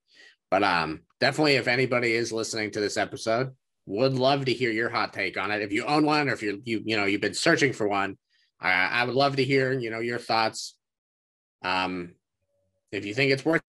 But 0.51 0.63
um, 0.63 1.01
definitely, 1.19 1.55
if 1.55 1.67
anybody 1.67 2.13
is 2.13 2.31
listening 2.31 2.71
to 2.71 2.79
this 2.79 2.97
episode, 2.97 3.51
would 3.87 4.13
love 4.13 4.45
to 4.45 4.53
hear 4.53 4.71
your 4.71 4.89
hot 4.89 5.13
take 5.13 5.37
on 5.37 5.51
it. 5.51 5.61
If 5.61 5.71
you 5.71 5.85
own 5.85 6.05
one, 6.05 6.29
or 6.29 6.33
if 6.33 6.41
you 6.41 6.61
you 6.65 6.81
you 6.85 6.97
know 6.97 7.05
you've 7.05 7.21
been 7.21 7.33
searching 7.33 7.73
for 7.73 7.87
one, 7.87 8.17
I 8.59 8.71
I 8.71 9.03
would 9.03 9.15
love 9.15 9.35
to 9.37 9.43
hear 9.43 9.73
you 9.73 9.89
know 9.89 9.99
your 9.99 10.19
thoughts. 10.19 10.75
Um, 11.63 12.15
if 12.91 13.05
you 13.05 13.13
think 13.13 13.31
it's 13.31 13.43
worth 13.43 13.63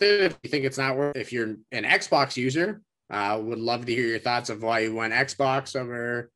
it, 0.00 0.22
if 0.22 0.38
you 0.42 0.50
think 0.50 0.64
it's 0.64 0.78
not 0.78 0.96
worth, 0.96 1.16
it. 1.16 1.20
if 1.20 1.32
you're 1.32 1.56
an 1.72 1.84
Xbox 1.84 2.36
user, 2.36 2.80
uh, 3.10 3.38
would 3.42 3.58
love 3.58 3.84
to 3.86 3.94
hear 3.94 4.06
your 4.06 4.18
thoughts 4.18 4.48
of 4.48 4.62
why 4.62 4.80
you 4.80 4.94
went 4.94 5.12
Xbox 5.12 5.76
over 5.76 6.30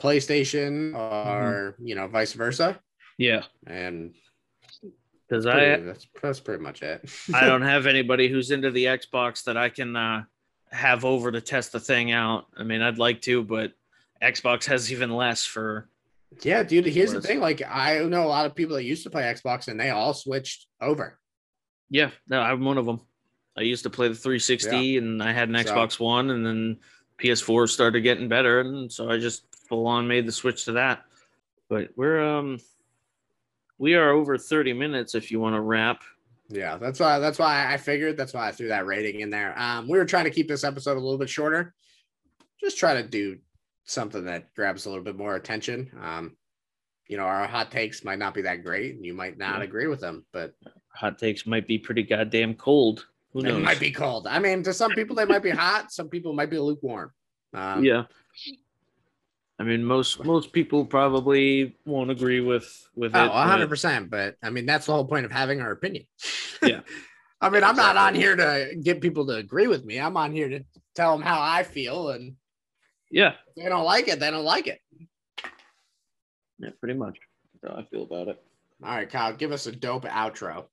PlayStation 0.00 0.94
or 0.94 1.74
you 1.78 1.94
know 1.94 2.06
vice 2.06 2.32
versa. 2.32 2.78
Yeah. 3.16 3.44
And 3.66 4.14
Cuz 5.30 5.46
I 5.46 5.76
that's 5.76 6.06
that's 6.22 6.40
pretty 6.40 6.62
much 6.62 6.82
it. 6.82 7.08
I 7.34 7.46
don't 7.46 7.62
have 7.62 7.86
anybody 7.86 8.28
who's 8.28 8.50
into 8.50 8.70
the 8.70 8.84
Xbox 8.84 9.44
that 9.44 9.56
I 9.56 9.68
can 9.68 9.96
uh 9.96 10.24
have 10.70 11.04
over 11.04 11.32
to 11.32 11.40
test 11.40 11.72
the 11.72 11.80
thing 11.80 12.12
out. 12.12 12.46
I 12.56 12.62
mean, 12.62 12.82
I'd 12.82 12.98
like 12.98 13.22
to, 13.22 13.42
but 13.42 13.72
Xbox 14.22 14.66
has 14.66 14.92
even 14.92 15.10
less 15.10 15.44
for 15.44 15.88
Yeah, 16.42 16.62
dude. 16.62 16.86
Here's 16.86 17.12
the 17.12 17.22
thing. 17.22 17.40
Like, 17.40 17.62
I 17.66 18.00
know 18.00 18.24
a 18.24 18.28
lot 18.28 18.46
of 18.46 18.54
people 18.54 18.76
that 18.76 18.84
used 18.84 19.04
to 19.04 19.10
play 19.10 19.22
Xbox, 19.22 19.68
and 19.68 19.80
they 19.80 19.90
all 19.90 20.12
switched 20.12 20.66
over. 20.80 21.18
Yeah, 21.90 22.10
no, 22.28 22.40
I'm 22.40 22.64
one 22.64 22.78
of 22.78 22.86
them. 22.86 23.00
I 23.56 23.62
used 23.62 23.82
to 23.84 23.90
play 23.90 24.08
the 24.08 24.14
360 24.14 24.98
and 24.98 25.22
I 25.22 25.32
had 25.32 25.48
an 25.48 25.56
So- 25.56 25.64
Xbox 25.74 25.98
One, 25.98 26.30
and 26.30 26.44
then 26.46 26.78
PS4 27.18 27.68
started 27.68 28.02
getting 28.02 28.28
better, 28.28 28.60
and 28.60 28.92
so 28.92 29.10
I 29.10 29.18
just 29.18 29.44
full 29.68 29.86
on 29.86 30.06
made 30.06 30.26
the 30.26 30.32
switch 30.32 30.64
to 30.66 30.72
that. 30.72 31.04
But 31.68 31.90
we're 31.96 32.22
um, 32.22 32.58
we 33.78 33.94
are 33.94 34.10
over 34.10 34.38
30 34.38 34.72
minutes. 34.72 35.14
If 35.14 35.30
you 35.30 35.40
want 35.40 35.54
to 35.56 35.60
wrap, 35.60 36.02
Yeah, 36.48 36.76
that's 36.78 37.00
why. 37.00 37.18
That's 37.18 37.38
why 37.38 37.70
I 37.72 37.76
figured. 37.76 38.16
That's 38.16 38.32
why 38.32 38.48
I 38.48 38.52
threw 38.52 38.68
that 38.68 38.86
rating 38.86 39.20
in 39.20 39.30
there. 39.30 39.58
Um, 39.58 39.88
we 39.88 39.98
were 39.98 40.04
trying 40.06 40.24
to 40.24 40.30
keep 40.30 40.48
this 40.48 40.64
episode 40.64 40.92
a 40.96 41.00
little 41.00 41.18
bit 41.18 41.28
shorter. 41.28 41.74
Just 42.60 42.78
try 42.78 42.94
to 42.94 43.06
do 43.06 43.38
something 43.84 44.24
that 44.26 44.54
grabs 44.54 44.86
a 44.86 44.88
little 44.88 45.04
bit 45.04 45.16
more 45.16 45.34
attention. 45.36 45.90
Um, 46.00 46.36
you 47.08 47.16
know, 47.16 47.24
our 47.24 47.46
hot 47.46 47.70
takes 47.70 48.04
might 48.04 48.18
not 48.18 48.34
be 48.34 48.42
that 48.42 48.62
great, 48.64 48.94
and 48.96 49.04
you 49.04 49.14
might 49.14 49.36
not 49.38 49.58
Yeah. 49.58 49.64
agree 49.64 49.86
with 49.88 50.00
them, 50.00 50.24
but 50.32 50.54
hot 50.98 51.18
takes 51.18 51.46
might 51.46 51.66
be 51.66 51.78
pretty 51.78 52.02
goddamn 52.02 52.54
cold. 52.54 53.06
Who 53.32 53.44
It 53.44 53.58
might 53.60 53.78
be 53.80 53.90
cold. 53.92 54.26
I 54.26 54.38
mean, 54.38 54.62
to 54.64 54.72
some 54.72 54.90
people 54.92 55.14
they 55.14 55.24
might 55.24 55.42
be 55.42 55.50
hot. 55.50 55.92
Some 55.92 56.08
people 56.08 56.32
might 56.32 56.50
be 56.50 56.58
lukewarm. 56.58 57.12
Um, 57.54 57.84
yeah. 57.84 58.04
I 59.60 59.64
mean, 59.64 59.84
most 59.84 60.24
most 60.24 60.52
people 60.52 60.84
probably 60.84 61.76
won't 61.84 62.10
agree 62.10 62.40
with 62.40 62.66
with 62.94 63.14
Oh, 63.14 63.24
it. 63.24 63.28
100 63.28 63.68
percent. 63.68 64.10
But 64.10 64.36
I 64.42 64.50
mean, 64.50 64.66
that's 64.66 64.86
the 64.86 64.92
whole 64.92 65.04
point 65.04 65.24
of 65.26 65.32
having 65.32 65.60
our 65.60 65.72
opinion. 65.72 66.04
Yeah. 66.62 66.80
I 67.40 67.50
mean, 67.50 67.62
I'm 67.62 67.76
not 67.76 67.96
on 67.96 68.16
here 68.16 68.34
to 68.34 68.74
get 68.82 69.00
people 69.00 69.24
to 69.28 69.34
agree 69.34 69.68
with 69.68 69.84
me. 69.84 70.00
I'm 70.00 70.16
on 70.16 70.32
here 70.32 70.48
to 70.48 70.64
tell 70.96 71.12
them 71.16 71.24
how 71.24 71.40
I 71.40 71.62
feel, 71.62 72.10
and 72.10 72.34
Yeah, 73.12 73.34
if 73.46 73.62
they 73.62 73.68
don't 73.68 73.84
like 73.84 74.08
it, 74.08 74.18
they 74.18 74.28
don't 74.32 74.44
like 74.44 74.66
it. 74.66 74.80
yeah, 76.58 76.70
pretty 76.80 76.98
much. 76.98 77.16
That's 77.62 77.72
how 77.72 77.80
I 77.80 77.84
feel 77.84 78.02
about 78.02 78.26
it. 78.26 78.42
All 78.82 78.90
right, 78.90 79.08
Kyle, 79.08 79.32
give 79.32 79.52
us 79.52 79.66
a 79.68 79.72
dope 79.72 80.04
outro. 80.06 80.64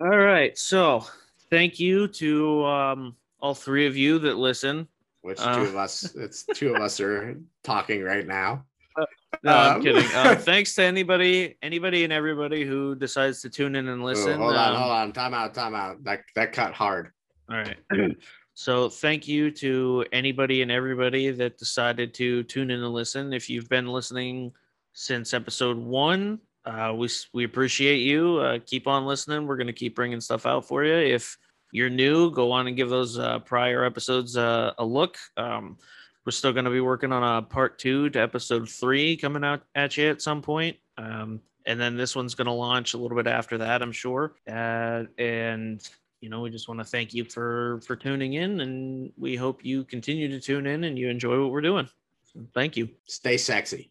All 0.00 0.08
right, 0.18 0.56
so 0.58 1.04
thank 1.50 1.78
you 1.78 2.08
to 2.08 2.64
um, 2.64 3.16
all 3.40 3.54
three 3.54 3.86
of 3.86 3.96
you 3.96 4.18
that 4.20 4.36
listen. 4.36 4.88
Which 5.22 5.38
Uh. 5.40 5.56
two 5.56 5.62
of 5.62 5.76
us? 5.76 6.14
It's 6.14 6.44
two 6.44 6.74
of 6.74 6.82
us 6.82 7.00
are 7.00 7.36
talking 7.62 8.02
right 8.02 8.26
now. 8.26 8.64
No, 9.42 9.50
I'm 9.52 9.76
Um, 9.76 9.82
kidding. 9.82 10.04
Uh, 10.14 10.36
thanks 10.38 10.74
to 10.76 10.84
anybody, 10.84 11.58
anybody, 11.60 12.04
and 12.04 12.12
everybody 12.12 12.64
who 12.64 12.94
decides 12.94 13.42
to 13.42 13.50
tune 13.50 13.74
in 13.74 13.88
and 13.88 14.02
listen. 14.04 14.38
hold 14.38 14.54
on, 14.54 14.70
Um, 14.74 14.76
hold 14.80 14.92
on. 14.92 15.12
Time 15.12 15.34
out, 15.34 15.52
time 15.52 15.74
out. 15.74 16.02
That 16.04 16.20
that 16.36 16.52
cut 16.52 16.72
hard. 16.72 17.10
All 17.50 17.56
right. 17.56 17.76
So 18.56 18.88
thank 18.88 19.26
you 19.26 19.50
to 19.50 20.04
anybody 20.12 20.62
and 20.62 20.70
everybody 20.70 21.32
that 21.32 21.58
decided 21.58 22.14
to 22.14 22.44
tune 22.44 22.70
in 22.70 22.84
and 22.84 22.94
listen. 22.94 23.32
If 23.32 23.50
you've 23.50 23.68
been 23.68 23.88
listening 23.88 24.52
since 24.92 25.34
episode 25.34 25.76
one, 25.76 26.38
uh, 26.64 26.94
we 26.96 27.08
we 27.32 27.44
appreciate 27.44 27.98
you. 27.98 28.38
Uh, 28.38 28.58
keep 28.64 28.86
on 28.86 29.06
listening. 29.06 29.46
We're 29.46 29.56
gonna 29.56 29.72
keep 29.72 29.94
bringing 29.94 30.20
stuff 30.20 30.46
out 30.46 30.66
for 30.66 30.84
you. 30.84 30.94
If 30.94 31.36
you're 31.72 31.90
new, 31.90 32.30
go 32.30 32.52
on 32.52 32.66
and 32.66 32.76
give 32.76 32.88
those 32.88 33.18
uh, 33.18 33.40
prior 33.40 33.84
episodes 33.84 34.36
uh, 34.36 34.72
a 34.78 34.84
look. 34.84 35.18
Um, 35.36 35.76
we're 36.24 36.32
still 36.32 36.52
gonna 36.52 36.70
be 36.70 36.80
working 36.80 37.12
on 37.12 37.22
a 37.22 37.42
part 37.42 37.78
two 37.78 38.08
to 38.10 38.20
episode 38.20 38.68
three 38.68 39.16
coming 39.16 39.44
out 39.44 39.62
at 39.74 39.96
you 39.96 40.08
at 40.08 40.22
some 40.22 40.40
point. 40.40 40.76
Um, 40.96 41.40
and 41.66 41.80
then 41.80 41.96
this 41.96 42.16
one's 42.16 42.34
gonna 42.34 42.54
launch 42.54 42.94
a 42.94 42.98
little 42.98 43.16
bit 43.16 43.26
after 43.26 43.58
that, 43.58 43.82
I'm 43.82 43.92
sure. 43.92 44.34
Uh, 44.48 45.04
and 45.18 45.86
you 46.20 46.30
know, 46.30 46.40
we 46.40 46.48
just 46.48 46.68
want 46.68 46.80
to 46.80 46.84
thank 46.86 47.12
you 47.12 47.24
for 47.24 47.80
for 47.86 47.96
tuning 47.96 48.32
in, 48.34 48.60
and 48.62 49.12
we 49.18 49.36
hope 49.36 49.62
you 49.62 49.84
continue 49.84 50.28
to 50.28 50.40
tune 50.40 50.66
in 50.66 50.84
and 50.84 50.98
you 50.98 51.10
enjoy 51.10 51.38
what 51.38 51.50
we're 51.50 51.60
doing. 51.60 51.86
So 52.32 52.40
thank 52.54 52.78
you. 52.78 52.88
Stay 53.04 53.36
sexy. 53.36 53.90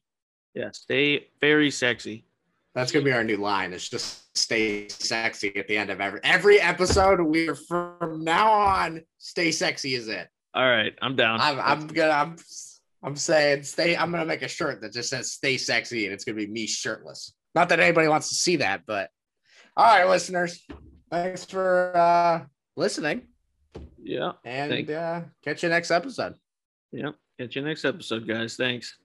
Yeah, 0.55 0.71
stay 0.71 1.27
very 1.39 1.69
sexy. 1.69 2.25
That's 2.75 2.91
gonna 2.91 3.05
be 3.05 3.11
our 3.11 3.23
new 3.23 3.37
line. 3.37 3.73
It's 3.73 3.87
just 3.89 4.35
stay 4.37 4.87
sexy 4.89 5.55
at 5.55 5.67
the 5.67 5.77
end 5.77 5.89
of 5.89 6.01
every 6.01 6.19
every 6.23 6.59
episode. 6.59 7.21
We're 7.21 7.55
from 7.55 8.23
now 8.23 8.51
on. 8.51 9.01
Stay 9.19 9.51
sexy 9.51 9.95
is 9.95 10.07
it. 10.07 10.27
All 10.55 10.67
right, 10.67 10.93
I'm 11.01 11.15
down. 11.15 11.39
I'm 11.39 11.59
I'm 11.59 11.87
gonna 11.87 12.11
I'm 12.11 12.35
I'm 13.03 13.15
saying 13.15 13.63
stay. 13.63 13.95
I'm 13.95 14.11
gonna 14.11 14.25
make 14.25 14.41
a 14.41 14.47
shirt 14.47 14.81
that 14.81 14.93
just 14.93 15.09
says 15.09 15.31
"Stay 15.31 15.57
sexy" 15.57 16.05
and 16.05 16.13
it's 16.13 16.23
gonna 16.23 16.37
be 16.37 16.47
me 16.47 16.65
shirtless. 16.67 17.33
Not 17.53 17.69
that 17.69 17.79
anybody 17.79 18.07
wants 18.07 18.29
to 18.29 18.35
see 18.35 18.55
that, 18.57 18.81
but 18.87 19.09
all 19.77 19.85
right, 19.85 20.09
listeners, 20.09 20.65
thanks 21.11 21.45
for 21.45 21.95
uh 21.95 22.45
listening, 22.75 23.27
yeah, 24.01 24.31
and 24.43 24.89
uh, 24.89 25.21
catch 25.43 25.63
you 25.63 25.69
next 25.69 25.91
episode. 25.91 26.35
yeah. 26.91 27.11
Catch 27.39 27.55
you 27.55 27.63
next 27.63 27.83
episode, 27.83 28.27
guys. 28.27 28.55
Thanks. 28.55 28.95